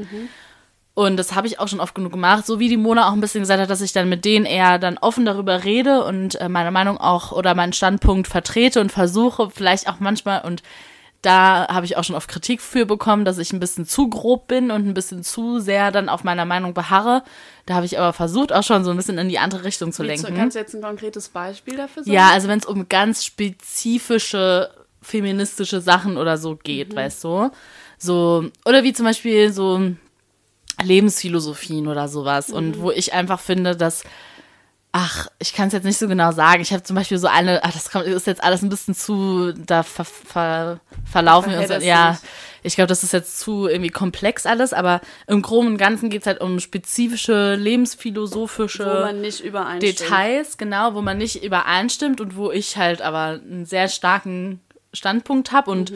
Und 0.96 1.18
das 1.18 1.36
habe 1.36 1.46
ich 1.46 1.60
auch 1.60 1.68
schon 1.68 1.82
oft 1.82 1.94
genug 1.94 2.14
gemacht, 2.14 2.46
so 2.46 2.60
wie 2.60 2.70
die 2.70 2.78
Mona 2.78 3.08
auch 3.10 3.14
ein 3.14 3.20
bisschen 3.22 3.42
gesagt 3.42 3.62
hat, 3.62 3.70
dass 3.70 3.82
ich 3.82 3.92
dann 3.94 4.08
mit 4.10 4.24
denen 4.26 4.46
eher 4.46 4.80
dann 4.80 4.98
offen 4.98 5.26
darüber 5.26 5.64
rede 5.66 6.04
und 6.06 6.40
äh, 6.42 6.48
meine 6.50 6.72
Meinung 6.72 6.98
auch 6.98 7.32
oder 7.32 7.54
meinen 7.54 7.74
Standpunkt 7.74 8.28
vertrete 8.28 8.80
und 8.82 8.92
versuche 8.92 9.50
vielleicht 9.50 9.88
auch 9.90 10.00
manchmal 10.00 10.42
und 10.46 10.64
da 11.26 11.68
habe 11.70 11.86
ich 11.86 11.98
auch 11.98 12.04
schon 12.04 12.16
oft 12.16 12.30
Kritik 12.30 12.62
für 12.62 12.86
bekommen, 12.86 13.26
dass 13.26 13.38
ich 13.38 13.52
ein 13.52 13.60
bisschen 13.60 13.86
zu 13.86 14.10
grob 14.10 14.48
bin 14.48 14.70
und 14.72 14.88
ein 14.88 14.94
bisschen 14.94 15.24
zu 15.24 15.60
sehr 15.60 15.92
dann 15.92 16.08
auf 16.10 16.24
meiner 16.24 16.46
Meinung 16.46 16.74
beharre. 16.74 17.24
Da 17.66 17.74
habe 17.76 17.86
ich 17.86 17.98
aber 17.98 18.14
versucht, 18.14 18.54
auch 18.54 18.64
schon 18.64 18.84
so 18.84 18.92
ein 18.92 18.98
bisschen 18.98 19.18
in 19.18 19.30
die 19.30 19.40
andere 19.40 19.64
Richtung 19.64 19.92
zu 19.92 20.04
lenken. 20.04 20.36
kannst 20.36 20.56
du 20.56 20.60
jetzt 20.60 20.76
ein 20.76 20.82
konkretes 20.82 21.30
Beispiel 21.30 21.78
dafür 21.78 22.04
sagen? 22.04 22.14
Ja, 22.16 22.30
also 22.30 22.48
wenn 22.48 22.60
es 22.60 22.66
um 22.66 22.88
ganz 22.90 23.26
spezifische 23.26 24.70
feministische 25.02 25.82
Sachen 25.82 26.18
oder 26.18 26.38
so 26.38 26.56
geht, 26.56 26.92
Mhm. 26.94 26.96
weißt 26.98 27.24
du? 27.24 27.50
So, 27.98 28.50
oder 28.66 28.84
wie 28.84 28.94
zum 28.94 29.06
Beispiel 29.06 29.52
so 29.54 29.92
Lebensphilosophien 30.84 31.88
oder 31.88 32.08
sowas. 32.08 32.50
Mhm. 32.50 32.56
Und 32.56 32.80
wo 32.82 32.92
ich 32.92 33.14
einfach 33.14 33.40
finde, 33.40 33.76
dass, 33.76 34.04
ach, 34.98 35.28
ich 35.40 35.54
kann 35.54 35.68
es 35.68 35.74
jetzt 35.74 35.84
nicht 35.84 35.98
so 35.98 36.08
genau 36.08 36.32
sagen. 36.32 36.62
Ich 36.62 36.72
habe 36.72 36.82
zum 36.82 36.96
Beispiel 36.96 37.18
so 37.18 37.28
eine, 37.28 37.62
ach, 37.66 37.74
das 37.74 37.92
kommt, 37.92 38.06
ist 38.06 38.28
jetzt 38.28 38.42
alles 38.42 38.62
ein 38.62 38.70
bisschen 38.70 38.96
zu, 38.96 39.52
da 39.52 39.84
ver, 39.84 40.06
ver, 40.06 40.80
verlaufen 41.04 41.52
wir 41.52 41.60
uns. 41.60 41.84
Ja, 41.84 42.12
dich. 42.12 42.20
ich 42.64 42.76
glaube, 42.76 42.88
das 42.88 43.04
ist 43.04 43.12
jetzt 43.12 43.42
zu 43.42 43.68
irgendwie 43.68 43.90
komplex 43.90 44.46
alles, 44.46 44.72
aber 44.72 45.02
im 45.28 45.42
Groben 45.42 45.68
und 45.68 45.78
Ganzen 45.78 46.10
geht 46.10 46.22
es 46.22 46.28
halt 46.28 46.40
um 46.40 46.62
spezifische 46.62 47.56
lebensphilosophische 47.56 49.14
nicht. 49.82 50.00
Details, 50.00 50.58
genau, 50.58 50.94
wo 50.94 51.02
man 51.02 51.18
nicht 51.18 51.44
übereinstimmt 51.44 52.22
und 52.22 52.38
wo 52.38 52.50
ich 52.50 52.78
halt 52.78 53.02
aber 53.02 53.42
einen 53.44 53.66
sehr 53.66 53.90
starken 53.90 54.62
Standpunkt 54.94 55.52
habe 55.52 55.72
und 55.72 55.92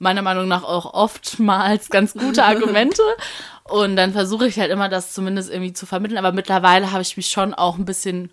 meiner 0.00 0.22
Meinung 0.22 0.48
nach 0.48 0.64
auch 0.64 0.92
oftmals 0.92 1.88
ganz 1.88 2.14
gute 2.14 2.42
Argumente. 2.42 3.02
und 3.62 3.94
dann 3.94 4.12
versuche 4.12 4.48
ich 4.48 4.58
halt 4.58 4.72
immer, 4.72 4.88
das 4.88 5.12
zumindest 5.12 5.50
irgendwie 5.50 5.72
zu 5.72 5.86
vermitteln. 5.86 6.18
Aber 6.18 6.32
mittlerweile 6.32 6.90
habe 6.90 7.02
ich 7.02 7.16
mich 7.16 7.28
schon 7.28 7.54
auch 7.54 7.78
ein 7.78 7.84
bisschen 7.84 8.30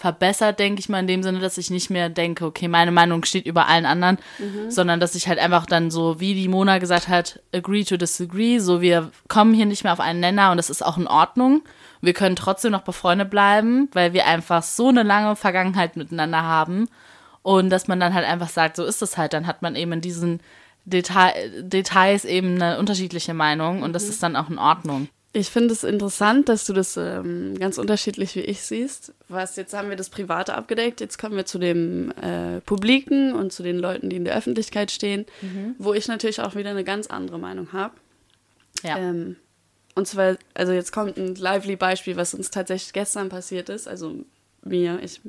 verbessert, 0.00 0.58
denke 0.58 0.80
ich 0.80 0.88
mal, 0.88 1.00
in 1.00 1.06
dem 1.06 1.22
Sinne, 1.22 1.40
dass 1.40 1.58
ich 1.58 1.68
nicht 1.68 1.90
mehr 1.90 2.08
denke, 2.08 2.46
okay, 2.46 2.68
meine 2.68 2.90
Meinung 2.90 3.22
steht 3.26 3.44
über 3.44 3.68
allen 3.68 3.84
anderen, 3.84 4.16
sondern 4.70 4.98
dass 4.98 5.14
ich 5.14 5.28
halt 5.28 5.38
einfach 5.38 5.66
dann 5.66 5.90
so, 5.90 6.18
wie 6.20 6.32
die 6.32 6.48
Mona 6.48 6.78
gesagt 6.78 7.08
hat, 7.08 7.40
agree 7.54 7.84
to 7.84 7.98
disagree, 7.98 8.58
so 8.60 8.80
wir 8.80 9.10
kommen 9.28 9.52
hier 9.52 9.66
nicht 9.66 9.84
mehr 9.84 9.92
auf 9.92 10.00
einen 10.00 10.20
Nenner 10.20 10.52
und 10.52 10.56
das 10.56 10.70
ist 10.70 10.82
auch 10.82 10.96
in 10.96 11.06
Ordnung. 11.06 11.60
Wir 12.00 12.14
können 12.14 12.34
trotzdem 12.34 12.72
noch 12.72 12.80
befreundet 12.80 13.28
bleiben, 13.28 13.90
weil 13.92 14.14
wir 14.14 14.26
einfach 14.26 14.62
so 14.62 14.88
eine 14.88 15.02
lange 15.02 15.36
Vergangenheit 15.36 15.96
miteinander 15.96 16.42
haben. 16.42 16.88
Und 17.42 17.68
dass 17.68 17.86
man 17.86 18.00
dann 18.00 18.14
halt 18.14 18.26
einfach 18.26 18.48
sagt, 18.48 18.76
so 18.76 18.84
ist 18.86 19.02
es 19.02 19.18
halt, 19.18 19.34
dann 19.34 19.46
hat 19.46 19.60
man 19.60 19.76
eben 19.76 19.92
in 19.92 20.00
diesen 20.00 20.40
Detail, 20.86 21.32
Details 21.60 22.24
eben 22.24 22.54
eine 22.54 22.78
unterschiedliche 22.78 23.34
Meinung 23.34 23.82
und 23.82 23.92
das 23.92 24.08
ist 24.08 24.22
dann 24.22 24.34
auch 24.34 24.48
in 24.48 24.58
Ordnung. 24.58 25.08
Ich 25.32 25.48
finde 25.48 25.72
es 25.72 25.84
interessant, 25.84 26.48
dass 26.48 26.66
du 26.66 26.72
das 26.72 26.96
ähm, 26.96 27.56
ganz 27.56 27.78
unterschiedlich 27.78 28.34
wie 28.34 28.40
ich 28.40 28.62
siehst. 28.62 29.14
Was 29.28 29.54
jetzt 29.54 29.74
haben 29.74 29.88
wir 29.88 29.96
das 29.96 30.10
Private 30.10 30.54
abgedeckt, 30.54 31.00
jetzt 31.00 31.18
kommen 31.18 31.36
wir 31.36 31.46
zu 31.46 31.60
dem 31.60 32.10
äh, 32.20 32.60
Publiken 32.62 33.32
und 33.32 33.52
zu 33.52 33.62
den 33.62 33.78
Leuten, 33.78 34.10
die 34.10 34.16
in 34.16 34.24
der 34.24 34.36
Öffentlichkeit 34.36 34.90
stehen, 34.90 35.26
wo 35.78 35.94
ich 35.94 36.08
natürlich 36.08 36.40
auch 36.40 36.56
wieder 36.56 36.70
eine 36.70 36.82
ganz 36.82 37.06
andere 37.06 37.38
Meinung 37.38 37.72
habe. 37.72 37.94
Ja. 38.82 38.98
Ähm, 38.98 39.36
und 39.94 40.08
zwar, 40.08 40.36
also 40.54 40.72
jetzt 40.72 40.92
kommt 40.92 41.16
ein 41.16 41.34
lively 41.34 41.76
Beispiel, 41.76 42.16
was 42.16 42.34
uns 42.34 42.50
tatsächlich 42.50 42.92
gestern 42.92 43.28
passiert 43.28 43.68
ist, 43.68 43.86
also 43.86 44.16
mir. 44.64 45.00
Ich, 45.02 45.20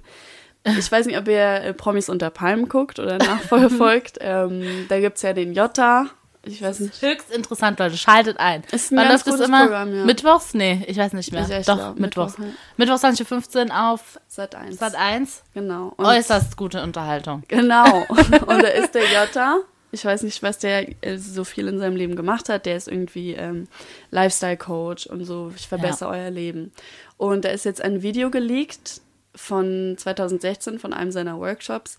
ich 0.64 0.92
weiß 0.92 1.06
nicht, 1.06 1.18
ob 1.18 1.28
ihr 1.28 1.62
äh, 1.62 1.74
Promis 1.74 2.10
unter 2.10 2.30
Palmen 2.30 2.70
guckt 2.70 3.00
oder 3.00 3.18
nachverfolgt. 3.20 4.18
ähm, 4.22 4.86
da 4.90 5.00
gibt 5.00 5.18
es 5.18 5.24
ja 5.24 5.34
den 5.34 5.54
Jota. 5.54 6.10
Ich 6.44 6.62
weiß 6.62 6.80
nicht. 6.80 7.02
Höchst 7.02 7.30
interessant, 7.32 7.78
Leute. 7.80 7.98
Schaltet 7.98 8.38
ein. 8.40 8.64
Ist 8.72 8.92
ein 8.92 8.98
Wann 8.98 9.10
ganz 9.10 9.26
läuft 9.26 9.40
das 9.40 9.48
immer? 9.48 9.64
Programm, 9.66 9.94
ja. 9.96 10.06
Mittwochs? 10.06 10.54
Nee, 10.56 10.84
ich 10.88 10.98
weiß 10.98 11.14
nicht 11.14 11.32
mehr. 11.32 11.48
Ich- 11.60 11.66
Doch, 11.68 11.78
glaub, 11.78 12.00
Mittwochs. 12.00 12.38
Mittwoch, 12.40 12.54
ja. 12.54 12.60
Mittwochs 12.78 13.02
2015 13.02 13.72
auf 13.72 14.20
Sat 14.28 14.56
1. 14.56 14.78
Sat 14.80 14.96
1. 14.96 15.44
Genau. 15.54 15.94
Und 15.98 16.06
Äußerst 16.06 16.58
gute 16.58 16.82
Unterhaltung. 16.82 17.44
Genau. 17.48 18.06
Und 18.10 18.64
da 18.64 18.68
ist 18.68 18.96
der 18.96 19.04
Jota. 19.04 19.60
Ich 19.94 20.04
weiß 20.06 20.24
nicht, 20.24 20.42
was 20.42 20.58
der 20.58 20.88
äh, 21.06 21.18
so 21.18 21.44
viel 21.44 21.68
in 21.68 21.78
seinem 21.78 21.96
Leben 21.98 22.16
gemacht 22.16 22.50
hat. 22.50 22.66
Der 22.66 22.78
ist 22.78 22.88
irgendwie 22.88 23.34
ähm, 23.34 23.68
Lifestyle-Coach 24.12 25.08
und 25.08 25.26
so, 25.26 25.52
ich 25.56 25.68
verbessere 25.68 26.10
euer 26.10 26.30
Leben. 26.30 26.72
Und 27.18 27.44
da 27.46 27.50
ist 27.50 27.66
jetzt 27.66 27.82
ein 27.82 28.02
Video 28.02 28.30
geleakt 28.32 29.02
von 29.36 29.96
2016 29.98 30.80
von 30.80 30.94
einem 30.94 31.12
seiner 31.12 31.40
Workshops, 31.40 31.98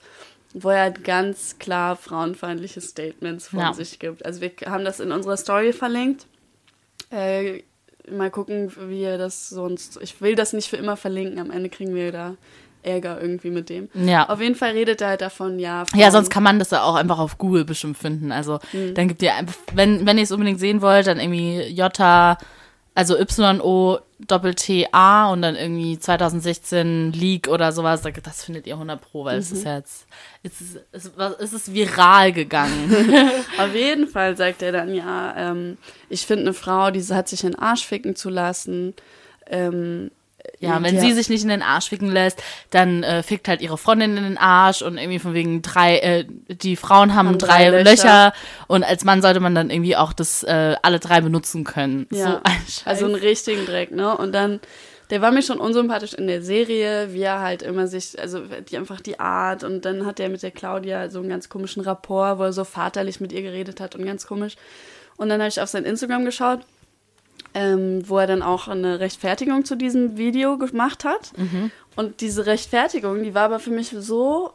wo 0.54 0.68
er 0.70 0.90
ganz 0.90 1.58
klar 1.58 1.96
frauenfeindliche 1.96 2.80
Statements 2.80 3.48
von 3.48 3.60
Ja. 3.60 3.72
sich 3.72 3.98
gibt. 3.98 4.24
Also 4.26 4.40
wir 4.40 4.50
haben 4.66 4.84
das 4.84 5.00
in 5.00 5.12
unserer 5.12 5.36
Story 5.36 5.72
verlinkt. 5.72 6.26
Äh, 7.10 7.62
mal 8.10 8.30
gucken, 8.30 8.72
wie 8.88 9.02
er 9.02 9.18
das 9.18 9.48
sonst. 9.48 9.98
Ich 10.02 10.20
will 10.20 10.34
das 10.34 10.52
nicht 10.52 10.68
für 10.68 10.76
immer 10.76 10.96
verlinken. 10.96 11.38
Am 11.38 11.50
Ende 11.50 11.68
kriegen 11.68 11.94
wir 11.94 12.10
da 12.12 12.34
Ärger 12.82 13.20
irgendwie 13.20 13.50
mit 13.50 13.68
dem. 13.68 13.88
Ja. 13.94 14.28
Auf 14.28 14.40
jeden 14.40 14.56
Fall 14.56 14.72
redet 14.72 15.00
er 15.02 15.08
halt 15.10 15.20
davon, 15.20 15.58
ja. 15.60 15.80
Ja, 15.80 15.84
Frauen- 15.84 16.10
sonst 16.10 16.30
kann 16.30 16.42
man 16.42 16.58
das 16.58 16.70
ja 16.70 16.82
auch 16.82 16.96
einfach 16.96 17.18
auf 17.18 17.38
Google 17.38 17.64
bestimmt 17.64 17.96
finden. 17.96 18.32
Also 18.32 18.58
dann 18.94 19.06
gibt 19.08 19.22
ihr 19.22 19.32
wenn, 19.74 20.04
wenn 20.04 20.18
ihr 20.18 20.24
es 20.24 20.32
unbedingt 20.32 20.58
sehen 20.58 20.82
wollt, 20.82 21.06
dann 21.06 21.20
irgendwie 21.20 21.62
J, 21.68 21.92
also 22.94 23.18
Y-O 23.18 23.98
Doppel-T-A 24.26 25.30
und 25.32 25.42
dann 25.42 25.56
irgendwie 25.56 25.98
2016 25.98 27.12
Leak 27.12 27.48
oder 27.48 27.72
sowas. 27.72 28.02
Da- 28.02 28.10
Das 28.10 28.44
findet 28.44 28.66
ihr 28.66 28.74
100 28.74 29.00
Pro, 29.00 29.24
weil 29.24 29.38
es 29.38 29.50
ist 29.50 29.64
ja 29.64 29.76
jetzt, 29.76 30.06
es 30.42 30.60
ist, 30.60 30.80
es, 30.92 31.04
ist- 31.06 31.18
es 31.40 31.52
ist 31.52 31.72
viral 31.74 32.32
gegangen. 32.32 32.94
Auf 33.58 33.74
jeden 33.74 34.06
Fall 34.08 34.36
sagt 34.36 34.62
er 34.62 34.72
dann, 34.72 34.94
ja, 34.94 35.34
ähm, 35.36 35.78
ich 36.08 36.26
finde 36.26 36.42
eine 36.44 36.52
Frau, 36.54 36.90
die 36.90 37.02
hat 37.02 37.28
sich 37.28 37.42
in 37.44 37.52
den 37.52 37.58
Arsch 37.58 37.86
ficken 37.86 38.14
zu 38.14 38.28
lassen. 38.30 38.94
Ähm, 39.46 40.10
Ja, 40.60 40.82
wenn 40.82 40.98
sie 41.00 41.12
sich 41.12 41.28
nicht 41.28 41.42
in 41.42 41.48
den 41.48 41.62
Arsch 41.62 41.88
ficken 41.88 42.10
lässt, 42.10 42.42
dann 42.70 43.02
äh, 43.02 43.22
fickt 43.22 43.48
halt 43.48 43.60
ihre 43.60 43.76
Freundin 43.78 44.16
in 44.16 44.22
den 44.22 44.38
Arsch 44.38 44.82
und 44.82 44.96
irgendwie 44.96 45.18
von 45.18 45.34
wegen 45.34 45.60
drei, 45.62 45.98
äh, 45.98 46.24
die 46.48 46.76
Frauen 46.76 47.14
haben, 47.14 47.28
Haben 47.28 47.38
drei, 47.38 47.70
drei 47.70 47.82
Löcher. 47.82 47.92
Löcher. 47.92 48.32
und 48.68 48.84
als 48.84 49.04
Mann 49.04 49.22
sollte 49.22 49.40
man 49.40 49.54
dann 49.54 49.70
irgendwie 49.70 49.96
auch 49.96 50.12
das 50.12 50.42
äh, 50.44 50.76
alle 50.82 51.00
drei 51.00 51.20
benutzen 51.20 51.64
können. 51.64 52.06
Ja, 52.10 52.24
So 52.24 52.40
ein 52.44 52.62
also 52.84 53.04
einen 53.06 53.14
richtigen 53.16 53.66
Dreck, 53.66 53.90
ne? 53.90 54.16
Und 54.16 54.32
dann, 54.32 54.60
der 55.10 55.20
war 55.20 55.32
mir 55.32 55.42
schon 55.42 55.58
unsympathisch 55.58 56.14
in 56.14 56.26
der 56.26 56.42
Serie, 56.42 57.12
wie 57.12 57.22
er 57.22 57.40
halt 57.40 57.62
immer 57.62 57.86
sich, 57.88 58.18
also 58.20 58.40
die 58.40 58.76
einfach 58.76 59.00
die 59.00 59.18
Art 59.18 59.64
und 59.64 59.84
dann 59.84 60.06
hat 60.06 60.20
er 60.20 60.28
mit 60.28 60.42
der 60.42 60.52
Claudia 60.52 61.10
so 61.10 61.18
einen 61.18 61.28
ganz 61.28 61.48
komischen 61.48 61.82
Rapport, 61.82 62.38
wo 62.38 62.44
er 62.44 62.52
so 62.52 62.64
vaterlich 62.64 63.20
mit 63.20 63.32
ihr 63.32 63.42
geredet 63.42 63.80
hat 63.80 63.96
und 63.96 64.04
ganz 64.06 64.26
komisch. 64.26 64.54
Und 65.16 65.28
dann 65.28 65.40
habe 65.40 65.48
ich 65.48 65.60
auf 65.60 65.68
sein 65.68 65.84
Instagram 65.84 66.24
geschaut, 66.24 66.60
ähm, 67.54 68.08
wo 68.08 68.18
er 68.18 68.26
dann 68.26 68.42
auch 68.42 68.68
eine 68.68 69.00
Rechtfertigung 69.00 69.64
zu 69.64 69.76
diesem 69.76 70.16
Video 70.16 70.58
gemacht 70.58 71.04
hat. 71.04 71.32
Und 71.96 72.20
diese 72.20 72.46
Rechtfertigung, 72.46 73.22
die 73.22 73.34
war 73.34 73.44
aber 73.44 73.58
für 73.58 73.70
mich 73.70 73.94
so 73.98 74.52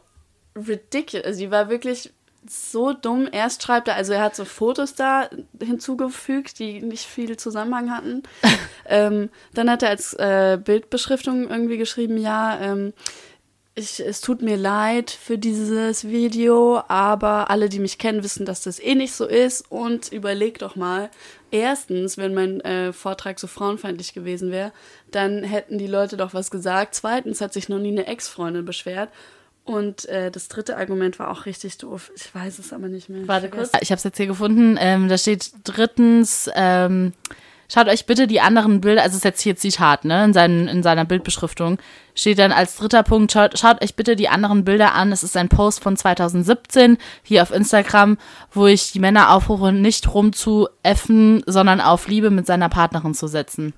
ridiculous. 0.55 1.25
Also 1.25 1.39
die 1.39 1.51
war 1.51 1.69
wirklich 1.69 2.11
so 2.49 2.93
dumm. 2.93 3.27
Erst 3.31 3.63
schreibt 3.63 3.87
er, 3.87 3.95
also 3.95 4.13
er 4.13 4.21
hat 4.21 4.35
so 4.35 4.45
Fotos 4.45 4.95
da 4.95 5.29
hinzugefügt, 5.61 6.59
die 6.59 6.81
nicht 6.81 7.05
viel 7.05 7.37
Zusammenhang 7.37 7.91
hatten. 7.91 8.23
ähm, 8.85 9.29
dann 9.53 9.69
hat 9.69 9.83
er 9.83 9.89
als 9.89 10.13
äh, 10.13 10.57
Bildbeschriftung 10.63 11.49
irgendwie 11.49 11.77
geschrieben, 11.77 12.17
ja, 12.17 12.59
ähm, 12.59 12.93
ich, 13.77 13.99
es 13.99 14.21
tut 14.21 14.41
mir 14.41 14.57
leid 14.57 15.11
für 15.11 15.37
dieses 15.37 16.07
Video, 16.07 16.81
aber 16.87 17.51
alle, 17.51 17.69
die 17.69 17.79
mich 17.79 17.99
kennen, 17.99 18.23
wissen, 18.23 18.43
dass 18.43 18.63
das 18.63 18.79
eh 18.79 18.95
nicht 18.95 19.13
so 19.13 19.27
ist. 19.27 19.69
Und 19.69 20.11
überleg 20.11 20.57
doch 20.57 20.75
mal, 20.75 21.11
erstens, 21.51 22.17
wenn 22.17 22.33
mein 22.33 22.59
äh, 22.61 22.91
Vortrag 22.91 23.39
so 23.39 23.45
frauenfeindlich 23.45 24.15
gewesen 24.15 24.51
wäre, 24.51 24.71
dann 25.11 25.43
hätten 25.43 25.77
die 25.77 25.85
Leute 25.85 26.17
doch 26.17 26.33
was 26.33 26.49
gesagt. 26.49 26.95
Zweitens 26.95 27.39
hat 27.39 27.53
sich 27.53 27.69
noch 27.69 27.77
nie 27.77 27.91
eine 27.91 28.07
Ex-Freundin 28.07 28.65
beschwert. 28.65 29.09
Und 29.63 30.05
äh, 30.05 30.31
das 30.31 30.47
dritte 30.47 30.77
Argument 30.77 31.19
war 31.19 31.29
auch 31.29 31.45
richtig 31.45 31.77
doof. 31.77 32.11
Ich 32.15 32.33
weiß 32.33 32.57
es 32.57 32.73
aber 32.73 32.87
nicht 32.87 33.09
mehr. 33.09 33.27
Warte 33.27 33.49
kurz. 33.49 33.71
Ich 33.81 33.91
habe 33.91 33.97
es 33.97 34.03
jetzt 34.03 34.17
hier 34.17 34.25
gefunden. 34.25 34.77
Ähm, 34.79 35.07
da 35.07 35.19
steht 35.19 35.51
drittens, 35.63 36.49
ähm, 36.55 37.13
schaut 37.67 37.87
euch 37.87 38.05
bitte 38.05 38.27
die 38.27 38.41
anderen 38.41 38.81
Bilder, 38.81 39.03
also 39.03 39.13
es 39.13 39.17
ist 39.17 39.25
jetzt 39.25 39.41
hier 39.41 39.55
Zitat, 39.55 40.05
ne, 40.05 40.25
in, 40.25 40.33
seinen, 40.33 40.67
in 40.67 40.83
seiner 40.83 41.05
Bildbeschriftung, 41.05 41.79
steht 42.15 42.39
dann 42.39 42.51
als 42.51 42.77
dritter 42.77 43.03
Punkt, 43.03 43.31
schaut, 43.31 43.57
schaut 43.57 43.83
euch 43.83 43.95
bitte 43.95 44.15
die 44.15 44.29
anderen 44.29 44.65
Bilder 44.65 44.93
an. 44.93 45.11
Es 45.11 45.23
ist 45.23 45.37
ein 45.37 45.49
Post 45.49 45.83
von 45.83 45.95
2017 45.95 46.97
hier 47.23 47.41
auf 47.43 47.51
Instagram, 47.51 48.17
wo 48.51 48.67
ich 48.67 48.91
die 48.91 48.99
Männer 48.99 49.31
aufrufe, 49.31 49.71
nicht 49.71 50.13
rumzuäffen, 50.13 51.43
sondern 51.45 51.81
auf 51.81 52.07
Liebe 52.07 52.29
mit 52.29 52.47
seiner 52.47 52.69
Partnerin 52.69 53.13
zu 53.13 53.27
setzen. 53.27 53.73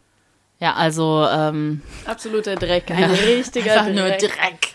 Ja, 0.60 0.74
also, 0.74 1.26
ähm, 1.32 1.82
Absoluter 2.06 2.56
Dreck. 2.56 2.92
Ein 2.92 3.12
richtiger 3.12 3.72
einfach 3.72 3.86
Dreck. 3.86 3.96
nur 3.96 4.10
Dreck. 4.10 4.69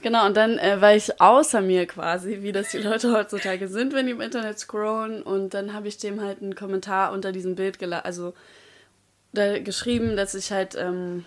Genau, 0.00 0.26
und 0.26 0.36
dann 0.36 0.58
äh, 0.58 0.80
war 0.80 0.94
ich 0.94 1.20
außer 1.20 1.60
mir 1.60 1.86
quasi, 1.86 2.38
wie 2.42 2.52
das 2.52 2.70
die 2.70 2.78
Leute 2.78 3.12
heutzutage 3.12 3.68
sind, 3.68 3.92
wenn 3.94 4.06
die 4.06 4.12
im 4.12 4.20
Internet 4.20 4.58
scrollen. 4.58 5.22
Und 5.22 5.54
dann 5.54 5.74
habe 5.74 5.88
ich 5.88 5.98
dem 5.98 6.20
halt 6.20 6.40
einen 6.40 6.54
Kommentar 6.54 7.12
unter 7.12 7.32
diesem 7.32 7.56
Bild 7.56 7.82
also 8.04 8.34
da 9.32 9.58
geschrieben, 9.58 10.16
dass 10.16 10.34
ich 10.34 10.52
halt, 10.52 10.76
ähm, 10.76 11.24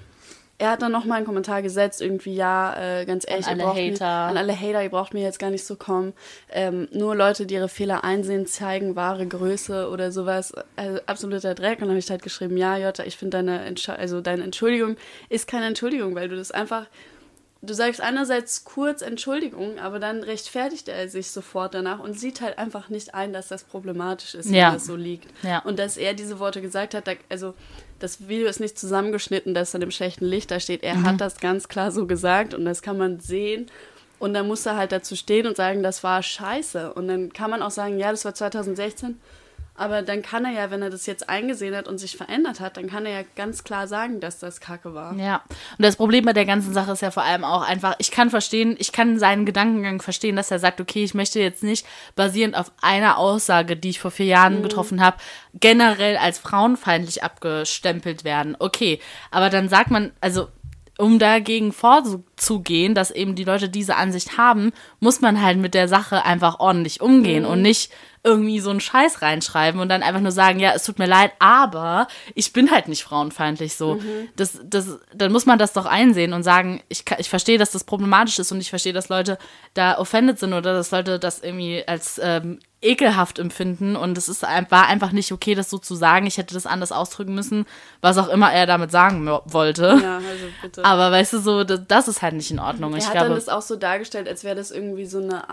er 0.58 0.72
hat 0.72 0.82
dann 0.82 0.92
nochmal 0.92 1.18
einen 1.18 1.26
Kommentar 1.26 1.62
gesetzt, 1.62 2.02
irgendwie, 2.02 2.36
ja, 2.36 3.00
äh, 3.02 3.06
ganz 3.06 3.26
ehrlich, 3.28 3.48
alle 3.48 3.58
ihr 3.58 3.66
braucht 3.66 3.78
Hater. 3.78 4.06
Mir, 4.06 4.30
an 4.30 4.38
alle 4.38 4.56
Hater, 4.56 4.84
ihr 4.84 4.90
braucht 4.90 5.14
mir 5.14 5.24
jetzt 5.24 5.40
gar 5.40 5.50
nicht 5.50 5.66
so 5.66 5.76
kommen. 5.76 6.14
Ähm, 6.50 6.88
nur 6.92 7.16
Leute, 7.16 7.46
die 7.46 7.56
ihre 7.56 7.68
Fehler 7.68 8.04
einsehen, 8.04 8.46
zeigen 8.46 8.96
wahre 8.96 9.28
Größe 9.28 9.90
oder 9.90 10.12
sowas. 10.12 10.54
Also 10.76 11.00
absoluter 11.08 11.56
Dreck. 11.56 11.80
Und 11.80 11.82
dann 11.82 11.90
habe 11.90 12.00
ich 12.00 12.10
halt 12.10 12.22
geschrieben, 12.22 12.58
ja, 12.58 12.78
Jutta, 12.78 13.04
ich 13.04 13.18
finde 13.18 13.38
deine, 13.38 13.66
Entsch 13.66 13.90
also 13.90 14.22
deine 14.22 14.44
Entschuldigung 14.44 14.96
ist 15.30 15.48
keine 15.48 15.66
Entschuldigung, 15.66 16.16
weil 16.16 16.30
du 16.30 16.38
das 16.38 16.52
einfach 16.52 16.86
du 17.62 17.74
sagst 17.74 18.02
einerseits 18.02 18.64
kurz 18.64 19.02
Entschuldigung, 19.02 19.80
aber 19.80 20.00
dann 20.00 20.24
rechtfertigt 20.24 20.88
er 20.88 21.08
sich 21.10 21.30
sofort 21.32 21.74
danach 21.74 22.00
und 22.00 22.20
sieht 22.20 22.42
halt 22.42 22.58
einfach 22.58 22.90
nicht 22.90 23.14
ein, 23.14 23.34
dass 23.34 23.48
das 23.48 23.64
problematisch 23.64 24.36
ist, 24.36 24.50
Ja. 24.50 24.68
wenn 24.68 24.74
das 24.76 24.86
so 24.86 24.96
liegt. 24.96 25.28
Ja. 25.44 25.60
Und 25.60 25.78
dass 25.80 25.98
er 25.98 26.14
diese 26.14 26.40
Worte 26.40 26.62
gesagt 26.62 26.94
hat, 26.94 27.04
also 27.30 27.54
das 28.00 28.28
Video 28.28 28.48
ist 28.48 28.60
nicht 28.60 28.80
zusammengeschnitten, 28.80 29.54
dass 29.54 29.72
dann 29.72 29.82
im 29.84 29.92
schlechten 29.92 30.26
Licht 30.26 30.50
da 30.50 30.60
steht. 30.60 30.84
Er 30.84 31.04
hat 31.04 31.22
das 31.22 31.40
ganz 31.40 31.68
klar 31.68 31.92
so 31.92 32.08
gesagt 32.08 32.54
und 32.54 32.66
das 32.66 32.82
kann 32.82 32.98
man 32.98 33.20
sehen. 33.20 33.68
Und 34.18 34.34
dann 34.36 34.48
muss 34.48 34.66
er 34.66 34.76
halt 34.76 34.92
dazu 34.92 35.16
stehen 35.16 35.48
und 35.48 35.58
sagen, 35.58 35.82
das 35.82 36.04
war 36.04 36.22
scheiße. 36.22 36.94
Und 36.94 37.08
dann 37.08 37.34
kann 37.34 37.50
man 37.50 37.62
auch 37.64 37.72
sagen, 37.72 37.98
ja, 37.98 38.12
das 38.12 38.24
war 38.26 38.34
2016. 38.36 39.20
Aber 39.82 40.04
dann 40.04 40.22
kann 40.22 40.46
er 40.46 40.52
ja, 40.52 40.70
wenn 40.70 40.84
er 40.84 40.92
das 40.92 41.08
jetzt 41.08 41.28
eingesehen 41.28 41.76
hat 41.76 41.88
und 41.88 41.98
sich 41.98 42.16
verändert 42.16 42.60
hat, 42.60 42.78
dann 42.78 42.88
kann 42.88 43.08
er 43.08 43.22
ja 43.22 43.28
ganz 43.36 43.64
klar 43.64 43.88
sagen, 43.88 44.20
dass 44.20 44.38
das 44.38 44.62
Kacke 44.62 44.94
war. 44.94 45.16
Ja, 45.16 45.42
und 45.76 45.84
das 45.84 45.96
Problem 45.96 46.24
bei 46.24 46.34
der 46.34 46.46
ganzen 46.46 46.72
Sache 46.72 46.92
ist 46.92 47.02
ja 47.02 47.10
vor 47.10 47.24
allem 47.24 47.44
auch 47.44 47.68
einfach, 47.68 47.96
ich 47.98 48.12
kann 48.12 48.30
verstehen, 48.30 48.76
ich 48.78 48.92
kann 48.92 49.18
seinen 49.18 49.44
Gedankengang 49.44 50.00
verstehen, 50.00 50.36
dass 50.36 50.52
er 50.52 50.60
sagt, 50.60 50.80
okay, 50.82 51.04
ich 51.04 51.16
möchte 51.16 51.40
jetzt 51.40 51.64
nicht 51.64 51.88
basierend 52.16 52.56
auf 52.56 52.72
einer 52.80 53.18
Aussage, 53.18 53.76
die 53.76 53.90
ich 53.90 54.00
vor 54.00 54.12
vier 54.12 54.28
Jahren 54.28 54.62
getroffen 54.62 55.02
habe, 55.02 55.18
generell 55.56 56.16
als 56.18 56.38
frauenfeindlich 56.38 57.24
abgestempelt 57.24 58.24
werden. 58.24 58.56
Okay, 58.60 59.00
aber 59.32 59.50
dann 59.50 59.68
sagt 59.68 59.90
man, 59.90 60.12
also 60.22 60.50
um 61.00 61.18
dagegen 61.18 61.74
vorzugehen, 61.74 62.94
dass 62.94 63.10
eben 63.10 63.34
die 63.34 63.46
Leute 63.46 63.68
diese 63.68 63.96
Ansicht 63.96 64.38
haben, 64.38 64.72
muss 65.00 65.22
man 65.22 65.42
halt 65.42 65.58
mit 65.58 65.74
der 65.74 65.88
Sache 65.88 66.24
einfach 66.24 66.60
ordentlich 66.60 67.02
umgehen 67.02 67.46
und 67.46 67.64
nicht 67.64 67.92
irgendwie 68.24 68.60
so 68.60 68.70
einen 68.70 68.80
Scheiß 68.80 69.22
reinschreiben 69.22 69.82
und 69.82 69.90
dann 69.90 70.04
einfach 70.04 70.22
nur 70.22 70.32
sagen, 70.32 70.60
ja, 70.60 70.74
es 70.74 70.84
tut 70.84 71.00
mir 71.00 71.08
leid, 71.08 71.32
aber 71.40 72.08
ich 72.36 72.54
bin 72.54 72.70
halt 72.70 72.88
nicht 72.88 73.04
frauenfeindlich 73.04 73.76
so. 73.76 74.00
Das, 74.36 74.60
das, 74.64 75.00
dann 75.14 75.32
muss 75.32 75.48
man 75.48 75.58
das 75.58 75.74
doch 75.74 75.86
einsehen 75.86 76.34
und 76.34 76.44
sagen, 76.44 76.82
ich, 76.88 77.04
ich 77.18 77.30
verstehe, 77.30 77.58
dass 77.58 77.72
das 77.72 77.84
problematisch 77.84 78.38
ist 78.38 78.52
und 78.52 78.62
ich 78.62 78.70
verstehe, 78.70 78.94
dass 78.94 79.10
Leute 79.10 79.40
da 79.74 79.98
offended 79.98 80.38
sind 80.38 80.54
oder 80.54 80.74
dass 80.74 80.92
Leute 80.92 81.18
das 81.18 81.40
irgendwie 81.40 81.84
als 81.88 82.22
ähm, 82.24 82.60
ekelhaft 82.82 83.40
empfinden 83.40 83.96
und 83.96 84.18
es 84.18 84.28
ist, 84.28 84.42
war 84.42 84.88
einfach 84.88 85.12
nicht 85.12 85.32
okay, 85.32 85.56
das 85.56 85.70
so 85.70 85.78
zu 85.78 85.96
sagen. 85.96 86.26
Ich 86.26 86.38
hätte 86.38 86.54
das 86.54 86.66
anders 86.66 86.92
ausdrücken 86.92 87.36
müssen, 87.36 87.66
was 88.02 88.18
auch 88.18 88.28
immer 88.28 88.52
er 88.52 88.66
damit 88.66 88.92
sagen 88.92 89.28
wollte. 89.46 90.00
Ja, 90.02 90.18
also 90.18 90.46
bitte. 90.62 90.86
Aber 90.86 91.12
weißt 91.12 91.34
du, 91.34 91.40
so, 91.40 91.64
das, 91.64 91.82
das 91.88 92.08
ist 92.08 92.22
halt 92.22 92.34
nicht 92.34 92.52
in 92.52 92.60
Ordnung. 92.60 92.94
Er 92.94 92.98
ich 93.00 93.06
hat 93.06 93.14
glaube, 93.14 93.30
dann 93.30 93.36
das 93.36 93.50
auch 93.50 93.62
so 93.62 93.76
dargestellt, 93.76 94.28
als 94.28 94.44
wäre 94.44 94.56
das 94.56 94.72
irgendwie 94.72 95.06
so 95.06 95.20
eine, 95.20 95.44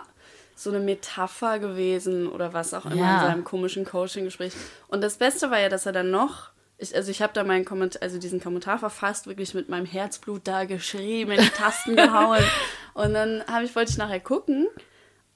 so 0.59 0.71
eine 0.71 0.81
Metapher 0.81 1.61
gewesen 1.61 2.29
oder 2.29 2.53
was 2.53 2.75
auch 2.75 2.85
immer 2.87 2.97
Ja. 2.97 3.15
in 3.21 3.27
seinem 3.29 3.45
komischen 3.45 3.85
Coaching-Gespräch. 3.85 4.53
Und 4.89 5.03
das 5.03 5.17
Beste 5.17 5.51
war 5.53 5.61
ja, 5.61 5.69
dass 5.69 5.87
er 5.87 5.93
dann 5.93 6.11
noch, 6.11 6.51
ich, 6.79 6.95
also 6.97 7.11
ich 7.13 7.23
habe 7.23 7.33
da 7.33 7.45
meinen 7.45 7.65
Kommentar, 7.65 8.03
also 8.03 8.19
diesen 8.19 8.41
Kommentar 8.43 8.79
verfasst, 8.79 9.29
wirklich 9.29 9.55
mit 9.55 9.69
meinem 9.69 9.87
Herzblut 9.87 10.43
da 10.45 10.65
geschrieben, 10.65 11.31
in 11.31 11.41
die 11.43 11.51
Tasten 11.51 11.95
gehauen. 11.95 12.43
Und 12.95 13.15
dann 13.15 13.45
habe 13.47 13.65
ich, 13.67 13.77
wollte 13.77 13.93
ich 13.93 13.99
nachher 13.99 14.19
gucken. 14.21 14.67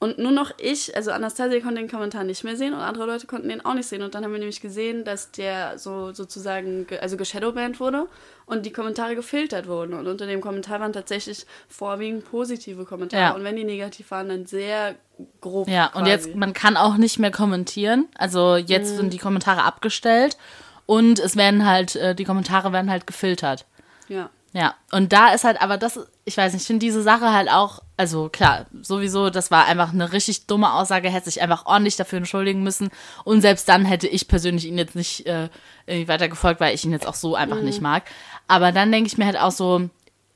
Und 0.03 0.19
nur 0.19 0.33
noch 0.33 0.51
ich, 0.59 0.97
also 0.97 1.13
Anastasia 1.13 1.61
konnte 1.61 1.77
den 1.81 1.89
Kommentar 1.89 2.25
nicht 2.25 2.43
mehr 2.43 2.57
sehen 2.57 2.75
und 2.75 2.81
andere 2.81 3.07
Leute 3.07 3.29
konnten 3.29 3.49
den 3.49 3.65
auch 3.65 3.75
nicht 3.75 3.87
sehen. 3.87 4.03
Und 4.03 4.17
dann 4.17 4.25
haben 4.25 4.33
wir 4.33 4.41
nämlich 4.41 4.61
gesehen, 4.61 5.05
dass 5.05 5.31
der 5.31 5.79
so 5.79 6.13
sozusagen, 6.13 6.89
ge- 6.89 6.99
also 6.99 7.17
geshadowbanned 7.17 7.79
wurde 7.79 8.09
und 8.45 8.67
die 8.67 8.73
Kommentare 8.73 9.15
gefiltert 9.15 9.69
wurden. 9.69 9.95
Und 9.95 10.09
unter 10.09 10.27
dem 10.27 10.41
Kommentar 10.41 10.81
waren 10.81 10.93
tatsächlich 10.93 11.47
vorwiegend 11.69 12.29
positive 12.29 12.85
Kommentare. 12.85 13.23
Ja. 13.23 13.31
Und 13.31 13.45
wenn 13.45 13.55
die 13.55 13.63
negativ 13.63 14.11
waren, 14.11 14.29
dann 14.29 14.47
sehr 14.47 14.97
grob. 15.41 15.69
Ja, 15.69 15.87
und 15.87 15.93
quasi. 16.05 16.11
jetzt, 16.11 16.35
man 16.35 16.53
kann 16.53 16.77
auch 16.77 16.97
nicht 16.97 17.21
mehr 17.21 17.31
kommentieren. 17.31 18.09
Also 18.19 18.57
jetzt 18.57 18.97
sind 18.97 19.13
die 19.13 19.19
Kommentare 19.19 19.63
abgestellt 19.63 20.37
und 20.85 21.21
es 21.21 21.37
werden 21.37 21.65
halt, 21.65 21.95
äh, 21.95 22.17
die 22.17 22.25
Kommentare 22.25 22.73
werden 22.73 22.91
halt 22.91 23.07
gefiltert. 23.07 23.67
Ja. 24.09 24.31
Ja, 24.55 24.75
und 24.91 25.15
da 25.15 25.33
ist 25.33 25.45
halt, 25.45 25.63
aber 25.63 25.79
das, 25.79 25.99
ich 26.27 26.37
weiß 26.37 26.53
nicht, 26.53 26.61
ich 26.63 26.67
finde 26.67 26.85
diese 26.85 27.03
Sache 27.03 27.33
halt 27.33 27.49
auch, 27.51 27.79
also 27.97 28.29
klar, 28.29 28.67
sowieso, 28.83 29.31
das 29.31 29.51
war 29.51 29.65
einfach 29.67 29.95
eine 29.95 30.13
richtig 30.13 30.47
dumme 30.47 30.75
Aussage, 30.75 31.09
hätte 31.09 31.31
sich 31.31 31.41
einfach 31.41 31.65
ordentlich 31.65 31.97
dafür 31.97 32.19
entschuldigen 32.19 32.63
müssen. 32.63 32.91
Und 33.25 33.41
selbst 33.41 33.67
dann 33.71 33.87
hätte 33.87 34.09
ich 34.09 34.29
persönlich 34.29 34.67
ihn 34.67 34.77
jetzt 34.77 34.95
nicht 34.95 35.27
äh, 35.27 35.49
irgendwie 35.87 36.09
weiter 36.09 36.29
gefolgt, 36.29 36.61
weil 36.61 36.75
ich 36.75 36.85
ihn 36.85 36.93
jetzt 36.93 37.07
auch 37.09 37.15
so 37.15 37.35
einfach 37.35 37.61
nicht 37.63 37.81
mag. 37.81 38.03
Aber 38.47 38.73
dann 38.73 38.93
denke 38.93 39.07
ich 39.09 39.17
mir 39.17 39.25
halt 39.25 39.39
auch 39.41 39.53
so, 39.53 39.89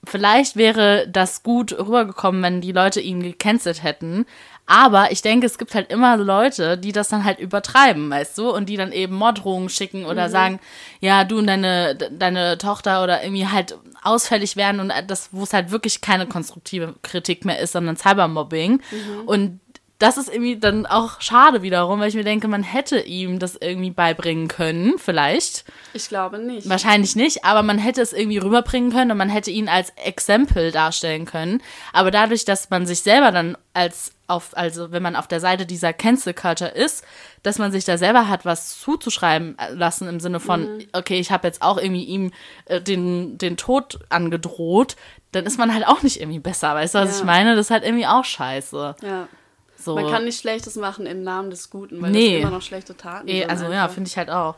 vielleicht 0.05 0.57
wäre 0.57 1.07
das 1.09 1.43
gut 1.43 1.73
rübergekommen, 1.79 2.43
wenn 2.43 2.61
die 2.63 2.73
Leute 2.73 3.01
ihn 3.03 3.23
gecancelt 3.23 3.83
hätten. 3.83 4.25
Aber 4.69 5.13
ich 5.13 5.23
denke, 5.23 5.47
es 5.47 5.59
gibt 5.59 5.75
halt 5.77 5.93
immer 5.93 6.17
Leute, 6.17 6.77
die 6.77 6.91
das 6.91 7.09
dann 7.09 7.25
halt 7.25 7.39
übertreiben, 7.39 8.11
weißt 8.11 8.37
du, 8.39 8.51
und 8.51 8.69
die 8.69 8.77
dann 8.77 8.91
eben 8.91 9.15
Morddrohungen 9.15 9.69
schicken 9.69 10.07
oder 10.07 10.29
sagen, 10.29 10.59
ja, 11.01 11.23
du 11.23 11.39
und 11.39 11.47
deine, 11.47 11.95
de- 11.95 12.11
deine 12.11 12.59
Tochter 12.59 13.05
oder 13.05 13.23
irgendwie 13.23 13.47
halt 13.47 13.79
ausfällig 14.07 14.57
werden 14.57 14.81
und 14.81 14.93
das, 15.09 15.31
wo 15.33 15.43
es 15.43 15.53
halt 15.53 15.71
wirklich 15.71 16.01
keine 16.01 16.27
konstruktive 16.27 16.95
Kritik 17.03 17.45
mehr 17.45 17.59
ist, 17.59 17.73
sondern 17.73 17.97
Cybermobbing. 17.97 18.81
Und 19.27 19.61
das 19.99 20.19
ist 20.19 20.29
irgendwie 20.29 20.59
dann 20.59 20.85
auch 20.85 21.23
schade 21.23 21.63
wiederum, 21.63 22.01
weil 22.01 22.11
ich 22.11 22.15
mir 22.15 22.25
denke, 22.25 22.49
man 22.49 22.63
hätte 22.63 23.01
ihm 23.01 23.39
das 23.39 23.57
irgendwie 23.57 23.91
beibringen 23.91 24.47
können, 24.47 24.99
vielleicht. 24.99 25.65
Ich 25.95 26.09
glaube 26.09 26.39
nicht. 26.39 26.69
Wahrscheinlich 26.69 27.17
nicht, 27.17 27.47
aber 27.47 27.63
man 27.63 27.79
hätte 27.79 28.03
es 28.03 28.13
irgendwie 28.13 28.37
rüberbringen 28.37 28.93
können 28.93 29.11
und 29.11 29.17
man 29.17 29.31
hätte 29.31 29.51
ihn 29.51 29.71
als 29.71 29.91
Exempel 29.97 30.71
darstellen 30.71 31.25
können. 31.25 31.63
Aber 31.95 32.11
dadurch, 32.11 32.45
dass 32.45 32.69
man 32.69 32.85
sich 32.85 33.01
selber 33.01 33.33
dann 33.33 33.57
als 33.73 34.13
auf, 34.29 34.57
also 34.57 34.91
wenn 34.93 35.03
man 35.03 35.17
auf 35.17 35.29
der 35.29 35.41
Seite 35.41 35.67
dieser 35.67 35.93
Cancel 35.93 36.35
Culture 36.35 36.71
ist, 36.71 37.05
dass 37.43 37.59
man 37.59 37.71
sich 37.73 37.85
da 37.85 37.97
selber 37.99 38.29
hat 38.29 38.45
was 38.45 38.79
zuzuschreiben 38.81 39.57
lassen 39.73 40.09
im 40.09 40.21
Sinne 40.21 40.41
von, 40.41 40.85
okay, 40.93 41.19
ich 41.19 41.31
habe 41.31 41.47
jetzt 41.47 41.63
auch 41.63 41.79
irgendwie 41.79 42.05
ihm 42.05 42.33
äh, 42.67 42.81
den, 42.81 43.39
den 43.39 43.57
Tod 43.57 44.01
angedroht, 44.09 44.97
dann 45.33 45.47
ist 45.47 45.59
man 45.59 45.73
halt 45.73 45.87
auch 45.87 46.03
nicht 46.03 46.21
irgendwie 46.21 46.39
besser, 46.41 46.75
weißt 46.75 46.95
du, 46.95 46.99
was 46.99 47.11
Ja. 47.13 47.19
ich 47.19 47.25
meine? 47.25 47.55
Das 47.57 47.67
ist 47.67 47.71
halt 47.71 47.85
irgendwie 47.85 48.07
auch 48.07 48.25
scheiße. 48.25 48.97
Ja. 49.03 49.29
So. 49.77 49.95
Man 49.95 50.09
kann 50.11 50.25
nichts 50.25 50.41
Schlechtes 50.41 50.75
machen 50.77 51.07
im 51.07 51.23
Namen 51.23 51.51
des 51.51 51.71
Guten, 51.71 52.01
weil 52.03 52.11
Nee. 52.11 52.33
das 52.41 52.43
immer 52.43 52.57
noch 52.57 52.63
schlechte 52.63 52.97
Taten 52.97 53.29
sind. 53.29 53.49
Also 53.51 53.67
ja, 53.67 53.83
einfach. 53.85 53.95
finde 53.95 54.09
ich 54.09 54.17
halt 54.17 54.31
auch. 54.31 54.57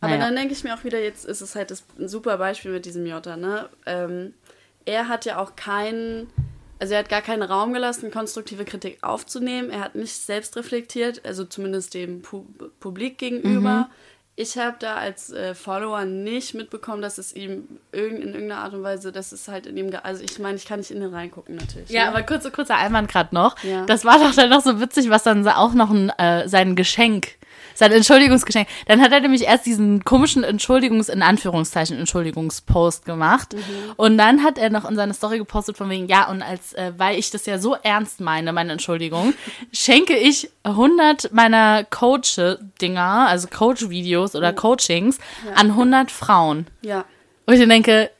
Aber 0.00 0.10
Naja. 0.12 0.26
dann 0.26 0.36
denke 0.36 0.52
ich 0.52 0.62
mir 0.64 0.74
auch 0.74 0.84
wieder, 0.84 1.00
jetzt 1.02 1.24
ist 1.24 1.40
es 1.40 1.54
halt 1.54 1.70
das, 1.70 1.84
ein 1.98 2.08
super 2.08 2.36
Beispiel 2.38 2.72
mit 2.72 2.84
diesem 2.84 3.06
Jota, 3.06 3.36
ne? 3.36 3.68
Ähm, 3.86 4.34
er 4.84 5.08
hat 5.08 5.24
ja 5.24 5.38
auch 5.38 5.54
keinen, 5.56 6.28
also 6.78 6.94
er 6.94 7.00
hat 7.00 7.08
gar 7.08 7.22
keinen 7.22 7.42
Raum 7.42 7.72
gelassen, 7.72 8.10
konstruktive 8.10 8.64
Kritik 8.64 8.98
aufzunehmen. 9.02 9.70
Er 9.70 9.80
hat 9.80 9.94
nicht 9.94 10.12
selbst 10.12 10.56
reflektiert, 10.56 11.24
also 11.24 11.44
zumindest 11.44 11.94
dem 11.94 12.22
Pu 12.22 12.46
Publik 12.80 13.18
gegenüber. 13.18 13.88
Mhm. 13.88 13.94
Ich 14.40 14.56
habe 14.56 14.76
da 14.78 14.94
als 14.94 15.32
äh, 15.32 15.52
Follower 15.52 16.04
nicht 16.04 16.54
mitbekommen, 16.54 17.02
dass 17.02 17.18
es 17.18 17.34
ihm 17.34 17.80
irgend, 17.90 18.20
in 18.20 18.34
irgendeiner 18.34 18.60
Art 18.60 18.72
und 18.72 18.84
Weise, 18.84 19.10
dass 19.10 19.32
es 19.32 19.48
halt 19.48 19.66
in 19.66 19.76
ihm, 19.76 19.90
also 20.04 20.22
ich 20.22 20.38
meine, 20.38 20.54
ich 20.56 20.64
kann 20.64 20.78
nicht 20.78 20.92
in 20.92 21.00
den 21.00 21.12
reingucken 21.12 21.56
natürlich. 21.56 21.90
Ja, 21.90 22.04
ne? 22.04 22.10
aber 22.10 22.22
kurzer, 22.22 22.52
kurzer 22.52 22.76
Einwand 22.76 23.10
gerade 23.10 23.34
noch. 23.34 23.60
Ja. 23.64 23.84
Das 23.86 24.04
war 24.04 24.20
doch 24.20 24.32
dann 24.32 24.48
noch 24.48 24.62
so 24.62 24.80
witzig, 24.80 25.10
was 25.10 25.24
dann 25.24 25.46
auch 25.48 25.74
noch 25.74 25.90
ein, 25.90 26.10
äh, 26.10 26.48
sein 26.48 26.76
Geschenk, 26.76 27.32
sein 27.74 27.92
Entschuldigungsgeschenk. 27.92 28.68
Dann 28.86 29.00
hat 29.00 29.12
er 29.12 29.20
nämlich 29.20 29.42
erst 29.42 29.64
diesen 29.64 30.04
komischen 30.04 30.44
Entschuldigungs-, 30.44 31.08
in 31.08 31.22
Anführungszeichen, 31.22 31.96
Entschuldigungspost 31.98 33.04
gemacht. 33.04 33.54
Und 33.96 34.18
dann 34.18 34.42
hat 34.42 34.58
er 34.58 34.70
noch 34.70 34.88
in 34.88 34.96
seine 34.96 35.14
Story 35.14 35.38
gepostet 35.38 35.76
von 35.76 35.88
wegen, 35.88 36.08
ja, 36.08 36.28
und 36.28 36.42
als, 36.42 36.72
äh, 36.74 36.92
weil 36.96 37.18
ich 37.18 37.30
das 37.30 37.46
ja 37.46 37.58
so 37.58 37.76
ernst 37.82 38.20
meine, 38.20 38.52
meine 38.52 38.72
Entschuldigung, 38.72 39.34
schenke 39.72 40.16
ich 40.16 40.50
100 40.64 41.32
meiner 41.32 41.84
Coach-Dinger, 41.84 43.26
also 43.28 43.46
Coach-Videos 43.48 44.27
oder 44.34 44.52
Coachings 44.52 45.18
an 45.54 45.68
100 45.70 46.10
Frauen. 46.10 46.66
ja. 46.82 47.04
Wo 47.46 47.52
ich 47.54 47.60
dann 47.60 47.70
denke, 47.70 48.10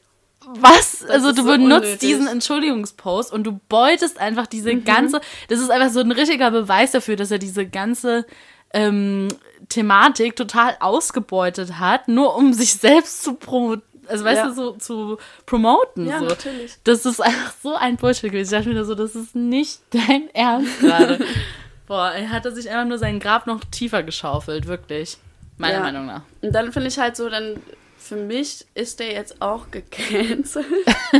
was? 0.46 1.04
also 1.04 1.28
ist 1.28 1.38
du 1.38 1.42
so 1.42 1.48
benutzt 1.50 1.82
unnötig. 1.84 1.98
diesen 1.98 2.26
Entschuldigungspost 2.28 3.30
und 3.30 3.44
du 3.44 3.60
beutest 3.68 4.18
einfach 4.18 4.46
diese 4.46 4.74
ganze, 4.76 5.20
das 5.48 5.60
ist 5.60 5.70
einfach 5.70 5.90
so 5.90 6.00
ein 6.00 6.10
richtiger 6.12 6.50
Beweis 6.50 6.92
dafür, 6.92 7.16
dass 7.16 7.30
er 7.30 7.38
diese 7.38 7.66
ganze 7.66 8.24
ähm, 8.72 9.28
Thematik 9.68 10.34
total 10.36 10.76
ausgebeutet 10.80 11.78
hat, 11.78 12.08
nur 12.08 12.36
um 12.36 12.54
sich 12.54 12.72
selbst 12.74 13.22
zu 13.22 13.34
promoten. 13.34 13.82
Also 14.06 14.24
weißt 14.24 14.38
Ja. 14.38 14.46
du, 14.46 14.54
so 14.54 14.70
zu 14.72 15.18
promoten. 15.44 16.06
Ja, 16.06 16.20
so. 16.20 16.24
natürlich. 16.24 16.76
Das 16.84 17.04
ist 17.04 17.20
einfach 17.20 17.52
so 17.62 17.74
ein 17.74 17.96
Bullshit 17.96 18.30
gewesen. 18.32 18.54
Ich 18.54 18.58
dachte 18.58 18.70
mir 18.74 18.84
so, 18.86 18.94
das 18.94 19.14
ist 19.14 19.34
nicht 19.34 19.80
dein 19.90 20.30
Ernst 20.32 20.80
gerade. 20.80 21.18
Boah, 21.86 22.12
er 22.12 22.30
hatte 22.30 22.54
sich 22.54 22.70
einfach 22.70 22.86
nur 22.86 22.96
sein 22.98 23.20
Grab 23.20 23.46
noch 23.46 23.60
tiefer 23.70 24.02
geschaufelt, 24.02 24.66
wirklich. 24.66 25.18
Meiner 25.58 25.74
Ja. 25.74 25.80
Meinung 25.80 26.06
nach. 26.06 26.22
Und 26.40 26.52
dann 26.54 26.72
finde 26.72 26.88
ich 26.88 26.98
halt 26.98 27.16
so, 27.16 27.28
dann 27.28 27.60
für 27.98 28.16
mich 28.16 28.64
ist 28.74 29.00
der 29.00 29.12
jetzt 29.12 29.42
auch 29.42 29.66
gecancelt. 29.70 30.66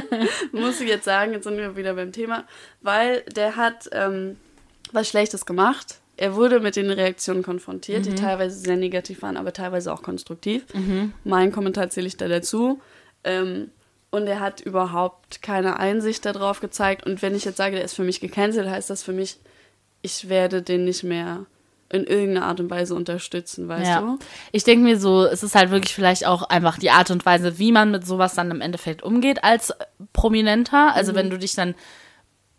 Muss 0.52 0.80
ich 0.80 0.88
jetzt 0.88 1.04
sagen, 1.04 1.32
jetzt 1.32 1.44
sind 1.44 1.56
wir 1.58 1.76
wieder 1.76 1.94
beim 1.94 2.12
Thema, 2.12 2.44
weil 2.80 3.22
der 3.34 3.56
hat 3.56 3.88
ähm, 3.92 4.36
was 4.92 5.08
Schlechtes 5.08 5.44
gemacht. 5.44 5.96
Er 6.16 6.34
wurde 6.34 6.58
mit 6.58 6.74
den 6.74 6.90
Reaktionen 6.90 7.42
konfrontiert, 7.44 8.04
die 8.06 8.14
teilweise 8.16 8.58
sehr 8.58 8.76
negativ 8.76 9.22
waren, 9.22 9.36
aber 9.36 9.52
teilweise 9.52 9.92
auch 9.92 10.02
konstruktiv. 10.02 10.64
Mein 11.22 11.52
Kommentar 11.52 11.90
zähle 11.90 12.08
ich 12.08 12.16
da 12.16 12.26
dazu. 12.26 12.80
Ähm, 13.22 13.70
und 14.10 14.26
er 14.26 14.40
hat 14.40 14.60
überhaupt 14.60 15.42
keine 15.42 15.78
Einsicht 15.78 16.24
darauf 16.24 16.58
gezeigt. 16.60 17.06
Und 17.06 17.22
wenn 17.22 17.36
ich 17.36 17.44
jetzt 17.44 17.58
sage, 17.58 17.76
der 17.76 17.84
ist 17.84 17.94
für 17.94 18.02
mich 18.02 18.18
gecancelt, 18.20 18.68
heißt 18.68 18.90
das 18.90 19.04
für 19.04 19.12
mich, 19.12 19.38
ich 20.02 20.28
werde 20.28 20.60
den 20.62 20.84
nicht 20.84 21.04
mehr 21.04 21.46
in 21.90 22.04
irgendeiner 22.04 22.46
Art 22.46 22.60
und 22.60 22.70
Weise 22.70 22.94
unterstützen, 22.94 23.68
weißt 23.68 23.86
ja. 23.86 24.00
du? 24.00 24.18
Ich 24.52 24.64
denke 24.64 24.84
mir 24.84 24.98
so, 24.98 25.24
es 25.24 25.42
ist 25.42 25.54
halt 25.54 25.70
wirklich 25.70 25.94
vielleicht 25.94 26.26
auch 26.26 26.42
einfach 26.42 26.78
die 26.78 26.90
Art 26.90 27.10
und 27.10 27.24
Weise, 27.24 27.58
wie 27.58 27.72
man 27.72 27.90
mit 27.90 28.06
sowas 28.06 28.34
dann 28.34 28.50
im 28.50 28.60
Endeffekt 28.60 29.02
umgeht 29.02 29.42
als 29.42 29.72
Prominenter. 30.12 30.94
Also 30.94 31.14
wenn 31.14 31.30
du 31.30 31.38
dich 31.38 31.54
dann, 31.54 31.74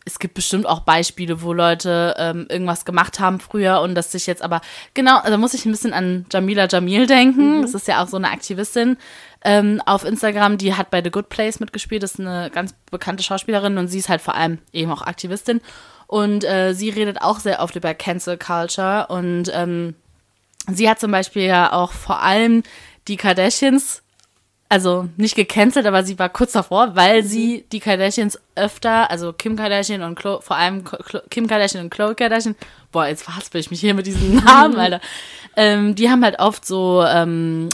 es 0.03 0.17
gibt 0.17 0.33
bestimmt 0.33 0.65
auch 0.65 0.79
Beispiele, 0.79 1.43
wo 1.43 1.53
Leute 1.53 2.15
ähm, 2.17 2.47
irgendwas 2.49 2.85
gemacht 2.85 3.19
haben 3.19 3.39
früher 3.39 3.81
und 3.81 3.93
das 3.93 4.11
sich 4.11 4.25
jetzt 4.25 4.41
aber, 4.41 4.61
genau, 4.95 5.21
da 5.23 5.37
muss 5.37 5.53
ich 5.53 5.65
ein 5.65 5.71
bisschen 5.71 5.93
an 5.93 6.25
Jamila 6.31 6.67
Jamil 6.67 7.05
denken. 7.05 7.61
Das 7.61 7.75
ist 7.75 7.87
ja 7.87 8.03
auch 8.03 8.07
so 8.07 8.17
eine 8.17 8.31
Aktivistin 8.31 8.97
ähm, 9.43 9.81
auf 9.85 10.03
Instagram, 10.03 10.57
die 10.57 10.73
hat 10.73 10.89
bei 10.89 11.01
The 11.03 11.11
Good 11.11 11.29
Place 11.29 11.59
mitgespielt, 11.59 12.03
das 12.03 12.13
ist 12.13 12.19
eine 12.19 12.49
ganz 12.49 12.73
bekannte 12.91 13.23
Schauspielerin 13.23 13.77
und 13.77 13.87
sie 13.87 13.99
ist 13.99 14.09
halt 14.09 14.21
vor 14.21 14.35
allem 14.35 14.59
eben 14.73 14.91
auch 14.91 15.01
Aktivistin. 15.01 15.61
Und 16.11 16.43
äh, 16.43 16.73
sie 16.73 16.89
redet 16.89 17.21
auch 17.21 17.39
sehr 17.39 17.59
oft 17.61 17.75
über 17.75 17.93
Cancel 17.93 18.35
Culture 18.35 19.05
und 19.09 19.51
ähm, 19.53 19.93
sie 20.67 20.89
hat 20.89 20.99
zum 20.99 21.11
Beispiel 21.11 21.43
ja 21.43 21.71
auch 21.71 21.91
vor 21.91 22.23
allem 22.23 22.63
die 23.07 23.15
Kardashians, 23.15 24.01
also 24.69 25.07
nicht 25.17 25.35
gecancelt, 25.35 25.85
aber 25.85 26.03
sie 26.03 26.17
war 26.17 26.29
kurz 26.29 26.53
davor, 26.53 26.95
weil 26.95 27.23
sie 27.23 27.63
die 27.71 27.79
Kardashians 27.79 28.39
öfter, 28.55 29.11
also 29.11 29.33
Kim 29.33 29.55
Kardashian 29.55 30.01
und 30.01 30.17
Chlo, 30.17 30.41
vor 30.41 30.57
allem 30.57 30.83
Chlo- 30.83 31.21
Kim 31.29 31.45
Kardashian 31.45 31.83
und 31.83 31.91
Khloe 31.91 32.15
Kardashian, 32.15 32.55
boah, 32.91 33.05
jetzt 33.05 33.21
verhaspel 33.21 33.61
ich 33.61 33.69
mich 33.69 33.79
hier 33.79 33.93
mit 33.93 34.07
diesen 34.07 34.35
Namen, 34.43 34.77
Alter. 34.79 35.01
Ähm, 35.55 35.93
die 35.93 36.09
haben 36.09 36.23
halt 36.23 36.39
oft 36.39 36.65
so 36.65 37.03
ähm, 37.07 37.69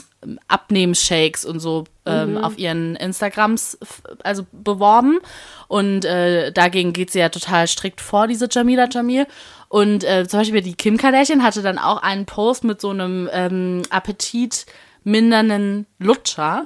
Abnehmshakes 0.48 1.46
und 1.46 1.60
so 1.60 1.86
ähm, 2.06 2.38
auf 2.38 2.58
ihren 2.58 2.96
Instagrams 2.96 3.78
also 4.24 4.46
beworben. 4.52 5.20
Und 5.68 6.06
äh, 6.06 6.52
dagegen 6.52 6.94
geht 6.94 7.12
sie 7.12 7.20
ja 7.20 7.30
total 7.30 7.68
strikt 7.68 8.02
vor, 8.02 8.28
diese 8.28 8.48
Jamila 8.50 8.88
Jamil. 8.90 9.28
Und 9.70 10.04
äh, 10.04 10.28
zum 10.28 10.40
Beispiel 10.40 10.62
die 10.62 10.76
Kim 10.76 10.98
Kardashian 10.98 11.44
hatte 11.44 11.62
dann 11.62 11.78
auch 11.78 12.02
einen 12.02 12.26
Post 12.26 12.64
mit 12.64 12.80
so 12.80 12.92
einem 12.92 13.30
ähm, 13.32 13.82
Appetit 13.90 14.66
mindernden 15.04 15.86
Lutscher. 16.00 16.64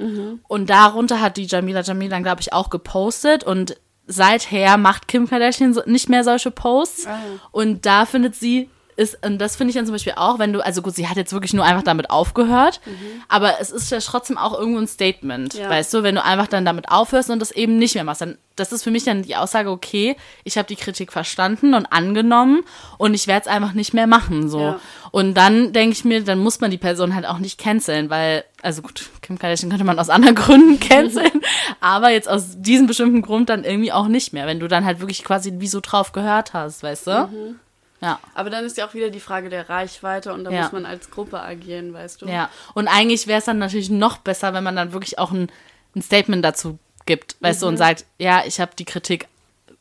Und 0.47 0.69
darunter 0.69 1.21
hat 1.21 1.37
die 1.37 1.45
Jamila 1.45 1.81
Jamil 1.81 2.09
dann, 2.09 2.23
glaube 2.23 2.41
ich, 2.41 2.53
auch 2.53 2.69
gepostet. 2.69 3.43
Und 3.43 3.75
seither 4.07 4.77
macht 4.77 5.07
Kim 5.07 5.27
Kardashian 5.29 5.77
nicht 5.85 6.09
mehr 6.09 6.23
solche 6.23 6.51
Posts. 6.51 7.07
Und 7.51 7.85
da 7.85 8.05
findet 8.05 8.35
sie, 8.35 8.69
ist, 8.99 9.25
und 9.25 9.39
das 9.39 9.55
finde 9.55 9.69
ich 9.71 9.75
dann 9.75 9.85
zum 9.85 9.95
Beispiel 9.95 10.13
auch, 10.15 10.37
wenn 10.37 10.53
du, 10.53 10.63
also 10.63 10.81
gut, 10.81 10.93
sie 10.93 11.07
hat 11.07 11.17
jetzt 11.17 11.33
wirklich 11.33 11.53
nur 11.53 11.65
einfach 11.65 11.83
damit 11.83 12.09
aufgehört, 12.09 12.81
aber 13.29 13.59
es 13.61 13.71
ist 13.71 13.89
ja 13.91 13.99
trotzdem 13.99 14.37
auch 14.37 14.57
irgendwo 14.57 14.79
ein 14.79 14.87
Statement, 14.87 15.53
Ja. 15.53 15.69
weißt 15.69 15.93
du, 15.93 16.03
wenn 16.03 16.15
du 16.15 16.23
einfach 16.23 16.47
dann 16.47 16.65
damit 16.65 16.89
aufhörst 16.89 17.29
und 17.29 17.39
das 17.39 17.51
eben 17.51 17.77
nicht 17.77 17.95
mehr 17.95 18.03
machst, 18.03 18.21
dann, 18.21 18.37
das 18.55 18.71
ist 18.73 18.83
für 18.83 18.91
mich 18.91 19.05
dann 19.05 19.23
die 19.23 19.35
Aussage, 19.37 19.69
okay, 19.71 20.17
ich 20.43 20.57
habe 20.57 20.67
die 20.67 20.75
Kritik 20.75 21.13
verstanden 21.13 21.73
und 21.73 21.85
angenommen 21.85 22.61
und 22.97 23.13
ich 23.13 23.25
werde 23.27 23.47
es 23.47 23.47
einfach 23.55 23.71
nicht 23.73 23.93
mehr 23.93 24.05
machen, 24.05 24.49
so. 24.49 24.59
Ja. 24.59 24.79
Und 25.11 25.33
dann 25.35 25.71
denke 25.73 25.93
ich 25.93 26.03
mir, 26.05 26.23
dann 26.23 26.39
muss 26.39 26.59
man 26.59 26.69
die 26.69 26.77
Person 26.77 27.15
halt 27.15 27.25
auch 27.25 27.39
nicht 27.39 27.57
canceln, 27.57 28.09
weil, 28.09 28.43
also 28.61 28.81
gut, 28.81 29.09
Kim 29.21 29.39
Kardashian 29.39 29.69
könnte 29.69 29.85
man 29.85 29.97
aus 29.97 30.09
anderen 30.09 30.35
Gründen 30.43 30.79
canceln, 30.79 31.31
aber 31.79 32.09
jetzt 32.11 32.27
aus 32.29 32.61
diesem 32.61 32.85
bestimmten 32.85 33.21
Grund 33.21 33.49
dann 33.49 33.63
irgendwie 33.63 33.91
auch 33.93 34.07
nicht 34.07 34.33
mehr, 34.33 34.45
wenn 34.45 34.59
du 34.59 34.67
dann 34.67 34.83
halt 34.85 34.99
wirklich 34.99 35.23
quasi 35.23 35.53
wie 35.57 35.67
so 35.67 35.79
drauf 35.79 36.11
gehört 36.11 36.53
hast, 36.53 36.83
weißt 36.83 37.07
du? 37.07 37.11
Mhm. 37.31 37.59
Ja. 38.01 38.19
Aber 38.33 38.49
dann 38.49 38.63
ist 38.65 38.77
ja 38.77 38.87
auch 38.87 38.93
wieder 38.93 39.09
die 39.09 39.19
Frage 39.19 39.49
der 39.49 39.69
Reichweite 39.69 40.33
und 40.33 40.43
da 40.45 40.51
Ja. 40.51 40.63
muss 40.63 40.71
man 40.71 40.85
als 40.85 41.11
Gruppe 41.11 41.41
agieren, 41.41 41.93
weißt 41.93 42.21
du? 42.21 42.27
Ja, 42.27 42.49
und 42.73 42.87
eigentlich 42.87 43.27
wäre 43.27 43.39
es 43.39 43.45
dann 43.45 43.57
natürlich 43.59 43.89
noch 43.89 44.17
besser, 44.17 44.53
wenn 44.53 44.63
man 44.63 44.75
dann 44.75 44.93
wirklich 44.93 45.19
auch 45.19 45.31
ein, 45.31 45.51
ein 45.95 46.01
Statement 46.01 46.43
dazu 46.45 46.79
gibt, 47.05 47.35
weißt 47.41 47.61
du, 47.63 47.67
und 47.67 47.77
sagt, 47.77 48.05
ja, 48.17 48.43
ich 48.45 48.59
habe 48.61 48.71
die 48.77 48.85
Kritik 48.85 49.27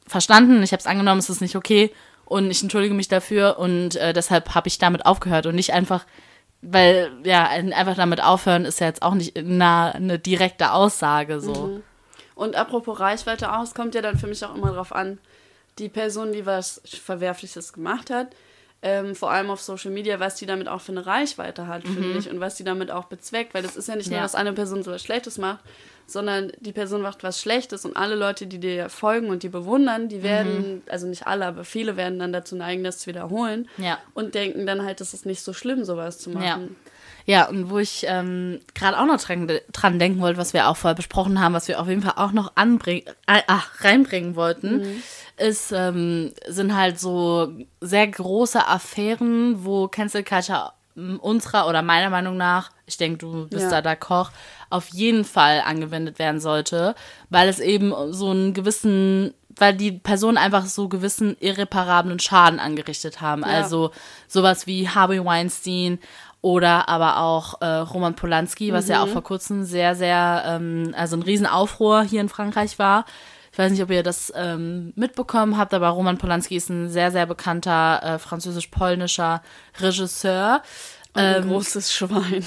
verstanden, 0.07 0.63
ich 0.63 0.73
habe 0.73 0.81
es 0.81 0.87
angenommen, 0.87 1.19
es 1.21 1.29
ist 1.31 1.41
nicht 1.41 1.55
okay 1.57 1.93
und 2.25 2.51
ich 2.51 2.63
entschuldige 2.63 2.95
mich 2.95 3.09
dafür 3.09 3.59
und 3.59 3.97
äh, 3.97 4.13
deshalb 4.13 4.55
habe 4.55 4.69
ich 4.69 4.79
damit 4.79 5.05
aufgehört 5.07 5.47
und 5.47 5.55
nicht 5.55 5.73
einfach, 5.73 6.05
weil, 6.63 7.13
ja, 7.25 7.47
ein- 7.49 7.73
einfach 7.73 7.95
damit 7.97 8.23
aufhören 8.23 8.65
ist 8.65 8.81
ja 8.81 8.87
jetzt 8.89 9.03
auch 9.03 9.15
nicht 9.15 9.37
eine, 9.39 9.95
eine 9.95 10.19
direkte 10.19 10.73
Aussage 10.73 11.41
so. 11.41 11.81
Und 12.35 12.57
apropos 12.57 12.99
Reichweite 13.01 13.53
auch, 13.53 13.63
es 13.63 13.75
kommt 13.75 13.95
ja 13.95 14.03
dann 14.03 14.17
für 14.19 14.27
mich 14.27 14.45
auch 14.45 14.55
immer 14.55 14.71
darauf 14.71 14.93
an, 14.95 15.19
die 15.79 15.89
Person, 15.89 16.33
die 16.33 16.47
was 16.47 16.81
Verwerfliches 16.85 17.73
gemacht 17.73 18.11
hat, 18.11 18.29
ähm, 18.81 19.17
vor 19.17 19.33
allem 19.33 19.51
auf 19.51 19.61
Social 19.61 19.91
Media, 19.91 20.21
was 20.21 20.37
die 20.37 20.47
damit 20.47 20.69
auch 20.69 20.81
für 20.81 20.93
eine 20.93 21.05
Reichweite 21.05 21.67
hat, 21.67 21.83
finde 21.83 22.17
ich, 22.17 22.31
und 22.31 22.39
was 22.39 22.55
die 22.55 22.63
damit 22.65 22.91
auch 22.93 23.07
bezweckt, 23.07 23.53
weil 23.55 23.63
das 23.63 23.75
ist 23.77 23.89
ja 23.89 23.97
nicht 23.97 24.09
nur, 24.09 24.19
Ja. 24.19 24.23
dass 24.23 24.37
eine 24.37 24.53
Person 24.53 24.85
so 24.85 24.93
was 24.93 25.03
Schlechtes 25.03 25.37
macht, 25.37 25.65
sondern 26.07 26.53
die 26.61 26.73
Person 26.73 27.03
macht 27.03 27.25
was 27.25 27.41
Schlechtes 27.41 27.85
und 27.85 27.97
alle 27.97 28.15
Leute, 28.15 28.47
die 28.47 28.59
dir 28.61 28.89
folgen 28.89 29.31
und 29.31 29.43
die 29.43 29.49
bewundern, 29.49 30.09
die 30.09 30.23
werden, 30.23 30.83
also 30.89 31.09
nicht 31.09 31.27
alle, 31.27 31.47
aber 31.47 31.65
viele 31.65 31.97
werden 31.97 32.21
dann 32.21 32.33
dazu 32.33 32.55
neigen, 32.55 32.85
das 32.85 32.99
zu 32.99 33.09
wiederholen 33.09 33.69
Ja. 33.79 33.99
und 34.15 34.35
denken 34.37 34.65
dann 34.65 34.85
halt, 34.85 35.01
es 35.01 35.13
ist 35.13 35.27
nicht 35.27 35.43
so 35.43 35.53
schlimm, 35.53 35.85
sowas 35.85 36.19
zu 36.19 36.31
machen. 36.31 36.77
Ja, 37.27 37.47
und 37.49 37.69
wo 37.69 37.77
ich 37.79 38.07
ähm, 38.09 38.61
gerade 38.75 38.99
auch 38.99 39.05
noch 39.05 39.21
dran, 39.21 39.51
dran 39.73 39.99
denken 39.99 40.21
wollte, 40.21 40.39
was 40.39 40.55
wir 40.55 40.67
auch 40.69 40.79
vorher 40.79 40.95
besprochen 40.95 41.41
haben, 41.43 41.53
was 41.53 41.69
wir 41.69 41.79
auf 41.79 41.87
jeden 41.89 42.01
Fall 42.01 42.15
auch 42.17 42.33
noch 42.33 42.53
anbringen, 42.55 43.03
äh, 43.27 43.43
ach, 43.49 43.85
reinbringen 43.85 44.35
wollten, 44.35 45.03
ist, 45.39 45.73
ähm, 45.73 46.33
sind 46.47 46.75
halt 46.77 46.99
so 46.99 47.53
sehr 47.81 48.07
große 48.07 48.67
Affären, 48.67 49.65
wo 49.65 49.89
Cancel 49.89 50.23
Culture 50.25 50.73
m, 50.97 51.19
unserer 51.21 51.69
oder 51.69 51.83
meiner 51.83 52.11
Meinung 52.11 52.37
nach, 52.37 52.71
ich 52.87 52.97
denke, 52.97 53.19
du 53.19 53.47
bist 53.49 53.71
Ja. 53.71 53.81
da 53.81 53.91
d'accord, 53.93 54.31
auf 54.71 54.89
jeden 54.89 55.25
Fall 55.25 55.63
angewendet 55.65 56.19
werden 56.19 56.41
sollte, 56.41 56.95
weil 57.31 57.49
es 57.49 57.61
eben 57.61 57.93
so 58.13 58.31
einen 58.31 58.55
gewissen 58.55 59.35
weil 59.61 59.75
die 59.75 59.91
Personen 59.91 60.39
einfach 60.39 60.67
so 60.67 60.89
gewissen 60.89 61.37
irreparablen 61.41 62.21
Schaden 62.21 62.61
angerichtet 62.61 63.21
haben. 63.21 63.43
Ja. 63.43 63.49
Also 63.49 63.91
sowas 64.29 64.69
wie 64.69 64.89
Harvey 64.89 65.25
Weinstein 65.25 65.99
oder 66.43 66.89
aber 66.89 67.19
auch 67.19 67.61
äh, 67.61 67.67
Roman 67.67 68.15
Polanski, 68.15 68.73
was 68.73 68.85
Mhm. 68.85 68.91
ja 68.93 69.03
auch 69.03 69.09
vor 69.09 69.25
kurzem 69.25 69.65
sehr, 69.65 69.97
sehr, 69.97 70.45
ähm, 70.47 70.95
also 70.97 71.17
ein 71.17 71.23
Riesenaufruhr 71.23 72.03
hier 72.05 72.21
in 72.21 72.29
Frankreich 72.29 72.79
war. 72.79 73.05
Ich 73.59 73.65
weiß 73.65 73.73
nicht, 73.73 73.83
ob 73.83 73.91
ihr 73.91 74.05
das 74.05 74.33
ähm, 74.37 74.93
mitbekommen 74.95 75.59
habt, 75.59 75.75
aber 75.75 75.89
Roman 75.89 76.17
Polanski 76.17 76.55
ist 76.55 76.71
ein 76.71 76.89
sehr, 76.89 77.11
sehr 77.11 77.27
bekannter 77.27 78.01
äh, 78.05 78.19
französisch-polnischer 78.21 79.43
Regisseur. 79.81 80.63
Ein 81.13 81.43
großes 81.43 81.93
Schwein. 81.93 82.47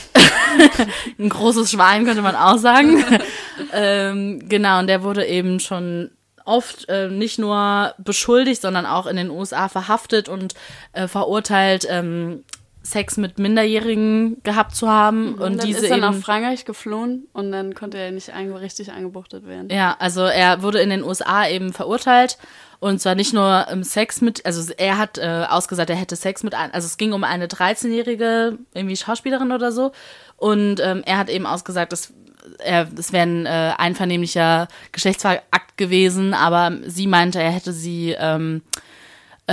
Ein 1.20 1.28
großes 1.28 1.72
Schwein, 1.72 2.06
könnte 2.06 2.22
man 2.22 2.38
auch 2.38 2.58
sagen. 2.58 3.04
ähm, 3.74 4.48
genau, 4.48 4.80
und 4.80 4.88
der 4.88 5.04
wurde 5.04 5.26
eben 5.26 5.60
schon 5.60 6.12
oft 6.46 6.88
äh, 6.88 7.10
nicht 7.10 7.40
nur 7.40 7.94
beschuldigt, 7.98 8.62
sondern 8.62 8.86
auch 8.86 9.06
in 9.06 9.18
den 9.18 9.32
USA 9.32 9.68
verhaftet 9.68 10.30
und 10.30 10.54
äh, 10.94 11.10
verurteilt, 11.10 11.86
ähm, 11.90 12.46
Sex 12.84 13.18
mit 13.18 13.38
Minderjährigen 13.38 14.42
gehabt 14.44 14.76
zu 14.76 14.90
haben. 14.90 15.36
und 15.36 15.42
Und 15.42 15.58
dann 15.58 15.68
diese 15.68 15.86
ist 15.86 15.92
er 15.92 15.98
nach 15.98 16.16
Frankreich 16.16 16.66
geflohen 16.66 17.28
und 17.34 17.52
dann 17.52 17.76
konnte 17.76 17.98
er 17.98 18.12
nicht 18.12 18.34
ein, 18.34 18.52
richtig 18.52 18.92
eingebuchtet 18.92 19.46
werden. 19.46 19.70
Ja, 19.70 19.96
also 20.00 20.22
er 20.22 20.64
wurde 20.64 20.82
in 20.82 20.90
den 20.90 21.04
USA 21.04 21.48
eben 21.48 21.74
verurteilt 21.74 22.38
und 22.80 23.00
zwar 23.00 23.14
nicht 23.14 23.34
nur 23.34 23.68
im 23.72 23.84
Sex 23.84 24.22
mit, 24.22 24.46
also 24.46 24.74
er 24.78 24.98
hat 24.98 25.20
äh, 25.20 25.46
ausgesagt, 25.48 25.92
er 25.92 25.96
hätte 25.96 26.16
Sex 26.16 26.42
mit, 26.42 26.56
also 26.56 26.86
es 26.86 26.98
ging 26.98 27.14
um 27.14 27.24
eine 27.24 27.46
13-jährige 27.46 28.58
irgendwie 28.74 28.98
Schauspielerin 28.98 29.52
oder 29.52 29.72
so 29.72 29.92
und 30.38 30.80
ähm, 30.80 31.04
er 31.06 31.20
hat 31.20 31.30
eben 31.30 31.46
ausgesagt, 31.46 31.92
dass 31.92 32.12
er, 32.58 32.86
das 32.86 33.14
wäre 33.14 33.24
ein 33.24 33.46
äh, 33.46 33.74
einvernehmlicher 33.78 34.68
Geschlechtsakt 34.92 35.78
gewesen, 35.78 36.34
aber 36.34 36.72
sie 36.88 37.06
meinte, 37.06 37.40
er 37.40 37.52
hätte 37.52 37.74
sie 37.74 38.16
ähm, 38.18 38.64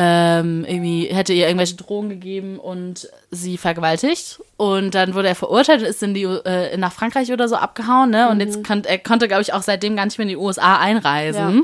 ähm, 0.00 0.64
irgendwie 0.64 1.06
hätte 1.06 1.32
ihr 1.32 1.46
irgendwelche 1.48 1.74
Drogen 1.74 2.08
gegeben 2.08 2.61
und 2.61 3.08
sie 3.32 3.58
vergewaltigt. 3.58 4.40
Und 4.56 4.94
dann 4.94 5.14
wurde 5.14 5.26
er 5.26 5.34
verurteilt 5.34 5.80
und 5.80 5.88
ist 5.88 6.00
in 6.04 6.14
die, 6.14 6.22
äh, 6.22 6.76
nach 6.76 6.92
Frankreich 6.92 7.32
oder 7.32 7.48
so 7.48 7.56
abgehauen, 7.56 8.11
ne? 8.11 8.28
Und 8.30 8.38
jetzt 8.38 8.62
konnte 8.64 8.88
er 8.88 8.98
konnte, 8.98 9.26
glaube 9.26 9.42
ich, 9.42 9.52
auch 9.52 9.62
seitdem 9.62 9.96
gar 9.96 10.04
nicht 10.04 10.16
mehr 10.16 10.22
in 10.22 10.28
die 10.28 10.37
USA 10.37 10.78
einreisen. 10.78 11.56
Ja. 11.56 11.62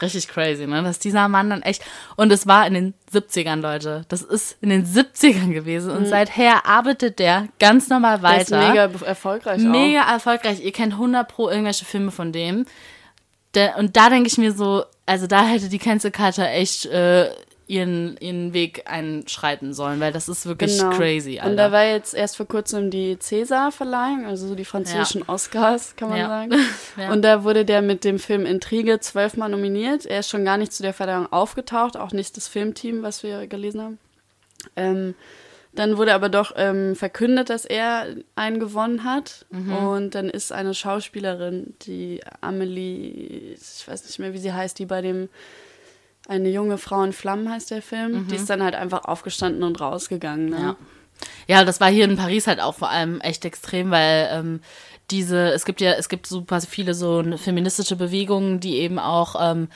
Richtig 0.00 0.28
crazy, 0.28 0.66
ne? 0.66 0.82
Dass 0.82 0.98
dieser 1.00 1.28
Mann 1.28 1.50
dann 1.50 1.60
echt. 1.60 1.82
Und 2.16 2.32
es 2.32 2.46
war 2.46 2.66
in 2.66 2.72
den 2.72 2.94
70ern, 3.12 3.60
Leute. 3.60 4.06
Das 4.08 4.22
ist 4.22 4.56
in 4.62 4.70
den 4.70 4.86
70ern 4.86 5.52
gewesen. 5.52 5.90
Und 5.90 6.06
seither 6.06 6.64
arbeitet 6.64 7.18
der 7.18 7.48
ganz 7.58 7.90
normal 7.90 8.20
Der 8.20 8.40
ist 8.40 8.50
weiter. 8.52 8.68
mega 8.70 8.90
erfolgreich 9.04 9.60
Mega 9.60 10.00
erfolgreich. 10.10 10.64
Ihr 10.64 10.72
kennt 10.72 10.94
100 10.94 11.28
pro 11.28 11.50
irgendwelche 11.50 11.84
Filme 11.84 12.10
von 12.10 12.32
dem. 12.32 12.64
Der, 13.52 13.76
und 13.76 13.98
da 13.98 14.08
denke 14.08 14.28
ich 14.28 14.38
mir 14.38 14.52
so, 14.52 14.84
also 15.04 15.26
da 15.26 15.44
hätte 15.44 15.68
die 15.68 15.78
Cancel 15.78 16.10
Culture 16.10 16.48
echt 16.48 16.86
äh, 16.86 17.30
ihren, 17.68 18.16
ihren 18.18 18.52
Weg 18.52 18.84
einschreiten 18.86 19.72
sollen, 19.74 19.98
weil 19.98 20.12
das 20.12 20.28
ist 20.28 20.46
wirklich 20.46 20.78
Genau. 20.78 20.90
crazy, 20.96 21.38
Alter. 21.38 21.50
Und 21.50 21.56
da 21.56 21.72
war 21.72 21.84
jetzt 21.84 22.14
erst 22.14 22.36
vor 22.36 22.46
kurzem 22.46 22.90
die 22.90 23.16
César-Verleihung, 23.16 24.24
also 24.24 24.46
so 24.46 24.54
die 24.54 24.64
französischen 24.64 25.22
Oscars, 25.28 25.96
kann 25.96 26.10
man 26.10 26.18
Ja. 26.18 26.28
sagen. 26.28 26.52
Ja. 26.96 27.12
Und 27.12 27.22
da 27.22 27.42
wurde 27.44 27.64
der 27.64 27.82
mit 27.82 28.04
dem 28.04 28.18
Film 28.18 28.46
Intrige 28.46 29.00
zwölfmal 29.00 29.48
nominiert. 29.48 30.06
Er 30.06 30.20
ist 30.20 30.30
schon 30.30 30.44
gar 30.44 30.56
nicht 30.58 30.72
zu 30.72 30.82
der 30.82 30.94
Verleihung 30.94 31.30
aufgetaucht, 31.32 31.96
auch 31.96 32.12
nicht 32.12 32.36
das 32.36 32.46
Filmteam, 32.48 33.02
was 33.02 33.22
wir 33.22 33.46
gelesen 33.48 33.82
haben. 33.82 33.98
Ähm, 34.76 35.14
dann 35.74 35.98
wurde 35.98 36.14
aber 36.14 36.28
doch 36.30 36.52
ähm, 36.56 36.96
verkündet, 36.96 37.50
dass 37.50 37.64
er 37.66 38.06
einen 38.34 38.60
gewonnen 38.60 39.04
hat. 39.04 39.44
Mhm. 39.50 39.72
Und 39.76 40.14
dann 40.14 40.30
ist 40.30 40.52
eine 40.52 40.72
Schauspielerin, 40.72 41.74
die 41.82 42.20
Amelie, 42.40 43.54
ich 43.54 43.86
weiß 43.86 44.04
nicht 44.04 44.18
mehr, 44.18 44.32
wie 44.32 44.38
sie 44.38 44.52
heißt, 44.54 44.78
die 44.78 44.86
bei 44.86 45.02
dem 45.02 45.28
eine 46.28 46.48
junge 46.50 46.78
Frau 46.78 47.02
in 47.02 47.12
Flammen 47.12 47.50
heißt 47.50 47.70
der 47.70 47.82
Film, 47.82 48.26
die 48.28 48.36
ist 48.36 48.50
dann 48.50 48.62
halt 48.62 48.74
einfach 48.74 49.04
aufgestanden 49.04 49.62
und 49.62 49.80
rausgegangen. 49.80 50.50
Ne? 50.50 50.56
Mhm. 50.56 50.62
Ja. 50.62 50.76
Ja, 51.46 51.64
das 51.64 51.80
war 51.80 51.88
hier 51.88 52.04
in 52.04 52.16
Paris 52.16 52.46
halt 52.46 52.60
auch 52.60 52.74
vor 52.74 52.90
allem 52.90 53.20
echt 53.20 53.44
extrem, 53.44 53.90
weil 53.90 54.28
ähm, 54.32 54.60
diese, 55.10 55.50
es 55.52 55.64
gibt 55.64 55.80
ja, 55.80 55.92
es 55.92 56.08
gibt 56.08 56.26
super 56.26 56.60
viele 56.60 56.92
so 56.92 57.22
feministische 57.36 57.96
Bewegungen, 57.96 58.60
die 58.60 58.76
eben 58.76 58.98
auch 58.98 59.36
ähm, 59.40 59.68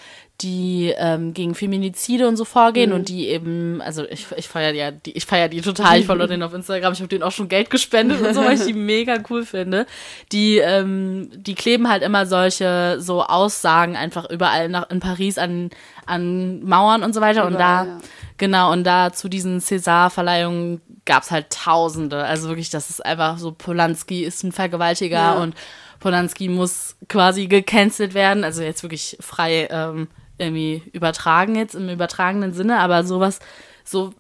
die 0.43 0.95
ähm, 0.97 1.35
gegen 1.35 1.55
Feminizide 1.55 2.27
und 2.27 2.37
so 2.37 2.45
vorgehen 2.45 2.93
und 2.93 3.09
die 3.09 3.29
eben, 3.29 3.81
also 3.83 4.05
ich, 4.09 4.27
ich 4.37 4.49
feiere 4.49 4.73
ja 4.73 4.91
die, 4.91 5.13
ich 5.13 5.27
feiere 5.27 5.49
die 5.49 5.61
total, 5.61 5.99
ich 5.99 6.07
folge 6.07 6.27
den 6.29 6.43
auf 6.43 6.55
Instagram, 6.55 6.93
ich 6.93 7.01
habe 7.01 7.09
denen 7.09 7.23
auch 7.23 7.33
schon 7.33 7.49
Geld 7.49 7.71
gespendet 7.71 8.21
und 8.21 8.35
so, 8.35 8.45
weil 8.45 8.55
ich 8.55 8.65
die 8.65 8.73
mega 8.75 9.19
cool 9.29 9.45
finde. 9.45 9.87
Die, 10.33 10.59
ähm, 10.59 11.31
die 11.35 11.55
kleben 11.55 11.89
halt 11.89 12.03
immer 12.03 12.27
solche 12.27 12.97
so 13.01 13.23
Aussagen 13.23 13.97
einfach 13.97 14.29
überall 14.31 14.69
nach, 14.69 14.89
in 14.91 15.01
Paris 15.01 15.39
an, 15.39 15.71
an 16.07 16.63
Mauern 16.65 17.03
und 17.03 17.15
so 17.15 17.21
weiter 17.21 17.47
und 17.47 17.55
da 17.55 17.83
Überall, 17.83 17.87
ja. 17.87 17.99
Genau, 18.41 18.73
und 18.73 18.85
da 18.85 19.13
zu 19.13 19.29
diesen 19.29 19.61
César-Verleihungen 19.61 20.81
gab 21.05 21.25
es 21.25 21.31
halt 21.31 21.51
Tausende. 21.51 22.25
Also 22.25 22.49
wirklich, 22.49 22.71
das 22.71 22.89
ist 22.89 23.05
einfach 23.05 23.37
so, 23.37 23.53
Polanski 23.53 24.25
ist 24.25 24.43
ein 24.45 24.53
Vergewaltiger 24.53 25.17
Ja. 25.17 25.33
und 25.35 25.55
Polanski 25.99 26.49
muss 26.49 26.97
quasi 27.09 27.49
gecancelt 27.49 28.15
werden. 28.15 28.43
Also 28.43 28.63
jetzt 28.63 28.83
wirklich 28.83 29.19
frei 29.21 29.69
ähm, 29.71 30.09
irgendwie 30.41 30.83
übertragen 30.93 31.55
jetzt 31.55 31.75
im 31.75 31.89
übertragenen 31.89 32.53
Sinne, 32.53 32.79
aber 32.79 33.05
sowas, 33.05 33.39
so 33.85 34.13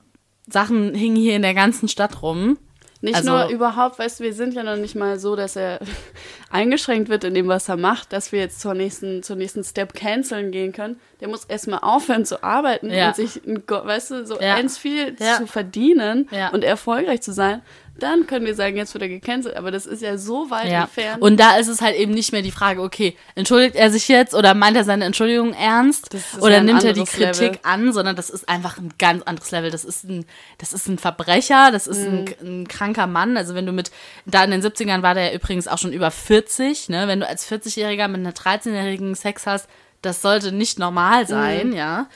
Sachen 0.48 0.94
hingen 0.94 1.16
hier 1.16 1.36
in 1.36 1.42
der 1.42 1.54
ganzen 1.54 1.88
Stadt 1.88 2.22
rum. 2.22 2.58
Nicht 3.02 3.14
Also- 3.16 3.30
nur 3.30 3.48
überhaupt, 3.48 3.98
weißt 3.98 4.20
du, 4.20 4.24
wir 4.24 4.34
sind 4.34 4.52
ja 4.52 4.62
noch 4.62 4.76
nicht 4.76 4.94
mal 4.94 5.18
so, 5.18 5.34
dass 5.34 5.56
er 5.56 5.78
eingeschränkt 6.50 7.08
wird 7.08 7.24
in 7.24 7.32
dem, 7.34 7.48
was 7.48 7.68
er 7.68 7.76
macht, 7.78 8.12
dass 8.12 8.30
wir 8.32 8.40
jetzt 8.40 8.60
zur 8.60 8.74
nächsten, 8.74 9.22
zur 9.22 9.36
nächsten 9.36 9.64
Step 9.64 9.94
canceln 9.94 10.50
gehen 10.50 10.72
können. 10.72 11.00
Der 11.20 11.28
muss 11.28 11.44
erstmal 11.46 11.78
aufhören 11.80 12.24
zu 12.26 12.42
arbeiten 12.44 12.90
Ja. 12.90 13.08
und 13.08 13.16
sich, 13.16 13.40
weißt 13.44 14.10
du, 14.10 14.26
so 14.26 14.38
Ja. 14.40 14.56
ganz 14.56 14.76
viel 14.76 15.16
Ja. 15.18 15.36
zu 15.38 15.46
verdienen 15.46 16.28
Ja. 16.30 16.48
und 16.50 16.62
erfolgreich 16.64 17.22
zu 17.22 17.32
sein. 17.32 17.62
Dann 18.02 18.26
können 18.26 18.44
wir 18.46 18.54
sagen, 18.54 18.76
jetzt 18.76 18.92
wird 18.94 19.02
er 19.02 19.08
gecancelt, 19.08 19.56
aber 19.56 19.70
das 19.70 19.86
ist 19.86 20.02
ja 20.02 20.18
so 20.18 20.50
weit 20.50 20.68
Ja. 20.70 20.82
entfernt. 20.82 21.22
Und 21.22 21.38
da 21.38 21.56
ist 21.56 21.68
es 21.68 21.80
halt 21.80 21.96
eben 21.96 22.12
nicht 22.12 22.32
mehr 22.32 22.42
die 22.42 22.50
Frage, 22.50 22.82
okay, 22.82 23.16
entschuldigt 23.34 23.76
er 23.76 23.90
sich 23.90 24.08
jetzt 24.08 24.34
oder 24.34 24.54
meint 24.54 24.76
er 24.76 24.84
seine 24.84 25.04
Entschuldigung 25.04 25.52
ernst 25.54 26.08
oder 26.40 26.52
ja 26.52 26.58
ein 26.58 26.66
nimmt 26.66 26.82
er 26.84 26.92
die 26.92 27.04
Kritik 27.04 27.40
Level. 27.40 27.58
an, 27.62 27.92
sondern 27.92 28.16
das 28.16 28.30
ist 28.30 28.48
einfach 28.48 28.78
ein 28.78 28.92
ganz 28.98 29.22
anderes 29.22 29.50
Level. 29.50 29.70
Das 29.70 29.84
ist 29.84 30.04
ein, 30.04 30.24
das 30.58 30.72
ist 30.72 30.88
ein 30.88 30.98
Verbrecher, 30.98 31.70
das 31.70 31.86
ist 31.86 31.98
ein, 32.06 32.24
Mhm. 32.24 32.60
ein 32.62 32.68
kranker 32.68 33.06
Mann. 33.06 33.36
Also 33.36 33.54
wenn 33.54 33.66
du 33.66 33.72
mit, 33.72 33.90
da 34.26 34.42
in 34.44 34.50
den 34.50 34.62
70ern 34.62 35.02
war 35.02 35.14
der 35.14 35.34
übrigens 35.34 35.68
auch 35.68 35.78
schon 35.78 35.92
über 35.92 36.10
40, 36.10 36.88
ne? 36.88 37.06
Wenn 37.08 37.20
du 37.20 37.28
als 37.28 37.46
40-Jähriger 37.50 38.08
mit 38.08 38.20
einer 38.20 38.32
13-jährigen 38.32 39.14
Sex 39.14 39.46
hast, 39.46 39.68
das 40.02 40.22
sollte 40.22 40.50
nicht 40.50 40.78
normal 40.78 41.26
sein, 41.26 41.68
Mhm. 41.70 41.76
ja. 41.76 42.06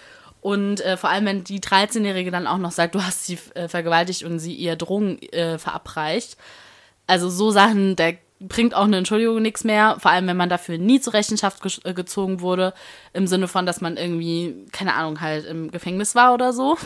Und 0.44 0.82
äh, 0.82 0.98
vor 0.98 1.08
allem, 1.08 1.24
wenn 1.24 1.42
die 1.42 1.58
13-Jährige 1.58 2.30
dann 2.30 2.46
auch 2.46 2.58
noch 2.58 2.70
sagt, 2.70 2.94
du 2.94 3.02
hast 3.02 3.24
sie 3.24 3.38
äh, 3.54 3.66
vergewaltigt 3.66 4.24
und 4.24 4.38
sie 4.40 4.52
ihr 4.52 4.76
Drogen 4.76 5.18
äh, 5.32 5.56
verabreicht. 5.56 6.36
Also 7.06 7.30
so 7.30 7.50
Sachen, 7.50 7.96
da 7.96 8.10
bringt 8.40 8.74
auch 8.74 8.84
eine 8.84 8.98
Entschuldigung 8.98 9.40
nichts 9.40 9.64
mehr. 9.64 9.96
Vor 10.00 10.10
allem, 10.10 10.26
wenn 10.26 10.36
man 10.36 10.50
dafür 10.50 10.76
nie 10.76 11.00
zur 11.00 11.14
Rechenschaft 11.14 11.62
ge 11.62 11.72
äh, 11.84 11.94
gezogen 11.94 12.42
wurde. 12.42 12.74
Im 13.14 13.26
Sinne 13.26 13.48
von, 13.48 13.64
dass 13.64 13.80
man 13.80 13.96
irgendwie, 13.96 14.66
keine 14.70 14.92
Ahnung, 14.92 15.22
halt 15.22 15.46
im 15.46 15.70
Gefängnis 15.70 16.14
war 16.14 16.34
oder 16.34 16.52
so. 16.52 16.76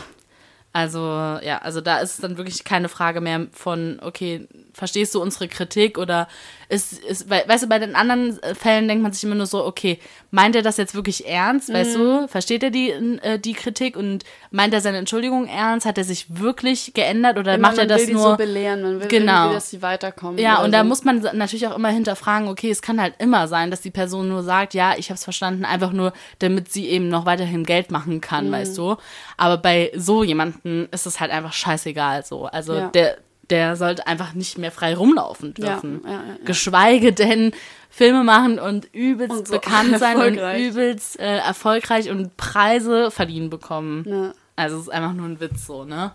Also, 0.73 0.99
ja, 1.01 1.59
also 1.63 1.81
da 1.81 1.99
ist 1.99 2.15
es 2.15 2.17
dann 2.19 2.37
wirklich 2.37 2.63
keine 2.63 2.89
Frage 2.89 3.21
mehr 3.21 3.47
von, 3.53 3.99
okay, 4.03 4.47
verstehst 4.75 5.15
du 5.15 5.21
unsere 5.23 5.49
Kritik 5.49 5.97
oder 5.99 6.29
ist, 6.69 6.93
ist 7.03 7.31
we- 7.31 7.43
weißt 7.47 7.65
du, 7.65 7.69
bei 7.69 7.79
den 7.79 7.97
anderen 7.97 8.41
äh, 8.43 8.55
Fällen 8.55 8.87
denkt 8.87 9.03
man 9.03 9.13
sich 9.13 9.25
immer 9.25 9.35
nur 9.35 9.47
so, 9.47 9.65
okay, 9.65 9.99
meint 10.31 10.55
er 10.55 10.61
das 10.63 10.77
jetzt 10.77 10.95
wirklich 10.95 11.27
ernst, 11.27 11.73
weißt 11.73 11.97
du, 11.97 12.29
versteht 12.29 12.63
er 12.63 12.71
die, 12.71 12.91
äh, 12.91 13.39
die 13.39 13.55
Kritik 13.55 13.97
und 13.97 14.25
meint 14.51 14.75
er 14.75 14.83
seine 14.83 14.99
Entschuldigung 14.99 15.49
ernst, 15.49 15.87
hat 15.87 15.97
er 15.97 16.05
sich 16.05 16.27
wirklich 16.39 16.93
geändert 16.95 17.39
oder 17.39 17.55
Immer, 17.55 17.69
macht 17.69 17.79
er 17.79 17.85
man 17.87 17.89
das 17.89 18.07
nur... 18.07 18.23
so 18.33 18.37
belehren, 18.37 18.83
man 18.83 19.01
will 19.01 19.09
Genau. 19.09 19.53
dass 19.55 19.71
sie 19.71 19.81
weiterkommen. 19.81 20.39
Ja, 20.39 20.63
und 20.63 20.71
da 20.73 20.81
so. 20.83 20.85
muss 20.89 21.03
man 21.03 21.27
natürlich 21.33 21.67
auch 21.67 21.77
immer 21.77 21.89
hinterfragen, 21.89 22.47
okay, 22.49 22.71
es 22.71 22.83
kann 22.83 23.01
halt 23.01 23.15
immer 23.19 23.49
sein, 23.49 23.71
dass 23.71 23.81
die 23.81 23.91
Person 23.91 24.29
nur 24.29 24.43
sagt, 24.43 24.75
ja, 24.75 24.95
ich 24.99 25.09
habe 25.09 25.17
es 25.17 25.25
verstanden, 25.25 25.65
einfach 25.65 25.93
nur, 25.93 26.13
damit 26.41 26.71
sie 26.71 26.87
eben 26.89 27.09
noch 27.09 27.25
weiterhin 27.25 27.65
Geld 27.65 27.91
machen 27.91 28.21
kann, 28.21 28.49
Mhm. 28.49 28.53
weißt 28.53 28.77
du. 28.77 28.97
Aber 29.39 29.57
bei 29.57 29.91
so 29.97 30.23
jemanden 30.69 30.93
ist 30.93 31.07
es 31.07 31.21
halt 31.21 31.31
einfach 31.31 31.53
scheißegal 31.53 32.25
so. 32.25 32.47
Also 32.47 32.75
Ja. 32.75 32.89
der, 32.89 33.19
der 33.51 33.77
sollte 33.77 34.07
einfach 34.07 34.35
nicht 34.35 34.59
mehr 34.59 34.71
frei 34.73 34.95
rumlaufen 34.95 35.55
dürfen. 35.55 36.03
ja, 36.05 36.11
ja, 36.11 36.17
ja. 36.17 36.37
Geschweige 36.45 37.13
denn 37.13 37.53
Filme 37.91 38.23
machen 38.25 38.59
und 38.59 38.93
übelst 38.95 39.37
Und 39.37 39.49
so 39.49 39.55
bekannt 39.55 39.99
sein 39.99 40.17
und 40.19 40.39
übelst 40.59 41.19
äh, 41.19 41.39
erfolgreich 41.39 42.11
und 42.11 42.37
Preise 42.37 43.11
verdienen 43.11 43.51
bekommen. 43.51 44.33
Also 44.57 44.77
es 44.77 44.83
ist 44.83 44.89
einfach 44.91 45.13
nur 45.15 45.27
ein 45.27 45.41
Witz 45.41 45.67
so, 45.67 45.85
ne? 45.85 46.13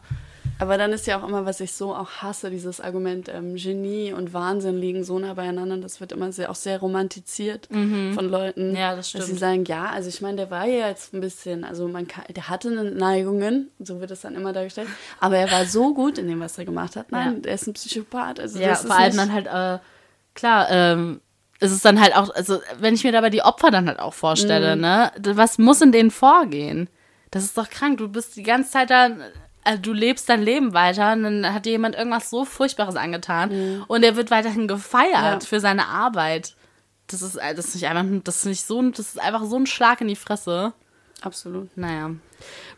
Aber 0.64 0.78
dann 0.78 0.94
ist 0.94 1.06
ja 1.08 1.20
auch 1.20 1.28
immer, 1.28 1.46
was 1.46 1.60
ich 1.60 1.74
so 1.74 1.94
auch 1.94 2.10
hasse, 2.22 2.50
dieses 2.50 2.80
Argument, 2.80 3.28
ähm, 3.28 3.56
Genie 3.56 4.14
und 4.14 4.34
Wahnsinn 4.34 4.78
liegen 4.78 5.04
so 5.04 5.20
nah 5.20 5.34
beieinander. 5.34 5.76
Das 5.78 6.00
wird 6.00 6.14
immer 6.14 6.32
sehr, 6.32 6.50
auch 6.50 6.56
sehr 6.56 6.80
romantisiert 6.80 7.68
von 7.70 8.30
Leuten. 8.30 8.70
Mhm. 8.70 8.76
Ja, 8.78 8.96
das 8.96 9.12
Dass 9.12 9.24
sie 9.24 9.28
stimmt. 9.36 9.40
sagen, 9.40 9.66
ja, 9.66 9.86
also 9.88 10.08
ich 10.08 10.22
meine, 10.22 10.38
der 10.38 10.52
war 10.52 10.66
ja 10.66 10.88
jetzt 10.88 11.14
ein 11.14 11.20
bisschen, 11.20 11.66
also 11.66 11.88
man 11.90 12.08
kann, 12.08 12.24
der 12.34 12.48
hatte 12.48 12.70
Neigungen, 12.72 13.72
so 13.80 14.00
wird 14.00 14.12
es 14.12 14.22
dann 14.22 14.36
immer 14.36 14.54
dargestellt. 14.54 14.88
Aber 15.20 15.36
er 15.38 15.52
war 15.52 15.66
so 15.66 15.94
gut 15.94 16.18
in 16.18 16.28
dem, 16.30 16.40
was 16.40 16.58
er 16.58 16.64
gemacht 16.66 16.96
hat. 16.96 17.12
Nein, 17.12 17.42
Ja. 17.44 17.50
er 17.50 17.56
ist 17.56 17.68
ein 17.68 17.74
Psychopath. 17.74 18.40
Also 18.40 18.58
Ja, 18.60 18.70
das 18.70 18.82
vor 18.86 18.92
ist 18.92 19.02
allem 19.02 19.18
dann 19.18 19.34
halt, 19.34 19.48
äh, 19.48 19.80
klar, 20.34 20.68
ähm, 20.70 21.20
es 21.60 21.72
ist 21.72 21.84
dann 21.84 22.00
halt 22.02 22.16
auch, 22.16 22.34
also 22.34 22.60
wenn 22.80 22.94
ich 22.94 23.04
mir 23.04 23.12
dabei 23.12 23.30
die 23.30 23.42
Opfer 23.42 23.70
dann 23.70 23.88
halt 23.88 24.00
auch 24.00 24.14
vorstelle, 24.14 24.76
Mhm. 24.76 24.82
ne, 24.82 25.12
was 25.36 25.58
muss 25.58 25.82
in 25.82 25.92
denen 25.92 26.12
vorgehen? 26.12 26.90
Das 27.32 27.44
ist 27.44 27.58
doch 27.58 27.70
krank. 27.70 27.98
Du 27.98 28.08
bist 28.10 28.36
die 28.36 28.44
ganze 28.44 28.72
Zeit 28.72 28.90
da, 28.90 29.10
also 29.64 29.82
du 29.82 29.94
lebst 29.94 30.30
dein 30.30 30.42
Leben 30.44 30.74
weiter 30.74 31.14
und 31.14 31.24
dann 31.24 31.54
hat 31.54 31.66
dir 31.66 31.72
jemand 31.72 31.96
irgendwas 31.96 32.30
so 32.30 32.46
Furchtbares 32.46 32.96
angetan 32.96 33.84
und 33.88 34.04
er 34.04 34.16
wird 34.16 34.32
weiterhin 34.32 34.68
gefeiert 34.68 35.10
Mhm. 35.12 35.24
Ja. 35.24 35.40
für 35.42 35.60
seine 35.60 35.88
Arbeit. 35.88 36.56
Das 37.08 37.22
ist, 37.22 37.36
äh, 37.36 37.54
das 37.54 37.68
ist 37.70 37.76
nicht 37.76 37.88
einfach, 37.88 38.06
das 38.24 38.38
ist 38.38 38.46
nicht 38.46 38.66
so, 38.66 38.80
ein- 38.82 38.92
das 38.92 39.00
ist 39.08 39.20
einfach 39.20 39.44
so 39.46 39.58
ein 39.58 39.66
Schlag 39.68 40.02
in 40.02 40.08
die 40.08 40.16
Fresse. 40.16 40.74
Absolut. 41.22 41.70
Naja. 41.78 42.12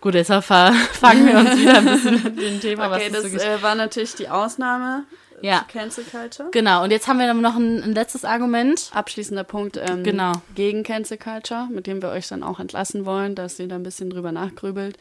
Gut, 0.02 0.14
jetzt 0.14 0.28
ver- 0.28 0.44
fangen 0.94 1.26
wir 1.28 1.38
uns 1.40 1.58
wieder 1.58 1.78
ein 1.78 1.86
bisschen 1.86 2.22
mit 2.24 2.40
dem 2.42 2.60
Thema, 2.62 2.88
Okay, 2.94 3.10
was 3.12 3.24
das 3.24 3.32
so 3.32 3.38
äh, 3.40 3.62
war 3.64 3.74
natürlich 3.76 4.14
die 4.16 4.30
Ausnahme 4.30 5.06
Ja. 5.42 5.60
zu 5.68 5.78
Cancel 5.78 6.04
Culture. 6.04 6.50
Genau, 6.52 6.84
und 6.84 6.92
jetzt 6.92 7.08
haben 7.08 7.18
wir 7.18 7.34
noch 7.34 7.56
ein, 7.56 7.82
ein 7.82 7.94
letztes 7.94 8.24
Argument. 8.26 8.92
Abschließender 8.94 9.44
Punkt 9.44 9.78
ähm, 9.78 10.04
Genau. 10.04 10.34
gegen 10.54 10.84
Cancel 10.84 11.18
Culture, 11.18 11.68
mit 11.72 11.88
dem 11.88 12.02
wir 12.04 12.10
euch 12.10 12.28
dann 12.28 12.44
auch 12.44 12.60
entlassen 12.60 13.06
wollen, 13.06 13.34
dass 13.34 13.58
ihr 13.60 13.68
da 13.68 13.76
ein 13.76 13.84
bisschen 13.84 14.12
drüber 14.12 14.32
nachgrübelt. 14.32 14.98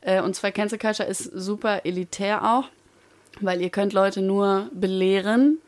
Äh, 0.00 0.22
und 0.22 0.34
zwar 0.34 0.52
Cancel 0.52 0.78
Culture 0.78 1.08
ist 1.08 1.24
super 1.24 1.84
elitär 1.84 2.44
auch, 2.44 2.64
weil 3.40 3.60
ihr 3.60 3.70
könnt 3.70 3.92
Leute 3.92 4.22
nur 4.22 4.70
belehren, 4.72 5.58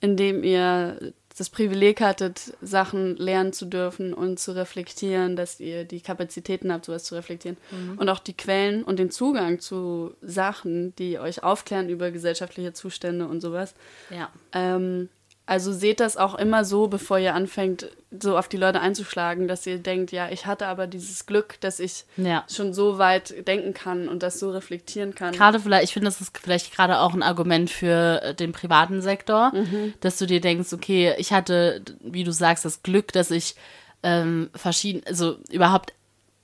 indem 0.00 0.42
ihr 0.44 1.12
das 1.38 1.48
Privileg 1.48 2.00
hattet, 2.00 2.54
Sachen 2.60 3.16
lernen 3.16 3.52
zu 3.52 3.64
dürfen 3.64 4.12
und 4.12 4.38
zu 4.38 4.54
reflektieren, 4.54 5.34
dass 5.34 5.60
ihr 5.60 5.84
die 5.84 6.00
Kapazitäten 6.00 6.72
habt, 6.72 6.84
sowas 6.84 7.04
zu 7.04 7.14
reflektieren. 7.14 7.56
Und 7.96 8.08
auch 8.08 8.18
die 8.18 8.36
Quellen 8.36 8.84
und 8.84 8.98
den 8.98 9.10
Zugang 9.10 9.58
zu 9.58 10.14
Sachen, 10.20 10.94
die 10.96 11.18
euch 11.18 11.42
aufklären 11.42 11.88
über 11.88 12.10
gesellschaftliche 12.10 12.74
Zustände 12.74 13.26
und 13.26 13.40
sowas. 13.40 13.74
Ja. 14.10 14.30
Ähm, 14.52 15.08
also 15.44 15.72
seht 15.72 15.98
das 16.00 16.16
auch 16.16 16.34
immer 16.36 16.64
so, 16.64 16.86
bevor 16.86 17.18
ihr 17.18 17.34
anfängt, 17.34 17.88
so 18.20 18.38
auf 18.38 18.48
die 18.48 18.56
Leute 18.56 18.80
einzuschlagen, 18.80 19.48
dass 19.48 19.66
ihr 19.66 19.78
denkt, 19.78 20.12
ja, 20.12 20.28
ich 20.30 20.46
hatte 20.46 20.66
aber 20.66 20.86
dieses 20.86 21.26
Glück, 21.26 21.60
dass 21.60 21.80
ich 21.80 22.04
Ja. 22.16 22.44
schon 22.48 22.72
so 22.72 22.98
weit 22.98 23.46
denken 23.48 23.74
kann 23.74 24.08
und 24.08 24.22
das 24.22 24.38
so 24.38 24.50
reflektieren 24.50 25.14
kann. 25.14 25.34
Gerade 25.34 25.58
vielleicht, 25.58 25.84
ich 25.84 25.92
finde, 25.92 26.06
das 26.06 26.20
ist 26.20 26.38
vielleicht 26.38 26.74
gerade 26.74 27.00
auch 27.00 27.12
ein 27.12 27.22
Argument 27.24 27.70
für 27.70 28.22
äh, 28.22 28.34
den 28.34 28.52
privaten 28.52 29.02
Sektor, 29.02 29.52
dass 30.00 30.18
du 30.18 30.26
dir 30.26 30.40
denkst, 30.40 30.72
okay, 30.72 31.14
ich 31.18 31.32
hatte, 31.32 31.82
wie 32.00 32.24
du 32.24 32.32
sagst, 32.32 32.64
das 32.64 32.82
Glück, 32.82 33.12
dass 33.12 33.30
ich 33.30 33.56
ähm, 34.04 34.50
verschieden, 34.54 35.02
also 35.06 35.36
überhaupt 35.50 35.92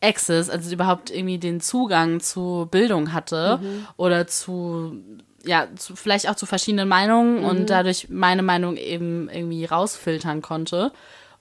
Access, 0.00 0.48
also 0.48 0.72
überhaupt 0.72 1.10
irgendwie 1.10 1.38
den 1.38 1.60
Zugang 1.60 2.20
zu 2.20 2.68
Bildung 2.70 3.12
hatte 3.12 3.60
oder 3.96 4.26
zu 4.28 5.02
ja, 5.48 5.66
zu, 5.76 5.96
vielleicht 5.96 6.28
auch 6.28 6.34
zu 6.36 6.46
verschiedenen 6.46 6.88
Meinungen 6.88 7.44
und 7.44 7.70
dadurch 7.70 8.08
meine 8.10 8.42
Meinung 8.42 8.76
eben 8.76 9.30
irgendwie 9.30 9.64
rausfiltern 9.64 10.42
konnte. 10.42 10.92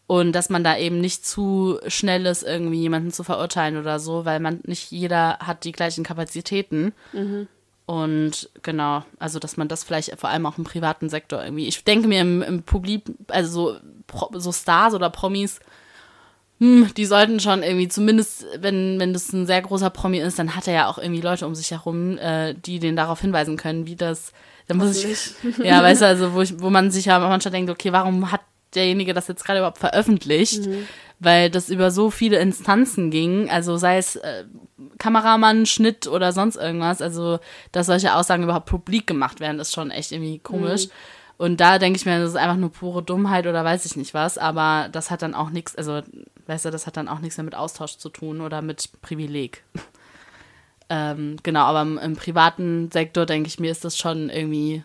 Und 0.07 0.31
dass 0.31 0.49
man 0.49 0.63
da 0.63 0.77
eben 0.77 1.01
nicht 1.01 1.25
zu 1.25 1.79
schnell 1.87 2.25
ist, 2.25 2.43
irgendwie 2.43 2.79
jemanden 2.79 3.11
zu 3.11 3.25
verurteilen 3.25 3.77
oder 3.77 3.99
so, 3.99 4.23
weil 4.23 4.39
man 4.39 4.61
nicht 4.63 4.89
jeder 4.91 5.39
hat 5.39 5.65
die 5.65 5.73
gleichen 5.73 6.05
Kapazitäten. 6.05 6.93
Und 7.85 8.49
genau, 8.63 9.03
also 9.19 9.39
dass 9.39 9.57
man 9.57 9.67
das 9.67 9.83
vielleicht 9.83 10.17
vor 10.17 10.29
allem 10.29 10.45
auch 10.45 10.57
im 10.57 10.63
privaten 10.63 11.09
Sektor 11.09 11.43
irgendwie. 11.43 11.67
Ich 11.67 11.83
denke 11.83 12.07
mir 12.07 12.21
im, 12.21 12.41
im 12.41 12.63
Publik, 12.63 13.03
also 13.27 13.73
so, 13.73 14.29
so 14.39 14.51
Stars 14.53 14.93
oder 14.93 15.09
Promis, 15.09 15.59
hm, 16.59 16.91
die 16.95 17.05
sollten 17.05 17.39
schon 17.39 17.61
irgendwie, 17.61 17.87
zumindest 17.87 18.45
wenn, 18.59 18.99
wenn 18.99 19.13
das 19.13 19.31
ein 19.31 19.45
sehr 19.45 19.61
großer 19.61 19.91
Promi 19.91 20.19
ist, 20.19 20.39
dann 20.39 20.55
hat 20.55 20.67
er 20.67 20.73
ja 20.73 20.87
auch 20.87 20.97
irgendwie 20.97 21.21
Leute 21.21 21.45
um 21.45 21.53
sich 21.53 21.71
herum, 21.71 22.17
äh, 22.17 22.55
die 22.55 22.79
den 22.79 22.95
darauf 22.95 23.21
hinweisen 23.21 23.57
können, 23.57 23.85
wie 23.85 23.95
das. 23.95 24.33
Da 24.67 24.73
muss 24.73 25.03
ich. 25.03 25.31
Ja, 25.63 25.81
weißt 25.81 26.01
du, 26.01 26.07
also 26.07 26.33
wo, 26.33 26.41
ich, 26.41 26.59
wo 26.59 26.69
man 26.69 26.91
sich 26.91 27.05
ja 27.05 27.19
manchmal 27.19 27.51
denkt, 27.51 27.69
okay, 27.69 27.93
warum 27.93 28.31
hat 28.31 28.41
derjenige 28.75 29.13
das 29.13 29.27
jetzt 29.27 29.45
gerade 29.45 29.59
überhaupt 29.59 29.77
veröffentlicht? 29.77 30.67
Weil 31.19 31.49
das 31.49 31.69
über 31.69 31.89
so 31.89 32.09
viele 32.09 32.37
Instanzen 32.39 33.11
ging, 33.11 33.49
also 33.49 33.77
sei 33.77 33.97
es 33.97 34.17
äh, 34.17 34.43
Kameramann, 34.97 35.65
Schnitt 35.65 36.07
oder 36.07 36.31
sonst 36.31 36.57
irgendwas, 36.57 37.01
also 37.01 37.39
dass 37.71 37.85
solche 37.87 38.13
Aussagen 38.13 38.43
überhaupt 38.43 38.67
publik 38.67 39.07
gemacht 39.07 39.39
werden, 39.39 39.59
ist 39.59 39.73
schon 39.73 39.89
echt 39.89 40.11
irgendwie 40.11 40.39
komisch. 40.39 40.87
Und 41.37 41.61
da 41.61 41.77
denke 41.79 41.97
ich 41.97 42.05
mir, 42.05 42.19
das 42.19 42.31
ist 42.31 42.35
einfach 42.35 42.57
nur 42.57 42.71
pure 42.71 43.03
Dummheit 43.03 43.45
oder 43.47 43.63
weiß 43.63 43.85
ich 43.85 43.95
nicht 43.95 44.13
was, 44.13 44.37
aber 44.37 44.89
das 44.91 45.11
hat 45.11 45.21
dann 45.21 45.35
auch 45.35 45.51
nichts, 45.51 45.75
also 45.75 46.01
weißt 46.47 46.65
du, 46.65 46.71
das 46.71 46.87
hat 46.87 46.97
dann 46.97 47.07
auch 47.07 47.19
nichts 47.19 47.37
mehr 47.37 47.43
mit 47.43 47.55
Austausch 47.55 47.97
zu 47.97 48.09
tun 48.09 48.41
oder 48.41 48.61
mit 48.61 48.89
Privileg. 49.01 49.63
ähm, 50.89 51.37
genau, 51.43 51.61
aber 51.61 51.81
im, 51.81 51.97
im 51.97 52.15
privaten 52.15 52.91
Sektor 52.91 53.25
denke 53.25 53.47
ich 53.47 53.59
mir, 53.59 53.71
ist 53.71 53.85
das 53.85 53.97
schon 53.97 54.29
irgendwie, 54.29 54.83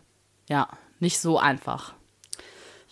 ja, 0.48 0.68
nicht 1.00 1.18
so 1.18 1.38
einfach. 1.38 1.94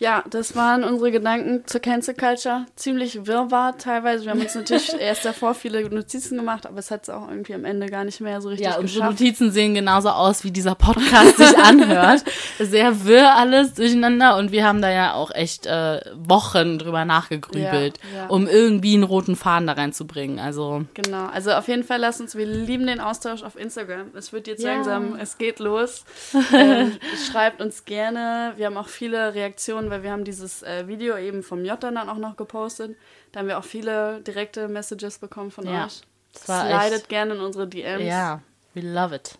Ja, 0.02 0.24
das 0.30 0.56
waren 0.56 0.82
unsere 0.82 1.10
Gedanken 1.12 1.62
zur 1.66 1.80
Cancel 1.82 2.14
Culture. 2.14 2.64
Ziemlich 2.74 3.26
wirrwarr 3.26 3.76
teilweise. 3.76 4.24
Wir 4.24 4.30
haben 4.30 4.40
uns 4.40 4.54
natürlich 4.54 4.94
erst 4.98 5.26
davor 5.26 5.52
viele 5.54 5.86
Notizen 5.90 6.38
gemacht, 6.38 6.64
aber 6.66 6.78
es 6.78 6.90
hat 6.90 7.02
es 7.02 7.10
auch 7.10 7.28
irgendwie 7.28 7.52
am 7.52 7.66
Ende 7.66 7.84
gar 7.86 8.04
nicht 8.04 8.18
mehr 8.22 8.40
so 8.40 8.48
richtig 8.48 8.66
Ja, 8.66 8.78
unsere 8.78 9.00
geschafft. 9.04 9.20
Notizen 9.20 9.50
sehen 9.52 9.74
genauso 9.74 10.08
aus, 10.08 10.42
wie 10.42 10.50
dieser 10.52 10.74
Podcast 10.74 11.36
sich 11.36 11.54
anhört. 11.58 12.24
Sehr 12.58 13.04
wirr 13.04 13.34
alles 13.36 13.74
durcheinander 13.74 14.38
und 14.38 14.52
wir 14.52 14.64
haben 14.66 14.80
da 14.80 14.90
ja 14.90 15.12
auch 15.12 15.32
echt 15.32 15.66
äh, 15.66 16.00
Wochen 16.16 16.78
drüber 16.78 17.04
nachgegrübelt, 17.04 17.98
Ja, 18.14 18.20
ja. 18.22 18.26
um 18.28 18.46
irgendwie 18.48 18.94
einen 18.94 19.04
roten 19.04 19.36
Faden 19.36 19.66
da 19.66 19.74
reinzubringen. 19.74 20.38
Also 20.38 20.86
Genau, 20.94 21.26
also 21.26 21.50
auf 21.52 21.68
jeden 21.68 21.84
Fall 21.84 21.98
lasst 22.00 22.22
uns, 22.22 22.34
wir 22.36 22.46
lieben 22.46 22.86
den 22.86 23.00
Austausch 23.00 23.42
auf 23.42 23.54
Instagram. 23.54 24.06
Es 24.14 24.32
wird 24.32 24.46
jetzt 24.46 24.62
Ja. 24.62 24.72
langsam, 24.72 25.16
es 25.20 25.36
geht 25.36 25.58
los. 25.58 26.06
ähm, 26.54 26.92
schreibt 27.30 27.60
uns 27.60 27.84
gerne. 27.84 28.54
Wir 28.56 28.64
haben 28.64 28.78
auch 28.78 28.88
viele 28.88 29.34
Reaktionen, 29.34 29.89
weil 29.90 30.02
wir 30.02 30.10
haben 30.12 30.24
dieses 30.24 30.62
äh, 30.62 30.86
Video 30.88 31.16
eben 31.18 31.42
vom 31.42 31.64
J 31.64 31.82
dann 31.82 31.98
auch 32.08 32.16
noch 32.16 32.36
gepostet. 32.36 32.96
Da 33.32 33.40
haben 33.40 33.48
wir 33.48 33.58
auch 33.58 33.64
viele 33.64 34.20
direkte 34.22 34.68
Messages 34.68 35.18
bekommen 35.18 35.50
von 35.50 35.66
Ja, 35.66 35.86
euch. 35.86 36.00
das 36.46 36.60
Slidet 36.80 37.08
gerne 37.08 37.34
in 37.34 37.40
unsere 37.40 37.66
DMs. 37.68 38.04
ja, 38.04 38.40
we 38.74 38.80
love 38.80 39.14
it. 39.14 39.36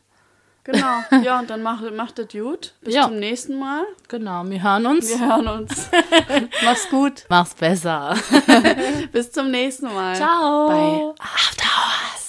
Genau, 0.63 0.99
ja, 1.23 1.39
und 1.41 1.49
dann 1.49 1.63
macht, 1.63 1.91
macht 1.95 2.19
es 2.19 2.29
gut. 2.29 2.75
Bis 2.83 2.95
Ja. 2.95 3.05
zum 3.05 3.19
nächsten 3.19 3.59
Mal. 3.59 3.85
Genau, 4.09 4.45
wir 4.45 4.63
hören 4.63 4.85
uns. 4.87 5.09
Wir 5.09 5.27
hören 5.27 5.49
uns. 5.49 5.89
Mach's 6.65 6.89
gut. 6.91 7.25
Mach's 7.31 7.55
besser. 7.55 8.15
Bis 9.13 9.33
zum 9.33 9.51
nächsten 9.51 9.87
Mal. 9.87 10.17
Ciao. 10.17 10.69
Bye. 10.69 11.15
After 11.19 12.20